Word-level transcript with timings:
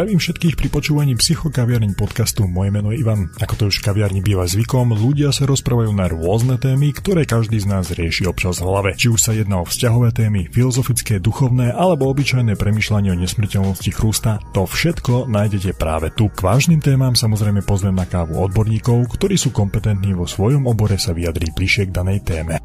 Zdravím 0.00 0.16
všetkých 0.16 0.56
pri 0.56 0.68
počúvaní 0.72 1.12
psychokaviarní 1.12 1.92
podcastu. 1.92 2.48
Moje 2.48 2.72
meno 2.72 2.88
je 2.88 3.04
Ivan. 3.04 3.28
Ako 3.36 3.52
to 3.52 3.64
už 3.68 3.84
kaviarni 3.84 4.24
býva 4.24 4.48
zvykom, 4.48 4.96
ľudia 4.96 5.28
sa 5.28 5.44
rozprávajú 5.44 5.92
na 5.92 6.08
rôzne 6.08 6.56
témy, 6.56 6.96
ktoré 6.96 7.28
každý 7.28 7.60
z 7.60 7.68
nás 7.68 7.92
rieši 7.92 8.24
občas 8.24 8.64
v 8.64 8.72
hlave. 8.72 8.96
Či 8.96 9.12
už 9.12 9.20
sa 9.20 9.36
jedná 9.36 9.60
o 9.60 9.68
vzťahové 9.68 10.16
témy, 10.16 10.48
filozofické, 10.48 11.20
duchovné 11.20 11.76
alebo 11.76 12.08
obyčajné 12.16 12.56
premyšľanie 12.56 13.12
o 13.12 13.20
nesmrteľnosti 13.20 13.90
chrústa, 13.92 14.40
to 14.56 14.64
všetko 14.64 15.28
nájdete 15.28 15.76
práve 15.76 16.08
tu. 16.16 16.32
K 16.32 16.48
vážnym 16.48 16.80
témam 16.80 17.12
samozrejme 17.12 17.60
pozvem 17.60 17.92
na 17.92 18.08
kávu 18.08 18.40
odborníkov, 18.40 19.04
ktorí 19.04 19.36
sú 19.36 19.52
kompetentní 19.52 20.16
vo 20.16 20.24
svojom 20.24 20.64
obore 20.64 20.96
sa 20.96 21.12
vyjadriť 21.12 21.52
bližšie 21.52 21.92
k 21.92 22.00
danej 22.00 22.24
téme. 22.24 22.56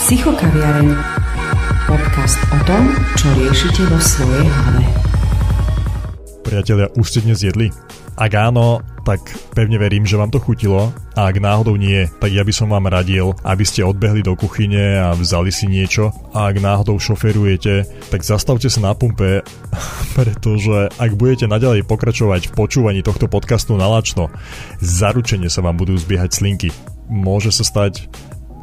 Psychokaviareň. 0.00 0.88
Podcast 1.84 2.40
o 2.48 2.58
tom, 2.64 2.96
čo 3.20 3.28
riešite 3.36 3.84
vo 3.92 4.00
svojej 4.00 4.48
hlave. 4.48 5.11
Priatelia, 6.42 6.90
už 6.98 7.06
ste 7.06 7.22
dnes 7.22 7.38
jedli? 7.38 7.70
Ak 8.18 8.34
áno, 8.34 8.82
tak 9.06 9.22
pevne 9.54 9.78
verím, 9.78 10.04
že 10.04 10.18
vám 10.18 10.28
to 10.28 10.42
chutilo 10.42 10.90
a 11.14 11.30
ak 11.30 11.38
náhodou 11.38 11.78
nie, 11.78 12.10
tak 12.18 12.34
ja 12.34 12.42
by 12.42 12.52
som 12.52 12.68
vám 12.68 12.90
radil, 12.90 13.32
aby 13.46 13.64
ste 13.64 13.86
odbehli 13.86 14.26
do 14.26 14.34
kuchyne 14.36 15.00
a 15.00 15.14
vzali 15.14 15.54
si 15.54 15.70
niečo 15.70 16.10
a 16.34 16.50
ak 16.50 16.58
náhodou 16.58 16.98
šoferujete, 16.98 17.88
tak 18.10 18.26
zastavte 18.26 18.68
sa 18.68 18.82
na 18.82 18.92
pumpe, 18.92 19.46
pretože 20.18 20.90
ak 20.98 21.14
budete 21.16 21.46
naďalej 21.46 21.86
pokračovať 21.86 22.50
v 22.50 22.56
počúvaní 22.58 23.00
tohto 23.00 23.30
podcastu 23.30 23.78
na 23.78 23.86
lačno, 23.86 24.28
zaručene 24.82 25.46
sa 25.46 25.62
vám 25.62 25.78
budú 25.78 25.94
zbiehať 25.96 26.30
slinky. 26.36 26.68
Môže 27.06 27.54
sa 27.54 27.64
stať, 27.64 28.10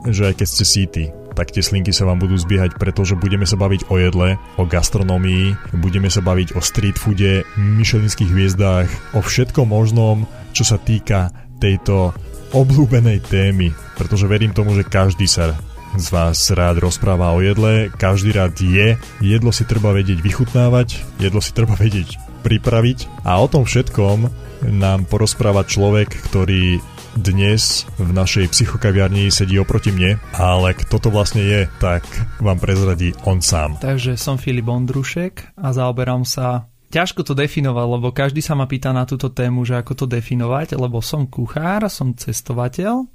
že 0.08 0.30
aj 0.30 0.44
keď 0.44 0.48
ste 0.48 0.66
síti, 0.68 1.04
tak 1.40 1.56
tie 1.56 1.64
slinky 1.64 1.96
sa 1.96 2.04
vám 2.04 2.20
budú 2.20 2.36
zbiehať, 2.36 2.76
pretože 2.76 3.16
budeme 3.16 3.48
sa 3.48 3.56
baviť 3.56 3.88
o 3.88 3.96
jedle, 3.96 4.36
o 4.60 4.68
gastronomii, 4.68 5.72
budeme 5.80 6.12
sa 6.12 6.20
baviť 6.20 6.52
o 6.52 6.60
street 6.60 7.00
foode, 7.00 7.48
myšelinských 7.56 8.28
hviezdách, 8.28 9.16
o 9.16 9.24
všetkom 9.24 9.72
možnom, 9.72 10.28
čo 10.52 10.68
sa 10.68 10.76
týka 10.76 11.32
tejto 11.64 12.12
obľúbenej 12.52 13.24
témy, 13.24 13.72
pretože 13.96 14.28
verím 14.28 14.52
tomu, 14.52 14.76
že 14.76 14.84
každý 14.84 15.32
sa 15.32 15.56
z 15.96 16.08
vás 16.12 16.52
rád 16.52 16.84
rozpráva 16.84 17.32
o 17.32 17.40
jedle, 17.40 17.88
každý 17.96 18.36
rád 18.36 18.60
je, 18.60 19.00
jedlo 19.24 19.56
si 19.56 19.64
treba 19.64 19.96
vedieť 19.96 20.20
vychutnávať, 20.20 21.02
jedlo 21.24 21.40
si 21.40 21.56
treba 21.56 21.80
vedieť 21.80 22.20
pripraviť 22.44 23.24
a 23.24 23.40
o 23.40 23.48
tom 23.48 23.64
všetkom 23.64 24.28
nám 24.76 25.08
porozpráva 25.08 25.64
človek, 25.64 26.12
ktorý 26.30 26.84
dnes 27.20 27.84
v 28.00 28.10
našej 28.16 28.56
psychokaviarni 28.56 29.28
sedí 29.28 29.60
oproti 29.60 29.92
mne, 29.92 30.18
ale 30.32 30.72
kto 30.72 31.04
to 31.04 31.12
vlastne 31.12 31.44
je, 31.44 31.68
tak 31.84 32.08
vám 32.40 32.58
prezradí 32.58 33.12
on 33.28 33.44
sám. 33.44 33.76
Takže 33.84 34.16
som 34.16 34.40
Filip 34.40 34.66
Ondrušek 34.66 35.60
a 35.60 35.76
zaoberám 35.76 36.24
sa 36.24 36.72
Ťažko 36.90 37.22
to 37.22 37.38
definovať, 37.38 37.86
lebo 37.86 38.10
každý 38.10 38.42
sa 38.42 38.58
ma 38.58 38.66
pýta 38.66 38.90
na 38.90 39.06
túto 39.06 39.30
tému, 39.30 39.62
že 39.62 39.78
ako 39.78 39.94
to 39.94 40.06
definovať, 40.10 40.74
lebo 40.74 41.06
som 41.06 41.30
kuchár, 41.30 41.86
som 41.86 42.18
cestovateľ, 42.18 43.06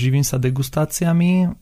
živím 0.00 0.24
sa 0.24 0.40
degustáciami, 0.40 1.60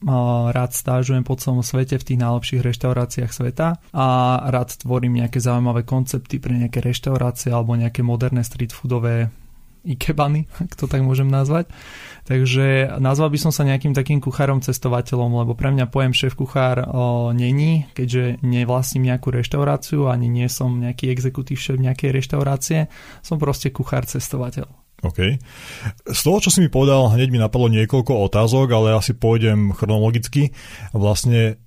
rád 0.54 0.70
stážujem 0.72 1.26
po 1.26 1.34
celom 1.34 1.66
svete 1.66 1.98
v 1.98 2.06
tých 2.06 2.22
najlepších 2.22 2.62
reštauráciách 2.62 3.32
sveta 3.34 3.82
a 3.90 4.06
rád 4.46 4.78
tvorím 4.78 5.26
nejaké 5.26 5.42
zaujímavé 5.42 5.82
koncepty 5.82 6.38
pre 6.38 6.54
nejaké 6.54 6.78
reštaurácie 6.78 7.50
alebo 7.50 7.74
nejaké 7.74 8.06
moderné 8.06 8.46
street 8.46 8.70
foodové 8.70 9.34
ikebany, 9.84 10.48
ak 10.58 10.74
to 10.74 10.88
tak 10.88 11.04
môžem 11.04 11.28
nazvať. 11.28 11.68
Takže 12.24 12.96
nazval 13.04 13.28
by 13.28 13.38
som 13.38 13.52
sa 13.52 13.68
nejakým 13.68 13.92
takým 13.92 14.16
kuchárom 14.18 14.64
cestovateľom, 14.64 15.44
lebo 15.44 15.52
pre 15.52 15.68
mňa 15.68 15.92
pojem 15.92 16.16
šéf 16.16 16.32
kuchár 16.32 16.88
o, 16.88 17.30
není, 17.36 17.84
keďže 17.92 18.40
nevlastním 18.40 19.12
nejakú 19.12 19.28
reštauráciu, 19.28 20.08
ani 20.08 20.32
nie 20.32 20.48
som 20.48 20.80
nejaký 20.80 21.12
exekutív 21.12 21.60
šéf 21.60 21.76
nejakej 21.76 22.16
reštaurácie, 22.16 22.88
som 23.20 23.36
proste 23.36 23.68
kuchár 23.68 24.08
cestovateľ. 24.08 24.64
OK. 25.04 25.36
Z 26.08 26.20
toho, 26.24 26.40
čo 26.40 26.48
si 26.48 26.64
mi 26.64 26.72
povedal, 26.72 27.12
hneď 27.12 27.28
mi 27.28 27.36
napadlo 27.36 27.68
niekoľko 27.68 28.24
otázok, 28.32 28.72
ale 28.72 28.96
asi 28.96 29.12
pôjdem 29.12 29.76
chronologicky. 29.76 30.56
Vlastne 30.96 31.60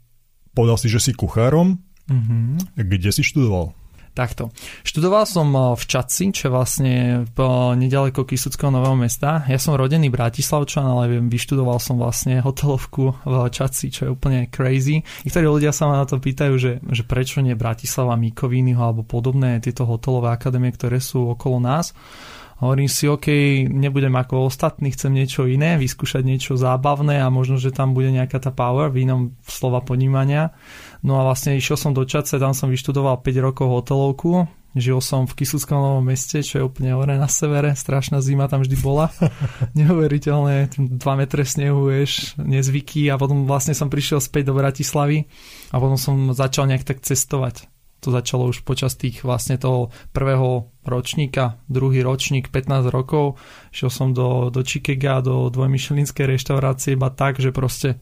povedal 0.57 0.81
si, 0.81 0.89
že 0.89 0.97
si 0.97 1.13
kuchárom. 1.13 1.77
Mm-hmm. 2.09 2.81
Kde 2.81 3.09
si 3.13 3.21
študoval? 3.21 3.77
Takto. 4.17 4.49
Študoval 4.81 5.29
som 5.29 5.45
eh, 5.53 5.61
v 5.77 5.83
Čaci, 5.85 6.33
čo 6.33 6.49
je 6.49 6.55
vlastne 6.57 6.93
po 7.37 7.77
nedaleko 7.77 8.25
Kisuckého 8.25 8.73
nového 8.73 8.97
mesta. 8.97 9.45
Ja 9.45 9.61
som 9.61 9.77
rodený 9.77 10.09
Bratislavčan, 10.09 10.89
ale 10.89 11.21
vyštudoval 11.21 11.77
som 11.77 12.01
vlastne 12.01 12.41
hotelovku 12.41 13.13
v 13.21 13.33
Čaci, 13.53 13.93
čo 13.93 14.09
je 14.09 14.13
úplne 14.17 14.49
crazy. 14.49 15.05
Niektorí 15.21 15.45
ľudia 15.45 15.69
sa 15.69 15.85
ma 15.85 16.01
na 16.01 16.09
to 16.09 16.17
pýtajú, 16.17 16.53
že, 16.57 16.81
že 16.81 17.05
prečo 17.05 17.45
nie 17.45 17.53
Bratislava, 17.53 18.17
Mikovínyho 18.17 18.81
alebo 18.81 19.05
podobné 19.05 19.61
tieto 19.61 19.85
hotelové 19.85 20.33
akadémie, 20.33 20.73
ktoré 20.73 20.97
sú 20.97 21.37
okolo 21.37 21.61
nás. 21.61 21.93
Hovorím 22.57 22.89
si, 22.89 23.05
OK, 23.05 23.29
nebudem 23.69 24.17
ako 24.17 24.49
ostatní, 24.49 24.89
chcem 24.89 25.13
niečo 25.13 25.45
iné, 25.45 25.77
vyskúšať 25.77 26.25
niečo 26.25 26.57
zábavné 26.57 27.21
a 27.21 27.29
možno, 27.29 27.61
že 27.61 27.69
tam 27.69 27.93
bude 27.93 28.09
nejaká 28.09 28.41
tá 28.41 28.49
power 28.49 28.89
v 28.89 29.05
inom 29.05 29.37
slova 29.45 29.85
ponímania. 29.85 30.57
No 31.05 31.21
a 31.21 31.25
vlastne 31.29 31.53
išiel 31.53 31.77
som 31.77 31.93
do 31.93 32.01
Čace, 32.01 32.41
tam 32.41 32.57
som 32.57 32.73
vyštudoval 32.73 33.21
5 33.21 33.45
rokov 33.45 33.69
hotelovku, 33.69 34.49
žil 34.73 34.97
som 35.05 35.29
v 35.29 35.37
Kisuckom 35.37 35.77
novom 35.77 36.09
meste, 36.09 36.41
čo 36.41 36.57
je 36.57 36.65
úplne 36.65 36.97
hore 36.97 37.13
na 37.13 37.29
severe, 37.29 37.77
strašná 37.77 38.25
zima 38.25 38.49
tam 38.49 38.65
vždy 38.65 38.77
bola. 38.81 39.13
Neuveriteľné, 39.77 40.73
2 40.97 40.97
metre 41.13 41.45
snehu, 41.45 41.93
vieš, 41.93 42.33
nezvyky 42.41 43.13
a 43.13 43.21
potom 43.21 43.45
vlastne 43.45 43.77
som 43.77 43.85
prišiel 43.85 44.17
späť 44.17 44.49
do 44.49 44.57
Bratislavy 44.57 45.29
a 45.69 45.77
potom 45.77 46.01
som 46.01 46.33
začal 46.33 46.65
nejak 46.65 46.89
tak 46.89 47.05
cestovať 47.05 47.69
to 47.99 48.13
začalo 48.13 48.49
už 48.49 48.61
počas 48.61 48.93
tých 48.93 49.25
vlastne 49.25 49.57
toho 49.57 49.89
prvého 50.13 50.69
ročníka, 50.85 51.57
druhý 51.65 52.05
ročník, 52.05 52.53
15 52.53 52.93
rokov. 52.93 53.41
Šiel 53.73 53.91
som 53.91 54.13
do, 54.13 54.53
do 54.53 54.61
Chicaga, 54.61 55.25
do 55.25 55.49
dvojmyšelinskej 55.49 56.37
reštaurácie 56.37 56.93
iba 56.93 57.09
tak, 57.09 57.41
že 57.41 57.49
proste 57.49 57.97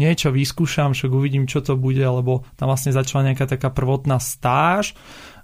niečo 0.00 0.32
vyskúšam, 0.32 0.96
však 0.96 1.10
uvidím, 1.12 1.44
čo 1.44 1.60
to 1.60 1.76
bude, 1.76 2.00
lebo 2.00 2.48
tam 2.56 2.72
vlastne 2.72 2.96
začala 2.96 3.32
nejaká 3.32 3.44
taká 3.44 3.68
prvotná 3.68 4.16
stáž 4.16 4.96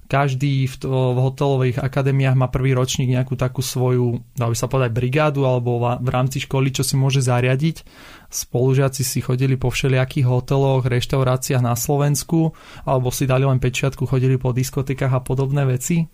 každý 0.09 0.65
v, 0.65 0.75
to, 0.81 0.89
v 0.89 1.19
hotelových 1.21 1.79
akadémiách 1.85 2.33
má 2.33 2.49
prvý 2.49 2.73
ročník 2.73 3.13
nejakú 3.13 3.37
takú 3.37 3.61
svoju, 3.61 4.25
dá 4.33 4.49
by 4.49 4.57
sa 4.57 4.65
povedať, 4.65 4.97
brigádu 4.97 5.45
alebo 5.45 5.79
v 6.01 6.09
rámci 6.09 6.41
školy, 6.43 6.73
čo 6.73 6.81
si 6.81 6.97
môže 6.97 7.21
zariadiť. 7.21 7.85
Spolužiaci 8.33 9.05
si 9.05 9.21
chodili 9.21 9.61
po 9.61 9.69
všelijakých 9.69 10.25
hoteloch, 10.25 10.89
reštauráciách 10.89 11.61
na 11.61 11.77
Slovensku 11.77 12.57
alebo 12.89 13.13
si 13.13 13.29
dali 13.29 13.45
len 13.45 13.61
pečiatku, 13.61 14.09
chodili 14.09 14.41
po 14.41 14.57
diskotekách 14.57 15.13
a 15.13 15.21
podobné 15.21 15.69
veci. 15.69 16.09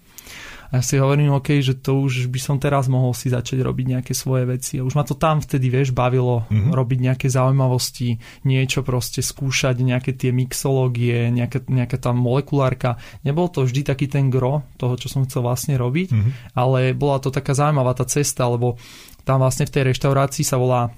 A 0.75 0.83
ja 0.83 0.83
si 0.83 0.99
hovorím, 0.99 1.39
OK, 1.39 1.62
že 1.62 1.79
to 1.79 2.03
už 2.03 2.27
by 2.35 2.41
som 2.43 2.59
teraz 2.59 2.91
mohol 2.91 3.15
si 3.15 3.31
začať 3.31 3.62
robiť 3.62 3.95
nejaké 3.95 4.11
svoje 4.11 4.43
veci. 4.43 4.83
A 4.83 4.83
už 4.83 4.99
ma 4.99 5.07
to 5.07 5.15
tam 5.15 5.39
vtedy, 5.39 5.71
vieš, 5.71 5.95
bavilo 5.95 6.51
mm-hmm. 6.51 6.75
robiť 6.75 6.99
nejaké 6.99 7.27
zaujímavosti, 7.31 8.19
niečo 8.43 8.83
proste 8.83 9.23
skúšať, 9.23 9.79
nejaké 9.79 10.19
tie 10.19 10.34
mixológie, 10.34 11.31
nejaká, 11.31 11.63
nejaká 11.71 11.95
tá 12.03 12.11
molekulárka. 12.11 12.99
Nebol 13.23 13.47
to 13.55 13.63
vždy 13.63 13.87
taký 13.87 14.11
ten 14.11 14.34
gro 14.34 14.67
toho, 14.75 14.99
čo 14.99 15.07
som 15.07 15.23
chcel 15.23 15.47
vlastne 15.47 15.79
robiť, 15.79 16.11
mm-hmm. 16.11 16.59
ale 16.59 16.91
bola 16.91 17.23
to 17.23 17.31
taká 17.31 17.55
zaujímavá 17.55 17.95
tá 17.95 18.03
cesta, 18.11 18.51
lebo 18.51 18.75
tam 19.23 19.47
vlastne 19.47 19.71
v 19.71 19.79
tej 19.79 19.95
reštaurácii 19.95 20.43
sa 20.43 20.59
volá 20.59 20.91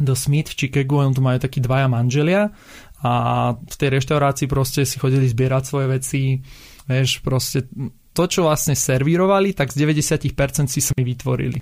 The 0.00 0.16
Smith 0.16 0.56
v 0.56 0.64
Chicagu, 0.64 0.96
on 0.96 1.12
tu 1.12 1.20
majú 1.20 1.36
takí 1.36 1.60
dvaja 1.60 1.92
manželia 1.92 2.48
a 3.04 3.12
v 3.52 3.76
tej 3.76 4.00
reštaurácii 4.00 4.48
proste 4.48 4.88
si 4.88 4.96
chodili 4.96 5.28
zbierať 5.28 5.62
svoje 5.68 5.86
veci, 5.92 6.20
vieš, 6.88 7.20
proste 7.20 7.68
to, 8.20 8.28
čo 8.28 8.40
vlastne 8.44 8.76
servírovali, 8.76 9.56
tak 9.56 9.72
z 9.72 9.88
90% 9.88 10.68
si 10.68 10.84
sami 10.84 11.02
vytvorili. 11.08 11.56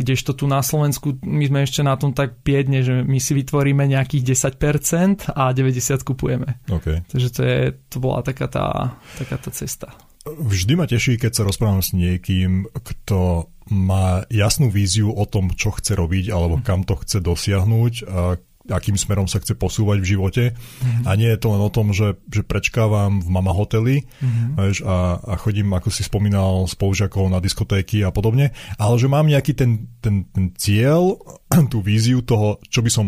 Kdežto 0.00 0.32
tu 0.32 0.48
na 0.48 0.64
Slovensku 0.64 1.20
my 1.20 1.44
sme 1.50 1.60
ešte 1.68 1.84
na 1.84 1.92
tom 2.00 2.16
tak 2.16 2.40
piedne, 2.40 2.80
že 2.80 3.04
my 3.04 3.20
si 3.20 3.36
vytvoríme 3.36 3.84
nejakých 3.84 4.56
10% 4.56 5.36
a 5.36 5.52
90% 5.52 6.08
kupujeme. 6.08 6.64
Okay. 6.64 7.04
Takže 7.04 7.28
to, 7.28 7.40
je, 7.44 7.58
to 7.92 7.96
bola 8.00 8.24
taká 8.24 8.48
tá, 8.48 8.96
taká 9.20 9.36
tá 9.36 9.52
cesta. 9.52 9.92
Vždy 10.24 10.72
ma 10.76 10.84
teší, 10.88 11.20
keď 11.20 11.32
sa 11.32 11.42
rozprávam 11.44 11.84
s 11.84 11.92
niekým, 11.92 12.68
kto 12.72 13.50
má 13.72 14.24
jasnú 14.28 14.68
víziu 14.72 15.12
o 15.12 15.24
tom, 15.24 15.52
čo 15.52 15.72
chce 15.72 15.96
robiť 15.96 16.32
alebo 16.32 16.60
kam 16.60 16.84
to 16.84 16.96
chce 17.00 17.20
dosiahnuť 17.20 17.94
a 18.08 18.40
akým 18.68 19.00
smerom 19.00 19.24
sa 19.24 19.40
chce 19.40 19.56
posúvať 19.56 20.04
v 20.04 20.10
živote. 20.16 20.44
Mm-hmm. 20.52 21.04
A 21.08 21.10
nie 21.16 21.32
je 21.32 21.40
to 21.40 21.48
len 21.56 21.62
o 21.64 21.72
tom, 21.72 21.96
že, 21.96 22.20
že 22.28 22.44
prečkávam 22.44 23.24
v 23.24 23.28
mama 23.32 23.56
hoteli 23.56 24.04
mm-hmm. 24.20 24.84
a, 24.84 25.16
a 25.16 25.34
chodím, 25.40 25.72
ako 25.72 25.88
si 25.88 26.04
spomínal, 26.04 26.68
spolužiakov 26.68 27.32
na 27.32 27.40
diskotéky 27.40 28.04
a 28.04 28.12
podobne, 28.12 28.52
ale 28.76 28.94
že 29.00 29.08
mám 29.08 29.24
nejaký 29.24 29.56
ten, 29.56 29.88
ten, 30.04 30.28
ten 30.28 30.52
cieľ, 30.60 31.16
tú 31.72 31.80
víziu 31.80 32.20
toho, 32.20 32.60
čo 32.68 32.84
by 32.84 32.90
som 32.92 33.06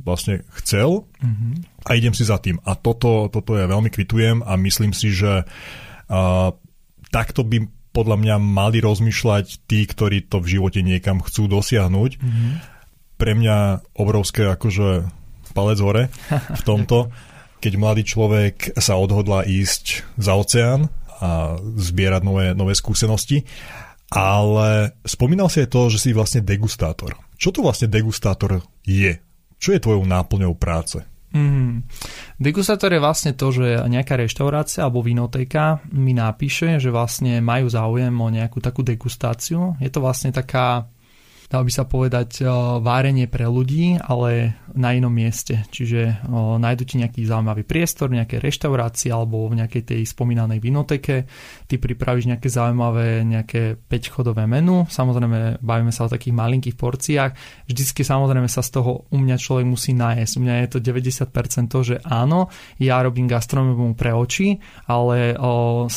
vlastne 0.00 0.44
chcel 0.60 1.08
mm-hmm. 1.20 1.52
a 1.88 1.90
idem 1.96 2.12
si 2.12 2.24
za 2.24 2.36
tým. 2.36 2.60
A 2.64 2.76
toto, 2.76 3.32
toto 3.32 3.56
ja 3.56 3.68
veľmi 3.68 3.88
kvitujem 3.88 4.44
a 4.44 4.56
myslím 4.56 4.96
si, 4.96 5.12
že 5.12 5.44
uh, 5.44 6.48
takto 7.12 7.44
by 7.44 7.68
podľa 7.90 8.16
mňa 8.22 8.36
mali 8.38 8.78
rozmýšľať 8.80 9.66
tí, 9.66 9.84
ktorí 9.84 10.30
to 10.30 10.38
v 10.40 10.56
živote 10.56 10.80
niekam 10.80 11.20
chcú 11.20 11.50
dosiahnuť. 11.50 12.10
Mm-hmm 12.16 12.79
pre 13.20 13.36
mňa 13.36 13.84
obrovské 14.00 14.48
akože 14.48 15.04
palec 15.52 15.78
hore 15.84 16.08
v 16.32 16.62
tomto, 16.64 17.12
keď 17.60 17.72
mladý 17.76 18.02
človek 18.08 18.72
sa 18.80 18.96
odhodlá 18.96 19.44
ísť 19.44 20.16
za 20.16 20.32
oceán 20.32 20.88
a 21.20 21.60
zbierať 21.60 22.22
nové, 22.24 22.46
nové 22.56 22.72
skúsenosti. 22.72 23.44
Ale 24.10 24.96
spomínal 25.04 25.52
si 25.52 25.62
aj 25.62 25.68
to, 25.70 25.92
že 25.92 26.02
si 26.02 26.10
vlastne 26.16 26.42
degustátor. 26.42 27.14
Čo 27.36 27.54
to 27.54 27.60
vlastne 27.62 27.86
degustátor 27.86 28.64
je? 28.82 29.20
Čo 29.60 29.76
je 29.76 29.84
tvojou 29.84 30.02
náplňou 30.08 30.56
práce? 30.56 30.98
Mm. 31.30 31.86
Degustátor 32.42 32.90
je 32.90 32.98
vlastne 32.98 33.38
to, 33.38 33.54
že 33.54 33.86
nejaká 33.86 34.18
reštaurácia 34.18 34.82
alebo 34.82 35.06
vinotéka 35.06 35.78
mi 35.94 36.10
napíše, 36.10 36.82
že 36.82 36.90
vlastne 36.90 37.38
majú 37.38 37.70
záujem 37.70 38.10
o 38.10 38.28
nejakú 38.34 38.58
takú 38.58 38.82
degustáciu. 38.82 39.78
Je 39.78 39.90
to 39.94 40.02
vlastne 40.02 40.34
taká 40.34 40.90
dalo 41.50 41.66
by 41.66 41.72
sa 41.74 41.82
povedať, 41.82 42.46
várenie 42.78 43.26
pre 43.26 43.50
ľudí, 43.50 43.98
ale 43.98 44.54
na 44.70 44.94
inom 44.94 45.10
mieste. 45.10 45.66
Čiže 45.74 46.22
nájdu 46.62 46.82
ti 46.86 46.94
nejaký 47.02 47.26
zaujímavý 47.26 47.66
priestor, 47.66 48.06
nejaké 48.06 48.38
reštaurácie 48.38 49.10
alebo 49.10 49.50
v 49.50 49.58
nejakej 49.58 49.82
tej 49.82 50.00
spomínanej 50.06 50.62
vinoteke. 50.62 51.26
Ty 51.70 51.78
pripravíš 51.78 52.26
nejaké 52.26 52.50
zaujímavé, 52.50 53.22
nejaké 53.22 53.78
5-chodové 53.78 54.50
menu. 54.50 54.90
Samozrejme, 54.90 55.62
bavíme 55.62 55.94
sa 55.94 56.10
o 56.10 56.12
takých 56.12 56.34
malinkých 56.34 56.74
porciách. 56.74 57.38
Vždycky 57.70 58.02
samozrejme 58.02 58.50
sa 58.50 58.66
z 58.66 58.82
toho 58.82 59.06
u 59.06 59.16
mňa 59.22 59.38
človek 59.38 59.66
musí 59.70 59.94
nájsť. 59.94 60.32
U 60.34 60.40
mňa 60.42 60.54
je 60.66 60.68
to 60.74 60.78
90% 60.82 61.70
to, 61.70 61.78
že 61.86 61.96
áno, 62.02 62.50
ja 62.82 62.98
robím 62.98 63.30
gastronómiu 63.30 63.94
pre 63.94 64.10
oči, 64.10 64.58
ale 64.90 65.38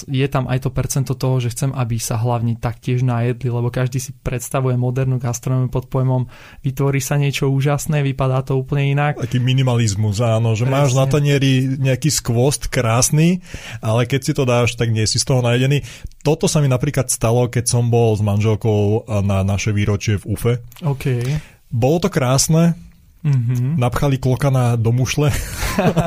je 0.05 0.27
tam 0.29 0.45
aj 0.45 0.61
to 0.61 0.69
percento 0.69 1.17
toho, 1.17 1.41
že 1.41 1.49
chcem, 1.57 1.73
aby 1.73 1.97
sa 1.97 2.21
hlavne 2.21 2.53
taktiež 2.61 3.01
najedli, 3.01 3.49
lebo 3.49 3.73
každý 3.73 3.97
si 3.97 4.13
predstavuje 4.13 4.77
modernú 4.77 5.17
gastronómiu 5.17 5.73
pod 5.73 5.89
pojmom 5.89 6.29
vytvorí 6.61 6.99
sa 7.01 7.17
niečo 7.17 7.49
úžasné, 7.49 8.05
vypadá 8.05 8.43
to 8.45 8.59
úplne 8.59 8.93
inak. 8.93 9.17
Taký 9.17 9.41
minimalizmus, 9.41 10.21
áno, 10.21 10.53
že 10.53 10.67
Presne. 10.67 10.75
máš 10.77 10.91
na 10.93 11.05
tanieri 11.09 11.79
nejaký 11.79 12.09
skvost 12.13 12.69
krásny, 12.69 13.41
ale 13.81 14.05
keď 14.05 14.21
si 14.21 14.33
to 14.35 14.43
dáš, 14.45 14.75
tak 14.77 14.93
nie 14.93 15.07
si 15.07 15.17
z 15.17 15.25
toho 15.25 15.41
najedený. 15.63 15.87
Toto 16.21 16.51
sa 16.51 16.59
mi 16.59 16.67
napríklad 16.67 17.07
stalo, 17.07 17.47
keď 17.47 17.65
som 17.71 17.87
bol 17.87 18.15
s 18.15 18.21
manželkou 18.21 19.07
na 19.23 19.47
naše 19.47 19.71
výročie 19.71 20.19
v 20.19 20.35
UFE. 20.35 20.53
Okay. 20.83 21.39
Bolo 21.71 22.03
to 22.03 22.09
krásne, 22.11 22.75
Mm-hmm. 23.23 23.79
Napchali 23.79 24.19
klokana 24.19 24.75
do 24.75 24.91
mušle 24.91 25.31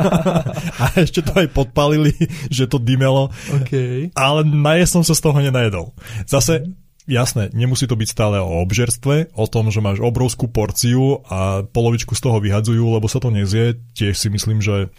a 0.84 0.84
ešte 1.00 1.24
to 1.24 1.32
aj 1.32 1.48
podpalili, 1.48 2.12
že 2.52 2.68
to 2.68 2.76
dymelo. 2.76 3.32
Okay. 3.64 4.12
Ale 4.12 4.44
najesť 4.44 5.00
som 5.00 5.04
sa 5.08 5.16
z 5.16 5.24
toho 5.24 5.40
nenajedol. 5.40 5.96
Zase 6.28 6.76
jasné, 7.08 7.48
nemusí 7.56 7.88
to 7.88 7.96
byť 7.96 8.08
stále 8.12 8.36
o 8.36 8.60
obžerstve, 8.60 9.32
o 9.32 9.46
tom, 9.48 9.72
že 9.72 9.80
máš 9.80 10.04
obrovskú 10.04 10.52
porciu 10.52 11.24
a 11.24 11.64
polovičku 11.64 12.12
z 12.12 12.20
toho 12.20 12.36
vyhadzujú, 12.36 12.84
lebo 12.84 13.08
sa 13.08 13.16
to 13.16 13.32
nezie. 13.32 13.80
Tiež 13.96 14.12
si 14.12 14.28
myslím, 14.28 14.60
že 14.60 14.92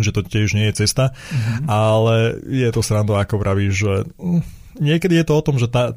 že 0.00 0.12
to 0.12 0.24
tiež 0.24 0.56
nie 0.56 0.68
je 0.72 0.84
cesta, 0.84 1.12
mm-hmm. 1.12 1.66
ale 1.68 2.40
je 2.48 2.68
to 2.72 2.80
srando, 2.80 3.14
ako 3.14 3.40
vravíš, 3.40 3.74
že 3.74 3.94
hm, 4.16 4.42
niekedy 4.80 5.20
je 5.20 5.26
to 5.28 5.34
o 5.36 5.44
tom, 5.44 5.56
že 5.56 5.68
tá, 5.68 5.96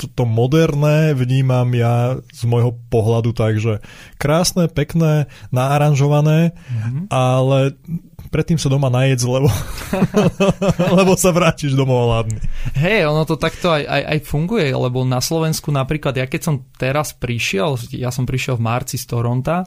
to, 0.00 0.08
to 0.08 0.24
moderné 0.24 1.12
vnímam 1.12 1.68
ja 1.76 2.16
z 2.32 2.42
môjho 2.48 2.72
pohľadu 2.88 3.36
tak, 3.36 3.60
že 3.60 3.84
krásne, 4.16 4.72
pekné, 4.72 5.28
naaranžované, 5.52 6.56
mm-hmm. 6.56 7.12
ale 7.12 7.76
predtým 8.32 8.56
sa 8.56 8.72
doma 8.72 8.88
najedz, 8.88 9.26
lebo, 9.26 9.50
lebo 10.98 11.12
sa 11.18 11.34
vrátiš 11.34 11.76
domov 11.76 12.08
hladný. 12.08 12.38
Hej, 12.78 13.10
ono 13.10 13.26
to 13.26 13.36
takto 13.36 13.74
aj, 13.74 13.84
aj, 13.84 14.02
aj 14.16 14.18
funguje, 14.24 14.70
lebo 14.70 15.02
na 15.04 15.20
Slovensku 15.20 15.68
napríklad, 15.68 16.16
ja 16.16 16.24
keď 16.30 16.40
som 16.40 16.54
teraz 16.78 17.12
prišiel, 17.12 17.76
ja 17.92 18.08
som 18.08 18.24
prišiel 18.24 18.56
v 18.56 18.64
marci 18.64 18.96
z 18.96 19.04
Toronta, 19.04 19.66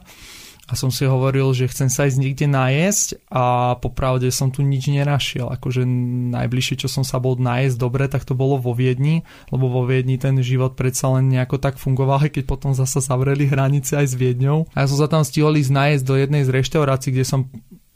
a 0.64 0.72
som 0.80 0.88
si 0.88 1.04
hovoril, 1.04 1.52
že 1.52 1.68
chcem 1.68 1.92
sa 1.92 2.08
ísť 2.08 2.16
niekde 2.16 2.46
najesť 2.48 3.20
a 3.28 3.76
popravde 3.76 4.32
som 4.32 4.48
tu 4.48 4.64
nič 4.64 4.88
nenašiel. 4.88 5.52
Akože 5.52 5.84
najbližšie, 6.32 6.80
čo 6.80 6.88
som 6.88 7.04
sa 7.04 7.20
bol 7.20 7.36
najesť 7.36 7.76
dobre, 7.76 8.08
tak 8.08 8.24
to 8.24 8.32
bolo 8.32 8.56
vo 8.56 8.72
Viedni, 8.72 9.28
lebo 9.52 9.68
vo 9.68 9.84
Viedni 9.84 10.16
ten 10.16 10.40
život 10.40 10.72
predsa 10.72 11.12
len 11.12 11.28
nejako 11.28 11.60
tak 11.60 11.76
fungoval, 11.76 12.32
keď 12.32 12.48
potom 12.48 12.72
zasa 12.72 13.04
zavreli 13.04 13.44
hranice 13.44 14.00
aj 14.00 14.06
s 14.08 14.14
Viedňou. 14.16 14.72
A 14.72 14.84
ja 14.84 14.88
som 14.88 14.96
sa 14.96 15.08
tam 15.08 15.20
stihol 15.20 15.52
ísť 15.60 15.72
najesť 15.72 16.04
do 16.08 16.14
jednej 16.16 16.42
z 16.48 16.50
reštaurácií, 16.56 17.12
kde 17.12 17.28
som 17.28 17.40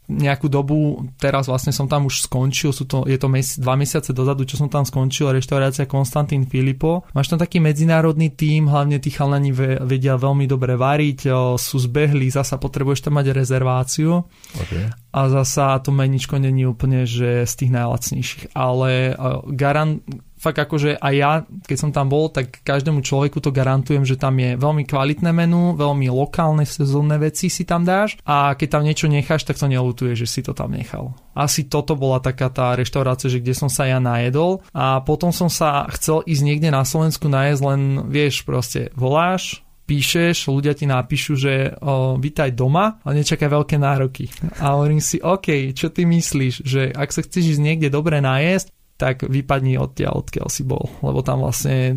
nejakú 0.09 0.49
dobu, 0.49 1.05
teraz 1.21 1.45
vlastne 1.45 1.69
som 1.69 1.85
tam 1.85 2.09
už 2.09 2.25
skončil, 2.25 2.73
sú 2.73 2.89
to, 2.89 3.05
je 3.05 3.13
to 3.21 3.29
mes, 3.29 3.61
dva 3.61 3.77
mesiace 3.77 4.09
dozadu, 4.09 4.41
čo 4.41 4.57
som 4.57 4.65
tam 4.65 4.81
skončil, 4.81 5.29
reštaurácia 5.29 5.85
Konstantín 5.85 6.49
Filipo. 6.49 7.05
Máš 7.13 7.29
tam 7.29 7.37
taký 7.37 7.61
medzinárodný 7.61 8.33
tím, 8.33 8.65
hlavne 8.73 8.97
tí 8.97 9.13
chalani 9.13 9.53
vedia 9.85 10.17
veľmi 10.17 10.49
dobre 10.49 10.73
variť, 10.73 11.29
sú 11.61 11.77
zbehli, 11.77 12.33
zasa 12.33 12.57
potrebuješ 12.57 13.05
tam 13.05 13.21
mať 13.21 13.37
rezerváciu. 13.37 14.25
Okay. 14.57 14.89
A 15.13 15.19
zasa 15.29 15.77
to 15.81 15.93
meničko 15.93 16.41
není 16.41 16.65
úplne, 16.65 17.05
že 17.05 17.45
z 17.45 17.53
tých 17.53 17.71
najlacnejších, 17.73 18.43
ale 18.57 19.13
garant, 19.53 20.01
fakt 20.39 20.57
akože 20.57 20.97
aj 20.97 21.13
ja, 21.13 21.31
keď 21.43 21.77
som 21.77 21.91
tam 21.91 22.07
bol, 22.07 22.31
tak 22.31 22.63
každému 22.63 23.03
človeku 23.03 23.43
to 23.43 23.51
garantujem, 23.51 24.07
že 24.07 24.15
tam 24.15 24.39
je 24.39 24.55
veľmi 24.55 24.87
kvalitné 24.87 25.35
menu, 25.35 25.75
veľmi 25.75 26.07
lokálne 26.07 26.63
sezónne 26.63 27.19
veci 27.19 27.51
si 27.51 27.67
tam 27.67 27.83
dáš 27.83 28.15
a 28.23 28.55
keď 28.55 28.67
tam 28.79 28.87
niečo 28.87 29.11
necháš, 29.11 29.43
tak 29.43 29.59
to 29.59 29.67
nelutuje, 29.67 30.15
že 30.15 30.25
si 30.25 30.39
to 30.39 30.55
tam 30.55 30.71
nechal. 30.71 31.13
Asi 31.35 31.67
toto 31.67 31.99
bola 31.99 32.23
taká 32.23 32.47
tá 32.47 32.73
reštaurácia, 32.73 33.27
že 33.27 33.43
kde 33.43 33.53
som 33.53 33.67
sa 33.67 33.85
ja 33.85 33.99
najedol 33.99 34.63
a 34.71 35.03
potom 35.03 35.35
som 35.35 35.51
sa 35.51 35.83
chcel 35.91 36.23
ísť 36.23 36.43
niekde 36.47 36.71
na 36.71 36.87
Slovensku 36.87 37.27
najesť, 37.27 37.61
len 37.67 37.81
vieš, 38.07 38.47
proste 38.47 38.95
voláš, 38.95 39.59
píšeš, 39.89 40.53
ľudia 40.53 40.77
ti 40.77 40.85
napíšu, 40.85 41.33
že 41.33 41.73
o, 41.81 42.13
vítaj 42.21 42.53
doma, 42.53 43.01
ale 43.01 43.25
nečakaj 43.25 43.49
veľké 43.49 43.75
nároky. 43.81 44.29
A 44.61 44.77
hovorím 44.77 45.01
si, 45.01 45.17
OK, 45.17 45.73
čo 45.73 45.89
ty 45.89 46.05
myslíš, 46.05 46.61
že 46.61 46.93
ak 46.93 47.09
sa 47.09 47.25
chceš 47.25 47.57
ísť 47.57 47.65
niekde 47.65 47.89
dobre 47.89 48.21
najesť, 48.21 48.69
tak 48.99 49.23
vypadni 49.23 49.79
odtiaľ, 49.79 50.27
odkiaľ 50.27 50.47
si 50.51 50.67
bol. 50.67 50.91
Lebo 50.99 51.23
tam 51.23 51.47
vlastne, 51.47 51.95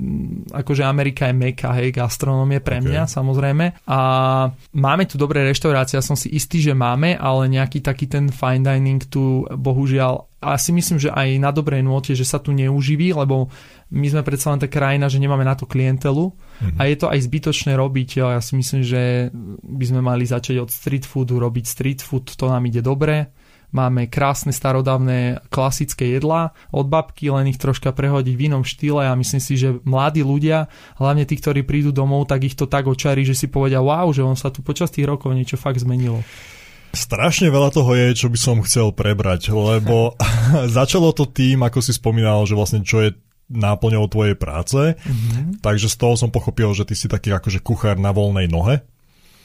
akože 0.54 0.87
Amerika 0.87 1.26
je 1.26 1.34
meka, 1.34 1.75
hej, 1.75 1.90
gastronómie 1.90 2.62
pre 2.62 2.78
mňa, 2.78 3.10
okay. 3.10 3.10
samozrejme. 3.10 3.82
A 3.90 3.99
máme 4.78 5.04
tu 5.10 5.19
dobré 5.19 5.43
reštaurácie, 5.43 5.99
ja 5.99 6.04
som 6.06 6.14
si 6.14 6.31
istý, 6.31 6.62
že 6.62 6.78
máme, 6.78 7.19
ale 7.19 7.50
nejaký 7.50 7.82
taký 7.82 8.06
ten 8.06 8.31
fine 8.31 8.62
dining 8.62 9.02
tu 9.02 9.43
bohužiaľ 9.50 10.31
a 10.43 10.58
si 10.58 10.75
myslím, 10.75 10.99
že 10.99 11.10
aj 11.10 11.38
na 11.38 11.50
dobrej 11.54 11.87
nôte, 11.87 12.14
že 12.19 12.26
sa 12.26 12.43
tu 12.43 12.50
neuživí, 12.50 13.14
lebo 13.14 13.50
my 13.94 14.06
sme 14.10 14.26
predsa 14.26 14.50
len 14.50 14.58
tá 14.58 14.66
krajina, 14.66 15.06
že 15.06 15.22
nemáme 15.22 15.46
na 15.46 15.54
to 15.54 15.70
klientelu 15.70 16.34
mm-hmm. 16.34 16.78
a 16.78 16.82
je 16.90 16.96
to 16.99 17.06
aj 17.06 17.19
zbytočné 17.22 17.78
robiť. 17.78 18.08
Ja 18.19 18.43
si 18.43 18.58
myslím, 18.58 18.82
že 18.82 19.31
by 19.62 19.84
sme 19.87 20.00
mali 20.02 20.26
začať 20.26 20.58
od 20.58 20.70
street 20.70 21.06
foodu, 21.06 21.38
robiť 21.38 21.64
street 21.66 22.00
food, 22.02 22.34
to 22.34 22.50
nám 22.50 22.66
ide 22.66 22.82
dobre 22.82 23.31
Máme 23.73 24.05
krásne 24.05 24.53
starodávne 24.53 25.41
klasické 25.49 26.12
jedlá 26.12 26.52
od 26.69 26.93
babky, 26.93 27.33
len 27.33 27.49
ich 27.49 27.57
troška 27.57 27.88
prehodiť 27.88 28.35
v 28.37 28.45
inom 28.52 28.69
štýle 28.69 29.09
a 29.09 29.17
myslím 29.17 29.41
si, 29.41 29.57
že 29.57 29.81
mladí 29.88 30.21
ľudia, 30.21 30.69
hlavne 31.00 31.25
tí, 31.25 31.41
ktorí 31.41 31.64
prídu 31.64 31.88
domov, 31.88 32.29
tak 32.29 32.45
ich 32.45 32.52
to 32.52 32.69
tak 32.69 32.85
očarí, 32.85 33.25
že 33.25 33.33
si 33.33 33.49
povedia 33.49 33.81
wow, 33.81 34.12
že 34.12 34.21
on 34.21 34.37
sa 34.37 34.52
tu 34.52 34.61
počas 34.61 34.93
tých 34.93 35.09
rokov 35.09 35.33
niečo 35.33 35.57
fakt 35.57 35.81
zmenilo. 35.81 36.21
Strašne 36.93 37.49
veľa 37.49 37.73
toho 37.73 37.97
je, 37.97 38.12
čo 38.12 38.29
by 38.29 38.37
som 38.37 38.61
chcel 38.61 38.93
prebrať, 38.93 39.49
lebo 39.49 40.12
začalo 40.76 41.17
to 41.17 41.25
tým, 41.25 41.64
ako 41.64 41.81
si 41.81 41.97
spomínal, 41.97 42.45
že 42.45 42.52
vlastne 42.52 42.85
čo 42.85 43.00
je 43.00 43.17
náplňou 43.49 44.05
tvojej 44.09 44.37
práce, 44.37 44.76
mm-hmm. 44.76 45.64
takže 45.64 45.88
z 45.88 45.97
toho 45.97 46.14
som 46.17 46.29
pochopil, 46.29 46.73
že 46.76 46.85
ty 46.85 46.93
si 46.93 47.09
taký 47.09 47.33
akože 47.33 47.64
kuchár 47.64 47.97
na 47.97 48.12
voľnej 48.12 48.49
nohe. 48.52 48.85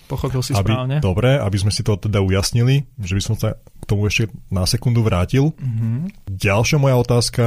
Pochopil 0.08 0.40
si 0.40 0.56
aby, 0.56 0.72
správne. 0.72 0.98
Dobre, 1.04 1.36
aby 1.36 1.58
sme 1.60 1.72
si 1.72 1.84
to 1.84 2.00
teda 2.00 2.24
ujasnili, 2.24 2.88
že 3.00 3.14
by 3.16 3.22
som 3.24 3.36
sa 3.36 3.60
tomu 3.88 4.12
ešte 4.12 4.28
na 4.52 4.68
sekundu 4.68 5.02
vrátil. 5.02 5.56
Mm-hmm. 5.56 6.28
Ďalšia 6.28 6.78
moja 6.78 7.00
otázka 7.00 7.46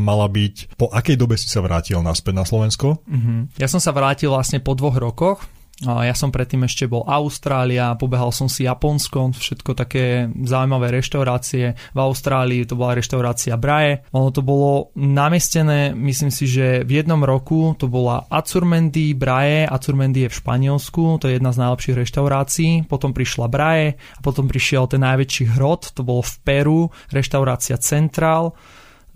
mala 0.00 0.26
byť, 0.26 0.74
po 0.74 0.90
akej 0.90 1.14
dobe 1.14 1.38
si 1.38 1.46
sa 1.46 1.62
vrátil 1.62 2.02
naspäť 2.02 2.34
na 2.34 2.42
Slovensko? 2.48 3.06
Mm-hmm. 3.06 3.60
Ja 3.62 3.70
som 3.70 3.78
sa 3.78 3.94
vrátil 3.94 4.32
vlastne 4.32 4.58
po 4.58 4.74
dvoch 4.74 4.98
rokoch, 4.98 5.46
ja 5.80 6.12
som 6.12 6.28
predtým 6.28 6.68
ešte 6.68 6.84
bol 6.84 7.08
Austrália, 7.08 7.96
pobehal 7.96 8.28
som 8.36 8.52
si 8.52 8.68
Japonsko, 8.68 9.32
všetko 9.32 9.72
také 9.72 10.28
zaujímavé 10.44 10.92
reštaurácie. 11.00 11.72
V 11.96 11.98
Austrálii 11.98 12.68
to 12.68 12.76
bola 12.76 13.00
reštaurácia 13.00 13.56
Braje. 13.56 14.04
Ono 14.12 14.28
to 14.28 14.44
bolo 14.44 14.92
namestené, 15.00 15.96
myslím 15.96 16.28
si, 16.28 16.44
že 16.44 16.84
v 16.84 17.00
jednom 17.00 17.24
roku 17.24 17.72
to 17.80 17.88
bola 17.88 18.28
Acurmendy, 18.28 19.16
Braje. 19.16 19.64
Acurmendy 19.64 20.28
je 20.28 20.32
v 20.32 20.38
Španielsku, 20.44 21.16
to 21.16 21.32
je 21.32 21.40
jedna 21.40 21.56
z 21.56 21.60
najlepších 21.64 21.96
reštaurácií. 21.96 22.70
Potom 22.84 23.16
prišla 23.16 23.48
Braje 23.48 23.96
a 23.96 24.20
potom 24.20 24.52
prišiel 24.52 24.84
ten 24.84 25.00
najväčší 25.00 25.56
hrot, 25.56 25.96
to 25.96 26.04
bolo 26.04 26.20
v 26.20 26.34
Peru, 26.44 26.80
reštaurácia 27.08 27.80
Central 27.80 28.52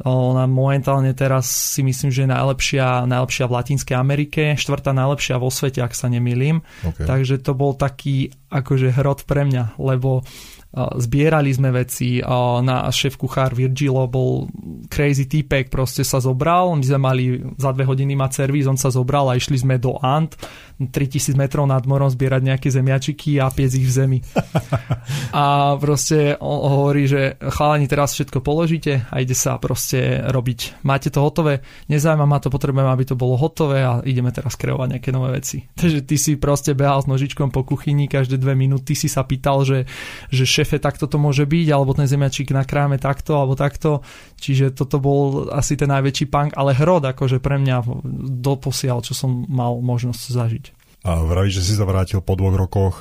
ona 0.03 0.51
momentálne 0.51 1.15
teraz 1.15 1.47
si 1.47 1.87
myslím, 1.87 2.11
že 2.11 2.27
je 2.27 2.35
najlepšia, 2.35 3.07
najlepšia 3.07 3.47
v 3.47 3.55
Latinskej 3.55 3.95
Amerike, 3.95 4.43
štvrtá 4.59 4.91
najlepšia 4.91 5.39
vo 5.39 5.55
svete, 5.55 5.79
ak 5.87 5.95
sa 5.95 6.11
nemýlim. 6.11 6.67
Okay. 6.83 7.07
Takže 7.07 7.39
to 7.39 7.55
bol 7.55 7.79
taký 7.79 8.35
akože 8.51 8.91
hrot 8.91 9.23
pre 9.23 9.47
mňa, 9.47 9.79
lebo 9.79 10.27
zbierali 10.75 11.55
sme 11.55 11.71
veci, 11.71 12.19
na 12.67 12.91
šéf 12.91 13.15
kuchár 13.15 13.55
Virgilo 13.55 14.11
bol 14.11 14.51
crazy 14.91 15.31
týpek, 15.31 15.71
proste 15.71 16.03
sa 16.03 16.19
zobral, 16.19 16.75
my 16.75 16.83
sme 16.83 16.99
mali 16.99 17.25
za 17.55 17.71
dve 17.71 17.87
hodiny 17.87 18.19
mať 18.19 18.43
servis, 18.43 18.67
on 18.67 18.75
sa 18.75 18.91
zobral 18.91 19.31
a 19.31 19.39
išli 19.39 19.55
sme 19.55 19.79
do 19.79 19.95
Ant, 20.03 20.35
3000 20.81 21.39
metrov 21.39 21.71
nad 21.71 21.87
morom 21.87 22.11
zbierať 22.11 22.43
nejaké 22.43 22.69
zemiačiky 22.71 23.39
a 23.39 23.47
piec 23.55 23.71
ich 23.79 23.87
v 23.87 23.93
zemi. 23.95 24.19
A 25.35 25.75
proste 25.79 26.39
on 26.39 26.71
hovorí, 26.71 27.11
že 27.11 27.39
chalani 27.39 27.91
teraz 27.91 28.15
všetko 28.15 28.39
položíte 28.39 29.07
a 29.11 29.19
ide 29.19 29.35
sa 29.35 29.59
proste 29.59 30.23
robiť. 30.31 30.87
Máte 30.87 31.11
to 31.11 31.19
hotové, 31.19 31.63
nezaujíma 31.91 32.23
ma 32.23 32.39
to, 32.39 32.55
potrebujem, 32.55 32.87
aby 32.87 33.05
to 33.05 33.19
bolo 33.19 33.35
hotové 33.35 33.83
a 33.83 33.99
ideme 34.07 34.31
teraz 34.31 34.55
kreovať 34.55 34.99
nejaké 34.99 35.11
nové 35.11 35.43
veci. 35.43 35.67
Takže 35.81 36.07
ty 36.07 36.17
si 36.19 36.39
proste 36.39 36.79
behal 36.79 37.03
s 37.03 37.11
nožičkom 37.11 37.51
po 37.51 37.67
kuchyni 37.67 38.07
každé 38.07 38.39
dve 38.39 38.55
minúty, 38.55 38.95
si 38.95 39.11
sa 39.11 39.27
pýtal, 39.27 39.67
že, 39.67 39.91
že 40.31 40.47
šefe, 40.47 40.79
takto 40.79 41.11
to 41.11 41.19
môže 41.19 41.47
byť, 41.47 41.67
alebo 41.71 41.95
ten 41.99 42.07
zemiačik 42.07 42.55
nakráme 42.55 43.03
takto, 43.03 43.35
alebo 43.35 43.59
takto. 43.59 44.07
Čiže 44.39 44.75
toto 44.75 45.03
bol 45.03 45.51
asi 45.51 45.75
ten 45.75 45.91
najväčší 45.91 46.31
punk, 46.31 46.55
ale 46.55 46.79
hrod 46.79 47.07
akože 47.11 47.43
pre 47.43 47.59
mňa 47.59 47.77
doposiaľ, 48.39 49.03
čo 49.03 49.17
som 49.17 49.47
mal 49.51 49.79
možnosť 49.83 50.23
zažiť. 50.31 50.65
A 51.05 51.21
vraví, 51.21 51.53
že 51.53 51.61
si 51.61 51.77
sa 51.77 51.85
vrátil 51.85 52.25
po 52.25 52.33
dvoch 52.33 52.57
rokoch. 52.57 52.95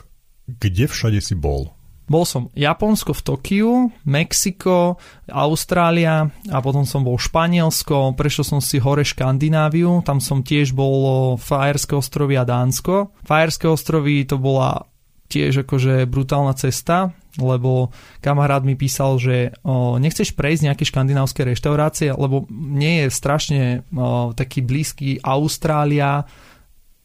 Kde 0.43 0.91
všade 0.91 1.23
si 1.23 1.39
bol? 1.39 1.71
Bol 2.03 2.27
som 2.27 2.51
Japonsko 2.51 3.15
v 3.15 3.21
Tokiu, 3.23 3.71
Mexiko, 4.03 4.99
Austrália 5.31 6.27
a 6.51 6.57
potom 6.59 6.83
som 6.83 6.99
bol 6.99 7.15
Španielsko, 7.15 8.11
prešiel 8.19 8.43
som 8.43 8.59
si 8.59 8.75
hore 8.83 9.07
Škandináviu, 9.07 10.03
tam 10.03 10.19
som 10.19 10.43
tiež 10.43 10.75
bol 10.75 11.39
Fajerské 11.39 11.95
ostrovy 11.95 12.35
a 12.35 12.43
Dánsko. 12.43 13.15
Fajerské 13.23 13.71
ostrovy 13.71 14.27
to 14.27 14.35
bola 14.35 14.83
tiež 15.31 15.63
akože 15.63 16.03
brutálna 16.03 16.53
cesta, 16.59 17.15
lebo 17.39 17.89
kamarát 18.19 18.61
mi 18.67 18.75
písal, 18.75 19.17
že 19.17 19.55
o, 19.63 19.95
nechceš 19.97 20.35
prejsť 20.35 20.69
nejaké 20.69 20.83
škandinávské 20.85 21.47
reštaurácie, 21.47 22.13
lebo 22.13 22.45
nie 22.51 23.01
je 23.01 23.07
strašne 23.09 23.61
o, 23.89 24.35
taký 24.35 24.61
blízky 24.61 25.17
Austrália, 25.23 26.27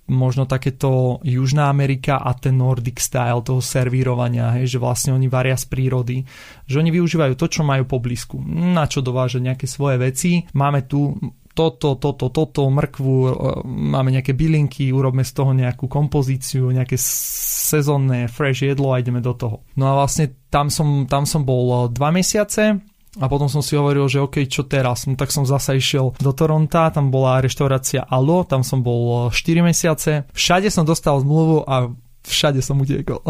možno 0.08 0.48
takéto 0.48 1.20
Južná 1.22 1.68
Amerika 1.68 2.18
a 2.18 2.32
ten 2.34 2.56
Nordic 2.56 2.98
style 2.98 3.44
toho 3.44 3.60
servírovania, 3.60 4.56
hej, 4.58 4.76
že 4.76 4.78
vlastne 4.82 5.12
oni 5.12 5.28
varia 5.28 5.54
z 5.54 5.68
prírody, 5.68 6.24
že 6.64 6.80
oni 6.80 6.90
využívajú 6.92 7.36
to, 7.36 7.46
čo 7.46 7.62
majú 7.62 7.84
po 7.84 8.00
blízku, 8.00 8.40
na 8.48 8.88
čo 8.88 9.04
dovážať 9.04 9.44
nejaké 9.44 9.66
svoje 9.68 10.00
veci. 10.00 10.42
Máme 10.56 10.88
tu 10.88 11.14
toto, 11.58 11.98
toto, 11.98 12.30
toto, 12.30 12.70
mrkvu, 12.70 13.14
e, 13.26 13.30
máme 13.66 14.14
nejaké 14.14 14.30
bylinky, 14.30 14.94
urobme 14.94 15.26
z 15.26 15.32
toho 15.34 15.50
nejakú 15.50 15.90
kompozíciu, 15.90 16.70
nejaké 16.70 16.94
sezónne 16.94 18.30
fresh 18.30 18.62
jedlo 18.62 18.94
a 18.94 19.02
ideme 19.02 19.18
do 19.18 19.34
toho. 19.34 19.66
No 19.74 19.90
a 19.90 19.92
vlastne 19.98 20.38
tam 20.54 20.70
som, 20.70 21.10
tam 21.10 21.26
som 21.26 21.42
bol 21.42 21.90
dva 21.90 22.14
mesiace, 22.14 22.78
a 23.16 23.24
potom 23.24 23.48
som 23.48 23.64
si 23.64 23.72
hovoril, 23.72 24.04
že 24.04 24.20
OK, 24.20 24.44
čo 24.44 24.68
teraz? 24.68 25.08
No 25.08 25.16
tak 25.16 25.32
som 25.32 25.48
zasa 25.48 25.72
išiel 25.72 26.12
do 26.20 26.32
Toronta, 26.36 26.92
tam 26.92 27.08
bola 27.08 27.40
reštaurácia 27.40 28.04
Alo, 28.04 28.44
tam 28.44 28.60
som 28.60 28.84
bol 28.84 29.32
4 29.32 29.32
eh, 29.32 29.64
mesiace. 29.64 30.12
Všade 30.36 30.68
som 30.68 30.84
dostal 30.84 31.16
zmluvu 31.24 31.64
a 31.64 31.88
všade 32.28 32.60
som 32.60 32.76
utiekol. 32.76 33.24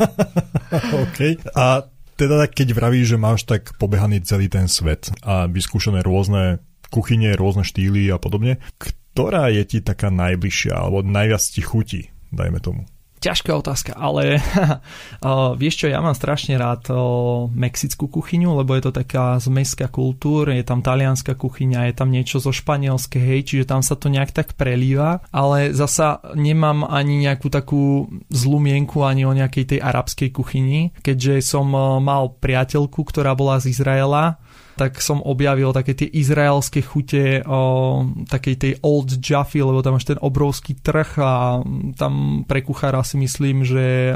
OK. 1.04 1.18
A 1.52 1.84
teda 2.16 2.48
keď 2.48 2.72
vravíš, 2.72 3.14
že 3.14 3.18
máš 3.20 3.44
tak 3.44 3.76
pobehaný 3.76 4.24
celý 4.24 4.48
ten 4.48 4.70
svet 4.70 5.12
a 5.20 5.44
vyskúšané 5.50 6.00
rôzne 6.00 6.64
kuchyne, 6.88 7.34
rôzne 7.34 7.66
štýly 7.66 8.08
a 8.14 8.22
podobne, 8.22 8.62
ktorá 8.78 9.50
je 9.50 9.66
ti 9.66 9.78
taká 9.82 10.14
najbližšia 10.14 10.74
alebo 10.78 11.02
najviac 11.02 11.42
ti 11.42 11.60
chutí, 11.60 12.00
dajme 12.30 12.62
tomu? 12.62 12.86
Ťažká 13.24 13.56
otázka, 13.56 13.92
ale 13.96 14.36
uh, 15.24 15.56
vieš 15.56 15.84
čo, 15.84 15.86
ja 15.88 16.04
mám 16.04 16.12
strašne 16.12 16.60
rád 16.60 16.92
uh, 16.92 17.48
mexickú 17.48 18.12
kuchyňu, 18.12 18.60
lebo 18.60 18.76
je 18.76 18.82
to 18.84 18.92
taká 18.92 19.40
zmeska 19.40 19.88
kultúr, 19.88 20.52
je 20.52 20.60
tam 20.60 20.84
talianská 20.84 21.32
kuchyňa, 21.32 21.88
je 21.88 21.94
tam 21.96 22.12
niečo 22.12 22.36
zo 22.38 22.52
španielskej, 22.52 23.22
hej, 23.24 23.40
čiže 23.48 23.64
tam 23.72 23.80
sa 23.80 23.96
to 23.96 24.12
nejak 24.12 24.36
tak 24.36 24.52
prelíva, 24.54 25.24
ale 25.32 25.72
zasa 25.72 26.20
nemám 26.36 26.84
ani 26.84 27.24
nejakú 27.24 27.48
takú 27.48 28.12
zlú 28.28 28.60
mienku 28.60 29.00
ani 29.00 29.24
o 29.24 29.32
nejakej 29.32 29.76
tej 29.76 29.80
arabskej 29.80 30.28
kuchyni, 30.28 30.92
keďže 31.00 31.40
som 31.40 31.66
mal 32.04 32.36
priateľku, 32.36 33.00
ktorá 33.08 33.32
bola 33.32 33.56
z 33.58 33.72
Izraela, 33.72 34.36
tak 34.74 34.98
som 34.98 35.22
objavil 35.22 35.70
také 35.70 35.94
tie 35.94 36.08
izraelské 36.10 36.82
chute 36.82 37.42
o 37.46 38.02
takej 38.26 38.54
tej 38.58 38.72
Old 38.82 39.18
Jaffe, 39.18 39.62
lebo 39.62 39.82
tam 39.82 39.98
máš 39.98 40.10
ten 40.10 40.18
obrovský 40.18 40.78
trh 40.78 41.10
a 41.22 41.62
tam 41.94 42.42
pre 42.46 42.62
kuchára 42.62 43.02
si 43.06 43.18
myslím, 43.18 43.62
že 43.62 44.14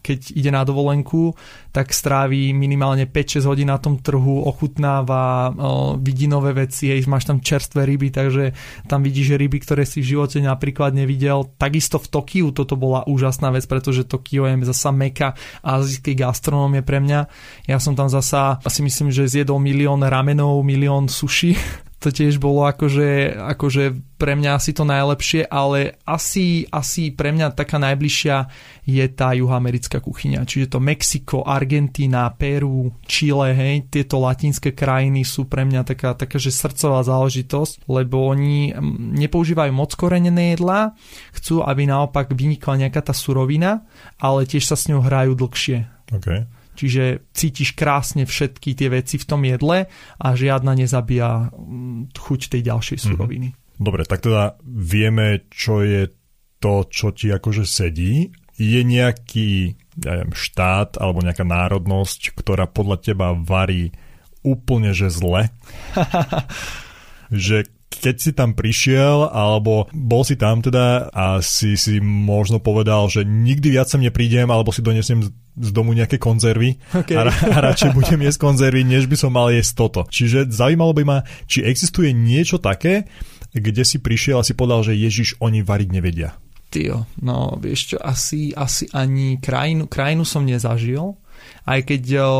keď 0.00 0.20
ide 0.32 0.50
na 0.52 0.64
dovolenku, 0.64 1.36
tak 1.70 1.92
stráví 1.92 2.50
minimálne 2.56 3.06
5-6 3.06 3.46
hodín 3.46 3.68
na 3.70 3.78
tom 3.78 4.00
trhu, 4.00 4.42
ochutnáva, 4.42 5.52
vidí 6.00 6.26
nové 6.26 6.56
veci, 6.56 6.90
hej, 6.90 7.06
máš 7.06 7.28
tam 7.28 7.38
čerstvé 7.38 7.86
ryby, 7.86 8.10
takže 8.10 8.56
tam 8.88 9.04
vidíš 9.04 9.36
ryby, 9.36 9.62
ktoré 9.62 9.86
si 9.86 10.02
v 10.02 10.16
živote 10.16 10.42
napríklad 10.42 10.94
nevidel. 10.94 11.46
Takisto 11.58 11.98
v 12.02 12.10
Tokiu 12.10 12.46
toto 12.50 12.74
bola 12.74 13.06
úžasná 13.06 13.52
vec, 13.54 13.68
pretože 13.70 14.08
Tokio 14.08 14.46
je 14.46 14.54
zasa 14.66 14.90
meka 14.90 15.38
azijskej 15.62 16.14
gastronómie 16.18 16.82
pre 16.82 16.98
mňa. 16.98 17.20
Ja 17.66 17.78
som 17.78 17.94
tam 17.94 18.10
zasa, 18.10 18.58
asi 18.62 18.80
myslím, 18.82 19.10
že 19.14 19.30
zjedol 19.30 19.62
milión 19.62 19.89
milión 19.90 20.06
ramenov, 20.06 20.62
milión 20.62 21.04
suši. 21.08 21.52
To 22.00 22.08
tiež 22.08 22.40
bolo 22.40 22.64
akože, 22.64 23.36
akože 23.36 24.16
pre 24.16 24.32
mňa 24.32 24.56
asi 24.56 24.72
to 24.72 24.88
najlepšie, 24.88 25.44
ale 25.44 26.00
asi, 26.08 26.64
asi 26.72 27.12
pre 27.12 27.28
mňa 27.28 27.52
taká 27.52 27.76
najbližšia 27.76 28.48
je 28.88 29.04
tá 29.12 29.36
juhoamerická 29.36 30.00
kuchyňa. 30.00 30.48
Čiže 30.48 30.72
to 30.72 30.78
Mexiko, 30.80 31.44
Argentína, 31.44 32.32
Peru, 32.32 32.88
Chile, 33.04 33.52
hej, 33.52 33.92
tieto 33.92 34.16
latinské 34.16 34.72
krajiny 34.72 35.28
sú 35.28 35.44
pre 35.44 35.68
mňa 35.68 35.84
taká, 35.84 36.16
taká 36.16 36.40
že 36.40 36.48
srdcová 36.48 37.04
záležitosť, 37.04 37.84
lebo 37.84 38.32
oni 38.32 38.72
mm, 38.72 39.20
nepoužívajú 39.20 39.68
moc 39.68 39.92
korenené 39.92 40.56
jedlá, 40.56 40.96
chcú, 41.36 41.60
aby 41.60 41.84
naopak 41.84 42.32
vynikla 42.32 42.88
nejaká 42.88 43.04
tá 43.04 43.12
surovina, 43.12 43.84
ale 44.16 44.48
tiež 44.48 44.64
sa 44.64 44.72
s 44.72 44.88
ňou 44.88 45.04
hrajú 45.04 45.36
dlhšie. 45.36 45.84
Okay. 46.16 46.48
Čiže 46.80 47.28
cítiš 47.36 47.76
krásne 47.76 48.24
všetky 48.24 48.72
tie 48.72 48.88
veci 48.88 49.20
v 49.20 49.28
tom 49.28 49.44
jedle 49.44 49.84
a 50.16 50.26
žiadna 50.32 50.72
nezabíja 50.72 51.52
mm, 51.52 52.16
chuť 52.16 52.56
tej 52.56 52.62
ďalšej 52.72 52.96
mhm. 52.96 53.04
suroviny. 53.04 53.48
Dobre, 53.76 54.08
tak 54.08 54.24
teda 54.24 54.56
vieme, 54.64 55.44
čo 55.52 55.84
je 55.84 56.08
to, 56.56 56.88
čo 56.88 57.12
ti 57.12 57.28
akože 57.28 57.68
sedí. 57.68 58.32
Je 58.56 58.80
nejaký 58.84 59.76
ja 60.04 60.20
neviem, 60.20 60.32
štát 60.32 60.96
alebo 61.00 61.20
nejaká 61.20 61.44
národnosť, 61.44 62.32
ktorá 62.36 62.64
podľa 62.68 62.96
teba 63.00 63.32
varí 63.36 63.92
úplne 64.40 64.96
že 64.96 65.12
zle? 65.12 65.52
že 67.32 67.68
keď 67.90 68.16
si 68.22 68.30
tam 68.30 68.54
prišiel, 68.54 69.34
alebo 69.34 69.90
bol 69.90 70.22
si 70.22 70.38
tam 70.38 70.62
teda 70.62 71.10
a 71.10 71.42
si 71.42 71.74
si 71.74 71.98
možno 72.00 72.62
povedal, 72.62 73.10
že 73.10 73.26
nikdy 73.26 73.74
viac 73.74 73.90
sem 73.90 74.00
neprídem, 74.00 74.46
alebo 74.46 74.70
si 74.70 74.80
donesiem 74.80 75.26
z 75.58 75.70
domu 75.74 75.92
nejaké 75.92 76.16
konzervy 76.16 76.78
okay. 76.94 77.18
a, 77.18 77.26
a 77.26 77.56
radšej 77.60 77.90
budem 77.92 78.22
jesť 78.22 78.38
konzervy, 78.40 78.86
než 78.86 79.10
by 79.10 79.16
som 79.18 79.34
mal 79.34 79.50
jesť 79.50 79.72
toto. 79.74 80.00
Čiže 80.06 80.48
zaujímalo 80.54 80.94
by 80.94 81.02
ma, 81.02 81.18
či 81.50 81.66
existuje 81.66 82.14
niečo 82.14 82.62
také, 82.62 83.10
kde 83.50 83.82
si 83.82 83.98
prišiel 83.98 84.40
a 84.40 84.46
si 84.46 84.54
povedal, 84.54 84.86
že 84.86 84.94
Ježiš, 84.94 85.42
oni 85.42 85.66
variť 85.66 85.88
nevedia. 85.90 86.38
Tio, 86.70 87.10
no 87.18 87.58
vieš 87.58 87.94
čo, 87.94 87.96
asi, 87.98 88.54
asi 88.54 88.86
ani 88.94 89.42
krajinu, 89.42 89.90
krajinu 89.90 90.22
som 90.22 90.46
nezažil, 90.46 91.18
aj 91.66 91.82
keď 91.82 92.02
o, 92.22 92.30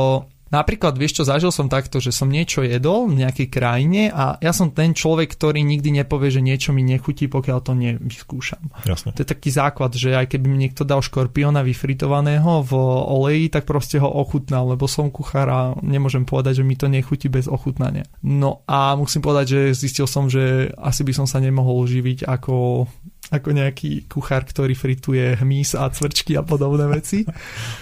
Napríklad, 0.50 0.99
vieš 0.99 1.23
čo, 1.23 1.23
zažil 1.23 1.54
som 1.54 1.71
takto, 1.71 2.02
že 2.02 2.11
som 2.11 2.26
niečo 2.26 2.66
jedol 2.66 3.07
v 3.07 3.23
nejakej 3.23 3.49
krajine 3.49 4.11
a 4.11 4.35
ja 4.42 4.50
som 4.50 4.75
ten 4.75 4.90
človek, 4.90 5.30
ktorý 5.38 5.62
nikdy 5.62 6.02
nepovie, 6.02 6.35
že 6.35 6.42
niečo 6.42 6.75
mi 6.75 6.83
nechutí, 6.83 7.30
pokiaľ 7.30 7.59
to 7.62 7.73
nevyskúšam. 7.78 8.66
Jasne. 8.83 9.14
To 9.14 9.23
je 9.23 9.30
taký 9.30 9.54
základ, 9.54 9.95
že 9.95 10.11
aj 10.19 10.35
keby 10.35 10.47
mi 10.50 10.66
niekto 10.66 10.83
dal 10.83 11.07
škorpiona 11.07 11.62
vyfritovaného 11.62 12.66
v 12.66 12.73
oleji, 13.07 13.47
tak 13.54 13.62
proste 13.62 14.02
ho 14.02 14.11
ochutnal, 14.11 14.75
lebo 14.75 14.90
som 14.90 15.07
kuchár 15.07 15.47
a 15.47 15.61
nemôžem 15.87 16.26
povedať, 16.26 16.61
že 16.61 16.66
mi 16.66 16.75
to 16.75 16.90
nechutí 16.90 17.30
bez 17.30 17.47
ochutnania. 17.47 18.11
No 18.26 18.66
a 18.66 18.99
musím 18.99 19.23
povedať, 19.23 19.47
že 19.54 19.61
zistil 19.87 20.11
som, 20.11 20.26
že 20.26 20.75
asi 20.75 21.07
by 21.07 21.12
som 21.14 21.26
sa 21.30 21.38
nemohol 21.38 21.87
živiť 21.87 22.26
ako 22.26 22.87
ako 23.30 23.49
nejaký 23.54 24.10
kuchár, 24.10 24.42
ktorý 24.42 24.75
frituje 24.75 25.38
hmyz 25.38 25.78
a 25.78 25.87
cvrčky 25.88 26.34
a 26.34 26.42
podobné 26.42 26.90
veci, 26.90 27.22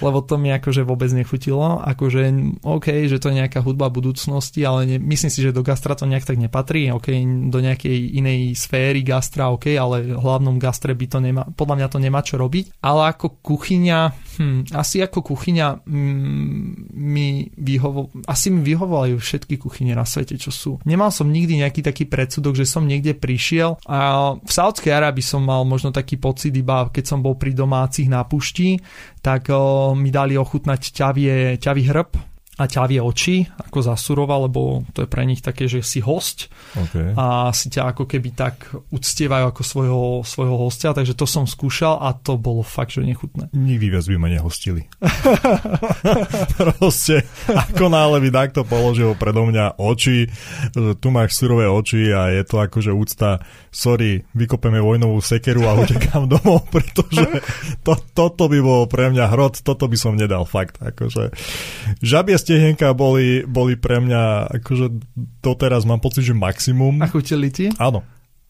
lebo 0.04 0.20
to 0.20 0.36
mi 0.36 0.52
akože 0.52 0.84
vôbec 0.84 1.08
nechutilo. 1.12 1.80
Akože 1.82 2.28
OK, 2.62 3.08
že 3.08 3.16
to 3.16 3.32
je 3.32 3.40
nejaká 3.40 3.64
hudba 3.64 3.88
budúcnosti, 3.88 4.62
ale 4.62 4.84
ne, 4.84 4.96
myslím 5.00 5.32
si, 5.32 5.40
že 5.40 5.56
do 5.56 5.64
gastra 5.64 5.96
to 5.96 6.04
nejak 6.04 6.28
tak 6.28 6.36
nepatrí. 6.36 6.92
OK, 6.92 7.08
do 7.48 7.58
nejakej 7.58 8.20
inej 8.20 8.54
sféry 8.60 9.00
gastra, 9.00 9.48
OK, 9.48 9.72
ale 9.74 10.14
v 10.14 10.20
hlavnom 10.20 10.60
gastre 10.60 10.92
by 10.92 11.06
to 11.08 11.18
nemá, 11.24 11.42
podľa 11.56 11.74
mňa 11.80 11.88
to 11.88 11.98
nemá 11.98 12.20
čo 12.20 12.36
robiť. 12.36 12.84
Ale 12.84 13.12
ako 13.12 13.40
kuchyňa, 13.40 13.98
hm, 14.38 14.60
asi 14.76 15.00
ako 15.00 15.24
kuchyňa 15.24 15.66
hm, 15.88 16.92
mi 16.92 17.48
vyhovo, 17.56 18.12
asi 18.28 18.52
mi 18.52 18.60
vyhovovajú 18.60 19.16
všetky 19.16 19.56
kuchyne 19.56 19.96
na 19.96 20.04
svete, 20.04 20.36
čo 20.36 20.52
sú. 20.52 20.72
Nemal 20.84 21.08
som 21.10 21.30
nikdy 21.30 21.64
nejaký 21.64 21.80
taký 21.80 22.04
predsudok, 22.04 22.58
že 22.58 22.68
som 22.68 22.84
niekde 22.84 23.14
prišiel 23.16 23.80
a 23.86 24.32
v 24.36 24.50
Saudskej 24.50 24.90
Arábii 24.90 25.22
som 25.22 25.37
som 25.38 25.46
mal 25.46 25.62
možno 25.62 25.94
taký 25.94 26.18
pocit 26.18 26.50
iba, 26.50 26.90
keď 26.90 27.14
som 27.14 27.22
bol 27.22 27.38
pri 27.38 27.54
domácich 27.54 28.10
na 28.10 28.26
pušti, 28.26 28.82
tak 29.22 29.54
o, 29.54 29.94
mi 29.94 30.10
dali 30.10 30.34
ochutnať 30.34 30.90
ťavie, 30.90 31.62
ťavý 31.62 31.82
hrb, 31.86 32.10
a 32.58 32.66
ťavie 32.66 32.98
oči, 32.98 33.46
ako 33.46 33.78
zasurova, 33.86 34.34
lebo 34.42 34.82
to 34.90 35.06
je 35.06 35.08
pre 35.08 35.22
nich 35.22 35.38
také, 35.38 35.70
že 35.70 35.80
si 35.86 36.02
host 36.02 36.50
Okay. 36.76 37.16
a 37.16 37.48
si 37.56 37.72
ťa 37.72 37.96
ako 37.96 38.04
keby 38.04 38.36
tak 38.36 38.68
uctievajú 38.92 39.44
ako 39.50 39.62
svojho, 39.64 40.02
svojho 40.26 40.56
hostia, 40.60 40.92
takže 40.92 41.16
to 41.16 41.24
som 41.24 41.48
skúšal 41.48 41.96
a 41.96 42.12
to 42.12 42.36
bolo 42.36 42.60
fakt, 42.60 42.92
že 42.92 43.06
nechutné. 43.06 43.48
Nikdy 43.56 43.86
viac 43.88 44.04
by 44.04 44.16
ma 44.20 44.28
nehostili. 44.28 44.84
Proste, 46.60 47.24
ako 47.48 47.88
náhle 47.88 48.20
by 48.20 48.30
takto 48.30 48.60
položil 48.68 49.16
predo 49.16 49.48
mňa 49.48 49.80
oči, 49.80 50.28
že 50.74 50.92
tu 51.00 51.08
máš 51.08 51.40
surové 51.40 51.64
oči 51.66 52.12
a 52.12 52.28
je 52.30 52.42
to 52.44 52.60
akože 52.60 52.92
úcta, 52.92 53.40
sorry, 53.72 54.28
vykopeme 54.36 54.78
vojnovú 54.82 55.18
sekeru 55.24 55.64
a 55.64 55.78
utekám 55.78 56.28
domov, 56.36 56.68
pretože 56.68 57.24
to, 57.80 57.96
toto 58.12 58.50
by 58.50 58.58
bolo 58.60 58.84
pre 58.84 59.08
mňa 59.08 59.24
hrot, 59.32 59.64
toto 59.64 59.88
by 59.88 59.96
som 59.96 60.18
nedal 60.18 60.44
fakt. 60.44 60.78
Akože, 60.84 61.32
žabie 62.04 62.36
stehenka 62.48 62.96
boli, 62.96 63.44
boli 63.44 63.76
pre 63.76 64.00
mňa, 64.00 64.48
akože 64.56 64.88
doteraz 65.44 65.84
mám 65.84 66.00
pocit, 66.00 66.24
že 66.24 66.32
maximum. 66.32 67.04
A 67.04 67.06
chutili 67.12 67.52
ti? 67.52 67.68
Áno. 67.76 68.00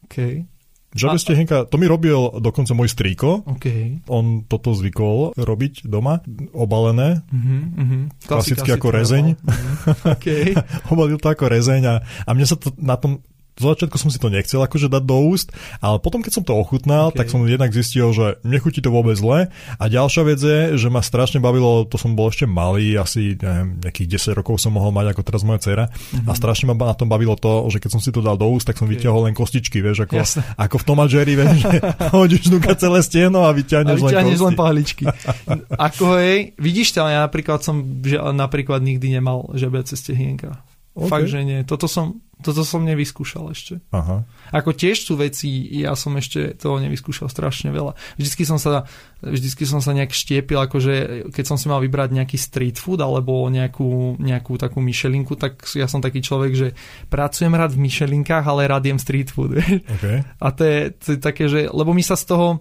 OK. 0.07 0.47
Žabie 0.89 1.19
A- 1.19 1.25
stehenka, 1.27 1.57
to 1.69 1.77
mi 1.77 1.85
robil 1.85 2.41
dokonca 2.41 2.73
môj 2.73 2.89
strýko, 2.89 3.45
OK. 3.45 3.67
on 4.09 4.49
toto 4.49 4.73
zvykol 4.73 5.37
robiť 5.37 5.85
doma, 5.85 6.23
obalené, 6.57 7.21
Uh-huh, 7.29 7.61
uh-huh. 7.77 8.03
Klasicky 8.25 8.73
ako 8.73 8.89
rezeň. 8.89 9.37
Uh-huh. 9.37 10.15
OK. 10.17 10.27
obalil 10.95 11.21
to 11.21 11.29
ako 11.29 11.45
rezeň 11.51 11.83
a, 11.85 11.95
a 12.01 12.31
mne 12.33 12.47
sa 12.49 12.57
to 12.57 12.73
na 12.81 12.97
tom 12.97 13.21
zo 13.59 13.75
začiatku 13.75 13.99
som 13.99 14.11
si 14.11 14.19
to 14.19 14.31
nechcel 14.31 14.63
akože 14.63 14.87
dať 14.87 15.03
do 15.03 15.19
úst, 15.29 15.51
ale 15.79 15.99
potom 15.99 16.23
keď 16.23 16.33
som 16.39 16.45
to 16.47 16.55
ochutnal, 16.55 17.11
Okay. 17.11 17.25
tak 17.25 17.31
som 17.31 17.41
jednak 17.47 17.73
zistil, 17.73 18.11
že 18.13 18.37
nechutí 18.43 18.83
to 18.83 18.91
vôbec 18.91 19.17
zle. 19.17 19.49
A 19.79 19.85
ďalšia 19.87 20.23
vec 20.27 20.39
je, 20.39 20.59
že 20.77 20.89
ma 20.91 21.01
strašne 21.01 21.39
bavilo, 21.39 21.87
to 21.87 21.97
som 21.97 22.13
bol 22.13 22.29
ešte 22.29 22.45
malý, 22.45 22.99
asi 22.99 23.39
neviem, 23.39 23.81
nejakých 23.81 24.35
10 24.35 24.39
rokov 24.39 24.61
som 24.61 24.75
mohol 24.75 24.93
mať 24.93 25.15
ako 25.15 25.23
teraz 25.25 25.43
moja 25.43 25.59
dcera. 25.63 25.85
Mm-hmm. 25.89 26.29
A 26.29 26.33
strašne 26.35 26.67
ma 26.69 26.77
na 26.77 26.93
tom 26.93 27.09
bavilo 27.09 27.35
to, 27.35 27.71
že 27.71 27.81
keď 27.81 27.91
som 27.97 28.01
si 28.03 28.11
to 28.13 28.21
dal 28.21 28.37
do 28.37 28.45
úst, 28.51 28.67
tak 28.67 28.77
som 28.77 28.85
Okay. 28.85 29.01
vyťahol 29.01 29.29
len 29.29 29.35
kostičky, 29.37 29.81
vieš, 29.81 30.05
ako, 30.05 30.17
Jasné. 30.17 30.41
ako 30.57 30.77
v 30.81 30.85
Tom 30.85 30.99
a 31.01 31.07
Jerry, 31.09 31.35
vieš, 31.37 31.61
že 31.61 31.77
hodíš 32.17 32.45
nuka 32.49 32.73
celé 32.77 33.01
stieno 33.05 33.45
a 33.45 33.51
A 33.51 33.57
vyťahneš, 33.57 33.99
vyťahneš 34.01 34.39
len 34.41 34.47
len 34.49 34.55
pahličky. 34.57 35.05
Ako 35.89 36.17
hej, 36.21 36.57
vidíš 36.57 36.97
to, 36.97 37.05
ja 37.05 37.25
napríklad 37.25 37.61
som 37.61 37.81
že, 38.01 38.17
napríklad 38.17 38.81
nikdy 38.81 39.13
nemal 39.13 39.49
žebiace 39.53 39.93
stehienka. 39.97 40.57
OK. 40.99 41.07
Fakt, 41.07 41.31
že 41.31 41.47
nie. 41.47 41.63
Toto 41.63 41.87
som, 41.87 42.19
toto 42.43 42.67
som 42.67 42.83
nevyskúšal 42.83 43.55
ešte. 43.55 43.79
Aha. 43.95 44.27
Ako 44.51 44.75
tiež 44.75 45.07
sú 45.07 45.15
veci, 45.15 45.47
ja 45.79 45.95
som 45.95 46.11
ešte 46.19 46.59
toho 46.59 46.83
nevyskúšal 46.83 47.31
strašne 47.31 47.71
veľa. 47.71 47.95
Vždycky 48.19 48.43
som 48.43 48.59
sa, 48.59 48.91
vždycky 49.23 49.63
som 49.63 49.79
sa 49.79 49.95
nejak 49.95 50.11
štiepil, 50.11 50.59
akože 50.59 50.95
keď 51.31 51.45
som 51.47 51.55
si 51.55 51.71
mal 51.71 51.79
vybrať 51.79 52.19
nejaký 52.19 52.35
street 52.35 52.83
food 52.83 52.99
alebo 52.99 53.47
nejakú, 53.47 54.19
nejakú 54.19 54.59
takú 54.59 54.83
myšelinku, 54.83 55.39
tak 55.39 55.63
ja 55.79 55.87
som 55.87 56.03
taký 56.03 56.19
človek, 56.19 56.53
že 56.59 56.69
pracujem 57.07 57.55
rád 57.55 57.79
v 57.79 57.87
myšelinkách, 57.87 58.43
ale 58.43 58.67
rád 58.67 58.91
jem 58.91 58.99
street 58.99 59.31
food. 59.31 59.55
Okay. 59.99 60.27
A 60.43 60.47
to 60.51 60.63
je, 60.67 60.79
to 60.99 61.07
je 61.15 61.19
také, 61.23 61.45
že, 61.47 61.71
lebo 61.71 61.95
my 61.95 62.03
sa 62.03 62.19
z 62.19 62.35
toho 62.35 62.59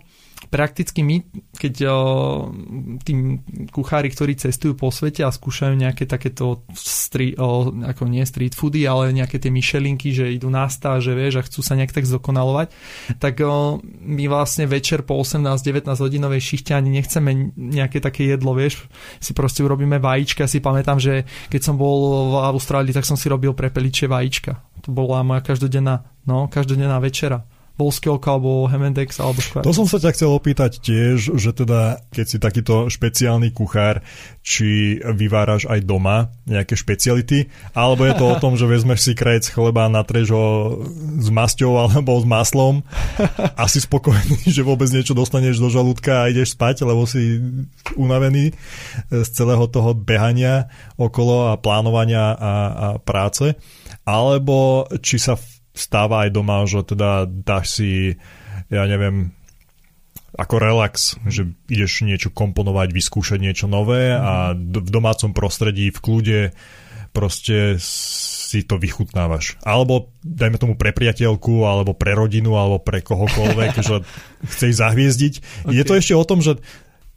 prakticky 0.48 1.04
my, 1.04 1.26
keď 1.58 1.74
o, 1.90 1.98
tým 3.04 3.42
kuchári, 3.74 4.14
ktorí 4.14 4.38
cestujú 4.38 4.78
po 4.78 4.94
svete 4.94 5.26
a 5.26 5.34
skúšajú 5.34 5.76
nejaké 5.76 6.08
takéto 6.08 6.64
street, 6.78 7.36
o, 7.42 7.74
ako 7.84 8.08
nie 8.08 8.24
street 8.24 8.56
foody, 8.56 8.88
ale 8.88 9.12
nejaké 9.12 9.42
tie 9.42 9.52
myšelinky, 9.52 10.14
že 10.14 10.32
idú 10.32 10.48
na 10.48 10.70
stáže, 10.72 11.12
vieš, 11.18 11.42
a 11.42 11.46
chcú 11.46 11.60
sa 11.66 11.76
nejak 11.76 11.92
tak 11.92 12.08
zdokonalovať, 12.08 12.68
tak 13.20 13.42
o, 13.44 13.82
my 13.84 14.24
vlastne 14.32 14.70
večer 14.70 15.04
po 15.04 15.20
18-19 15.20 15.90
hodinovej 15.90 16.42
šichte 16.42 16.72
ani 16.78 16.94
nechceme 16.96 17.52
nejaké 17.58 18.00
také 18.00 18.30
jedlo, 18.30 18.56
vieš, 18.56 18.88
si 19.20 19.36
proste 19.36 19.66
urobíme 19.66 20.00
vajíčka, 20.00 20.48
si 20.48 20.64
pamätám, 20.64 21.02
že 21.02 21.28
keď 21.52 21.62
som 21.62 21.76
bol 21.76 22.32
v 22.32 22.36
Austrálii, 22.56 22.96
tak 22.96 23.10
som 23.10 23.20
si 23.20 23.28
robil 23.28 23.52
prepeličie 23.52 24.08
vajíčka. 24.08 24.64
To 24.86 24.94
bola 24.94 25.26
moja 25.26 25.44
každodenná, 25.44 26.08
no, 26.24 26.48
každodenná 26.48 27.02
večera 27.02 27.57
Volskelka 27.78 28.34
alebo 28.34 28.66
Hemendex 28.66 29.22
alebo 29.22 29.38
Square. 29.38 29.64
To 29.64 29.72
som 29.72 29.86
sa 29.86 30.02
ťa 30.02 30.18
chcel 30.18 30.34
opýtať 30.34 30.82
tiež, 30.82 31.38
že 31.38 31.54
teda, 31.54 32.02
keď 32.10 32.26
si 32.26 32.38
takýto 32.42 32.90
špeciálny 32.90 33.54
kuchár, 33.54 34.02
či 34.42 34.98
vyváraš 34.98 35.70
aj 35.70 35.86
doma 35.86 36.34
nejaké 36.50 36.74
špeciality, 36.74 37.54
alebo 37.78 38.10
je 38.10 38.18
to 38.18 38.26
o 38.26 38.40
tom, 38.42 38.58
že 38.58 38.66
vezmeš 38.66 39.06
si 39.06 39.14
krajec 39.14 39.46
chleba, 39.54 39.86
natreš 39.94 40.34
ho 40.34 40.46
s 41.22 41.30
masťou 41.30 41.78
alebo 41.78 42.18
s 42.18 42.26
maslom 42.26 42.82
a 43.54 43.64
si 43.70 43.78
spokojný, 43.78 44.50
že 44.56 44.66
vôbec 44.66 44.90
niečo 44.90 45.14
dostaneš 45.14 45.62
do 45.62 45.70
žalúdka 45.70 46.26
a 46.26 46.30
ideš 46.34 46.58
spať, 46.58 46.82
lebo 46.82 47.06
si 47.06 47.38
unavený 47.94 48.58
z 49.14 49.30
celého 49.30 49.70
toho 49.70 49.94
behania 49.94 50.72
okolo 50.98 51.54
a 51.54 51.60
plánovania 51.62 52.34
a, 52.34 52.34
a 52.34 52.88
práce, 52.98 53.54
alebo 54.08 54.88
či 55.04 55.22
sa 55.22 55.38
stáva 55.78 56.26
aj 56.26 56.30
doma, 56.34 56.66
že 56.66 56.84
teda 56.84 57.30
dáš 57.30 57.80
si, 57.80 57.92
ja 58.68 58.84
neviem, 58.90 59.32
ako 60.38 60.56
relax, 60.62 61.18
že 61.26 61.50
ideš 61.66 62.06
niečo 62.06 62.30
komponovať, 62.30 62.94
vyskúšať 62.94 63.40
niečo 63.42 63.66
nové 63.66 64.14
a 64.14 64.54
v 64.54 64.90
domácom 64.92 65.34
prostredí, 65.34 65.90
v 65.90 66.00
kľude 66.04 66.40
proste 67.16 67.82
si 67.82 68.62
to 68.64 68.78
vychutnávaš. 68.78 69.58
Alebo 69.66 70.14
dajme 70.22 70.62
tomu 70.62 70.74
pre 70.78 70.94
priateľku, 70.94 71.66
alebo 71.66 71.98
pre 71.98 72.14
rodinu, 72.14 72.54
alebo 72.54 72.78
pre 72.78 73.02
kohokoľvek, 73.02 73.74
že 73.90 74.06
chceš 74.46 74.78
zahviezdiť. 74.78 75.34
Okay. 75.66 75.74
Je 75.74 75.84
to 75.84 75.94
ešte 75.98 76.14
o 76.14 76.28
tom, 76.28 76.46
že 76.46 76.62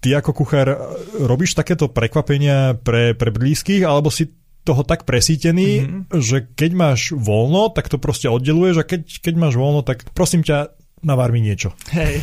ty 0.00 0.16
ako 0.16 0.32
kuchár 0.32 0.96
robíš 1.20 1.52
takéto 1.52 1.92
prekvapenia 1.92 2.80
pre, 2.80 3.12
pre 3.12 3.28
blízkych, 3.28 3.84
alebo 3.84 4.08
si 4.08 4.32
toho 4.64 4.82
tak 4.84 5.08
presítený, 5.08 5.70
mm-hmm. 5.80 6.02
že 6.20 6.44
keď 6.52 6.70
máš 6.76 7.00
voľno, 7.16 7.72
tak 7.72 7.88
to 7.88 7.96
proste 7.96 8.28
oddeluješ 8.28 8.76
a 8.82 8.84
keď, 8.84 9.00
keď 9.24 9.34
máš 9.40 9.54
voľno, 9.56 9.80
tak 9.80 10.04
prosím 10.12 10.44
ťa, 10.44 10.76
navar 11.00 11.32
mi 11.32 11.40
niečo. 11.40 11.72
Hej. 11.92 12.20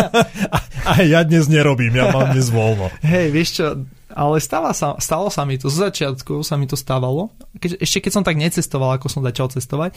a, 0.54 0.58
a 0.86 0.92
ja 1.02 1.26
dnes 1.26 1.50
nerobím, 1.50 1.98
ja 1.98 2.14
mám 2.14 2.30
dnes 2.30 2.48
voľno. 2.50 2.94
Hej, 3.02 3.26
vieš 3.34 3.48
čo, 3.58 3.66
ale 4.14 4.42
stáva 4.42 4.74
sa, 4.74 4.98
stalo 4.98 5.30
sa 5.30 5.46
mi 5.46 5.56
to, 5.56 5.70
z 5.70 5.90
začiatku 5.90 6.42
sa 6.42 6.58
mi 6.58 6.66
to 6.66 6.74
stávalo, 6.74 7.30
keď, 7.58 7.82
ešte 7.82 8.06
keď 8.06 8.12
som 8.14 8.24
tak 8.26 8.38
necestoval, 8.38 8.98
ako 8.98 9.06
som 9.06 9.22
začal 9.22 9.50
cestovať, 9.50 9.94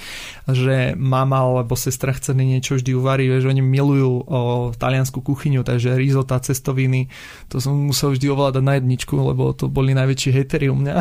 že 0.49 0.93
mama 0.97 1.43
alebo 1.43 1.73
sestra 1.78 2.13
chceli 2.17 2.45
niečo 2.45 2.78
vždy 2.78 2.91
uvariť, 2.93 3.28
vieš, 3.30 3.45
oni 3.49 3.62
milujú 3.62 4.12
o, 4.12 4.21
taliansku 4.73 5.21
kuchyňu, 5.21 5.65
takže 5.65 5.97
risota, 5.97 6.41
cestoviny, 6.41 7.10
to 7.49 7.62
som 7.62 7.73
musel 7.76 8.13
vždy 8.13 8.30
ovládať 8.30 8.63
na 8.63 8.73
jedničku, 8.78 9.13
lebo 9.13 9.54
to 9.54 9.69
boli 9.69 9.97
najväčší 9.97 10.30
hejteri 10.34 10.69
u 10.69 10.78
mňa. 10.78 10.95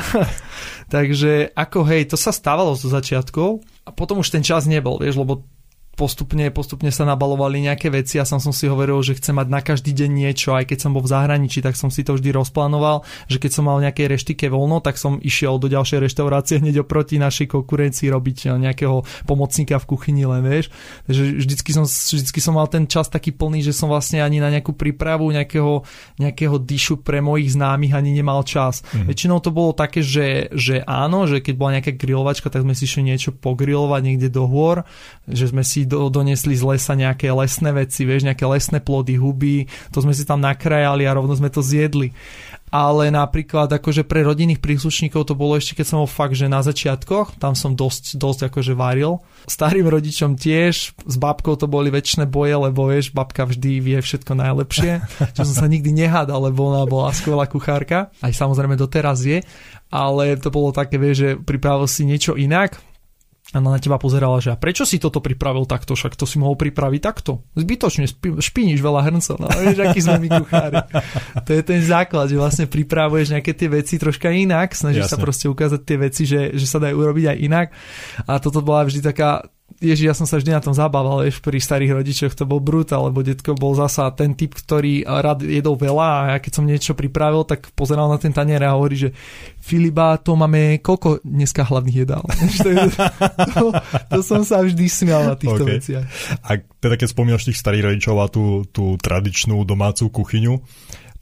takže 0.94 1.52
ako 1.52 1.78
hej, 1.88 2.12
to 2.12 2.16
sa 2.16 2.32
stávalo 2.32 2.76
zo 2.76 2.88
začiatkov 2.88 3.64
a 3.84 3.90
potom 3.90 4.20
už 4.20 4.32
ten 4.32 4.44
čas 4.44 4.64
nebol, 4.64 5.00
vieš, 5.00 5.20
lebo 5.20 5.44
postupne, 5.92 6.48
postupne 6.48 6.88
sa 6.88 7.04
nabalovali 7.04 7.68
nejaké 7.68 7.92
veci 7.92 8.16
a 8.16 8.24
som 8.24 8.40
som 8.40 8.50
si 8.50 8.64
hovoril, 8.64 8.98
že 9.04 9.16
chcem 9.20 9.36
mať 9.36 9.48
na 9.52 9.60
každý 9.60 9.92
deň 9.92 10.10
niečo, 10.10 10.56
aj 10.56 10.72
keď 10.72 10.78
som 10.88 10.90
bol 10.96 11.04
v 11.04 11.12
zahraničí, 11.12 11.60
tak 11.60 11.76
som 11.76 11.92
si 11.92 12.00
to 12.00 12.16
vždy 12.16 12.32
rozplánoval, 12.32 13.04
že 13.28 13.36
keď 13.36 13.50
som 13.52 13.68
mal 13.68 13.78
nejaké 13.78 14.08
reštike 14.08 14.48
voľno, 14.48 14.80
tak 14.80 14.96
som 14.96 15.20
išiel 15.20 15.60
do 15.60 15.68
ďalšej 15.68 16.02
reštaurácie 16.08 16.64
hneď 16.64 16.82
oproti 16.82 17.20
našej 17.20 17.52
konkurencii 17.52 18.08
robiť 18.08 18.56
nejakého 18.56 19.04
pomocníka 19.28 19.76
v 19.76 19.88
kuchyni 19.88 20.24
len, 20.24 20.42
vieš. 20.42 20.72
Takže 21.06 21.22
vždycky 21.38 21.70
som, 21.76 21.84
vždycky 21.84 22.40
som 22.40 22.56
mal 22.56 22.66
ten 22.72 22.88
čas 22.88 23.12
taký 23.12 23.30
plný, 23.36 23.60
že 23.60 23.76
som 23.76 23.92
vlastne 23.92 24.24
ani 24.24 24.40
na 24.40 24.48
nejakú 24.48 24.72
prípravu 24.72 25.28
nejakého, 25.28 25.84
nejakého 26.16 26.56
dišu 26.56 27.04
pre 27.04 27.20
mojich 27.20 27.52
známych 27.52 27.92
ani 27.92 28.16
nemal 28.16 28.40
čas. 28.48 28.80
Mm. 28.96 29.12
Väčšinou 29.12 29.38
to 29.44 29.52
bolo 29.52 29.76
také, 29.76 30.00
že, 30.00 30.48
že 30.56 30.80
áno, 30.88 31.28
že 31.28 31.44
keď 31.44 31.54
bola 31.54 31.74
nejaká 31.78 31.92
grilovačka, 31.94 32.48
tak 32.48 32.64
sme 32.64 32.72
si 32.72 32.88
išli 32.88 33.04
niečo 33.06 33.30
pogrilovať 33.36 34.00
niekde 34.02 34.28
do 34.32 34.48
hôr, 34.48 34.88
že 35.28 35.52
sme 35.52 35.60
si 35.62 35.81
do, 35.84 36.08
donesli 36.08 36.54
z 36.56 36.64
lesa 36.64 36.94
nejaké 36.96 37.30
lesné 37.30 37.70
veci, 37.72 38.02
vieš, 38.06 38.26
nejaké 38.26 38.44
lesné 38.46 38.78
plody, 38.82 39.18
huby, 39.18 39.66
to 39.90 40.02
sme 40.02 40.14
si 40.16 40.26
tam 40.26 40.40
nakrajali 40.40 41.06
a 41.06 41.16
rovno 41.16 41.32
sme 41.36 41.52
to 41.52 41.60
zjedli. 41.60 42.10
Ale 42.72 43.12
napríklad 43.12 43.68
akože 43.68 44.00
pre 44.00 44.24
rodinných 44.24 44.56
príslušníkov 44.56 45.28
to 45.28 45.36
bolo 45.36 45.60
ešte, 45.60 45.76
keď 45.76 45.86
som 45.92 46.00
bol 46.00 46.08
fakt, 46.08 46.32
že 46.32 46.48
na 46.48 46.64
začiatkoch, 46.64 47.36
tam 47.36 47.52
som 47.52 47.76
dosť, 47.76 48.16
dosť 48.16 48.48
akože 48.48 48.72
varil. 48.72 49.20
Starým 49.44 49.84
rodičom 49.92 50.40
tiež, 50.40 50.96
s 50.96 51.16
babkou 51.20 51.60
to 51.60 51.68
boli 51.68 51.92
väčšie 51.92 52.24
boje, 52.24 52.56
lebo 52.56 52.88
vieš, 52.88 53.12
babka 53.12 53.44
vždy 53.44 53.76
vie 53.84 53.98
všetko 54.00 54.32
najlepšie, 54.32 55.04
čo 55.36 55.42
som 55.44 55.54
sa 55.54 55.68
nikdy 55.68 55.92
nehádal, 55.92 56.48
lebo 56.48 56.72
ona 56.72 56.88
bola 56.88 57.12
skvelá 57.12 57.44
kuchárka, 57.44 58.08
aj 58.24 58.32
samozrejme 58.32 58.80
doteraz 58.80 59.20
je, 59.20 59.44
ale 59.92 60.40
to 60.40 60.48
bolo 60.48 60.72
také, 60.72 60.96
vieš, 60.96 61.16
že 61.20 61.30
pripravil 61.36 61.84
si 61.84 62.08
niečo 62.08 62.40
inak, 62.40 62.80
a 63.52 63.60
na 63.60 63.76
teba 63.76 64.00
pozerala, 64.00 64.40
že 64.40 64.48
a 64.48 64.56
prečo 64.56 64.88
si 64.88 64.96
toto 64.96 65.20
pripravil 65.20 65.68
takto, 65.68 65.92
však 65.92 66.16
to 66.16 66.24
si 66.24 66.40
mohol 66.40 66.56
pripraviť 66.56 67.00
takto. 67.04 67.44
Zbytočne 67.52 68.08
špi, 68.08 68.40
špiníš 68.40 68.80
veľa 68.80 69.12
hrncov, 69.12 69.36
no 69.36 69.46
vieš, 69.52 69.78
aký 69.84 70.00
sme 70.00 70.18
my 70.24 70.28
kuchári. 70.40 70.80
To 71.44 71.50
je 71.52 71.62
ten 71.62 71.80
základ, 71.84 72.32
že 72.32 72.40
vlastne 72.40 72.64
pripravuješ 72.64 73.36
nejaké 73.36 73.52
tie 73.52 73.68
veci 73.68 74.00
troška 74.00 74.32
inak, 74.32 74.72
snažíš 74.72 75.06
Jasne. 75.06 75.20
sa 75.20 75.24
proste 75.24 75.46
ukázať 75.52 75.80
tie 75.84 75.96
veci, 76.00 76.22
že, 76.24 76.56
že 76.56 76.64
sa 76.64 76.80
dajú 76.80 76.96
urobiť 76.96 77.24
aj 77.28 77.38
inak. 77.44 77.66
A 78.24 78.40
toto 78.40 78.64
bola 78.64 78.88
vždy 78.88 79.04
taká 79.04 79.44
Ježi, 79.82 80.06
ja 80.06 80.14
som 80.14 80.30
sa 80.30 80.38
vždy 80.38 80.54
na 80.54 80.62
tom 80.62 80.70
zabával, 80.70 81.26
vieš, 81.26 81.42
pri 81.42 81.58
starých 81.58 81.98
rodičoch 81.98 82.38
to 82.38 82.46
bol 82.46 82.62
brutál, 82.62 83.10
lebo 83.10 83.26
detko 83.26 83.58
bol 83.58 83.74
zasa 83.74 84.06
ten 84.14 84.38
typ, 84.38 84.54
ktorý 84.54 85.02
rád 85.02 85.42
jedol 85.42 85.74
veľa 85.74 86.06
a 86.06 86.20
ja 86.32 86.38
keď 86.38 86.52
som 86.54 86.64
niečo 86.64 86.94
pripravil, 86.94 87.42
tak 87.42 87.74
pozeral 87.74 88.06
na 88.06 88.22
ten 88.22 88.30
tanier 88.30 88.62
a 88.62 88.78
hovorí, 88.78 88.94
že 88.94 89.10
Filiba, 89.58 90.22
to 90.22 90.38
máme 90.38 90.78
koľko 90.78 91.18
dneska 91.26 91.66
hlavných 91.66 91.98
jedál. 92.06 92.22
to, 92.62 92.70
to, 93.58 93.66
to, 94.06 94.18
som 94.22 94.46
sa 94.46 94.62
vždy 94.62 94.86
smial 94.86 95.26
na 95.26 95.34
týchto 95.34 95.66
okay. 95.66 95.74
veciach. 95.82 96.06
A 96.46 96.62
teda 96.62 96.94
keď 96.94 97.08
spomínaš 97.10 97.50
tých 97.50 97.58
starých 97.58 97.90
rodičov 97.90 98.16
a 98.22 98.30
tú, 98.30 98.62
tú 98.70 98.94
tradičnú 99.02 99.58
domácu 99.66 100.06
kuchyňu, 100.14 100.62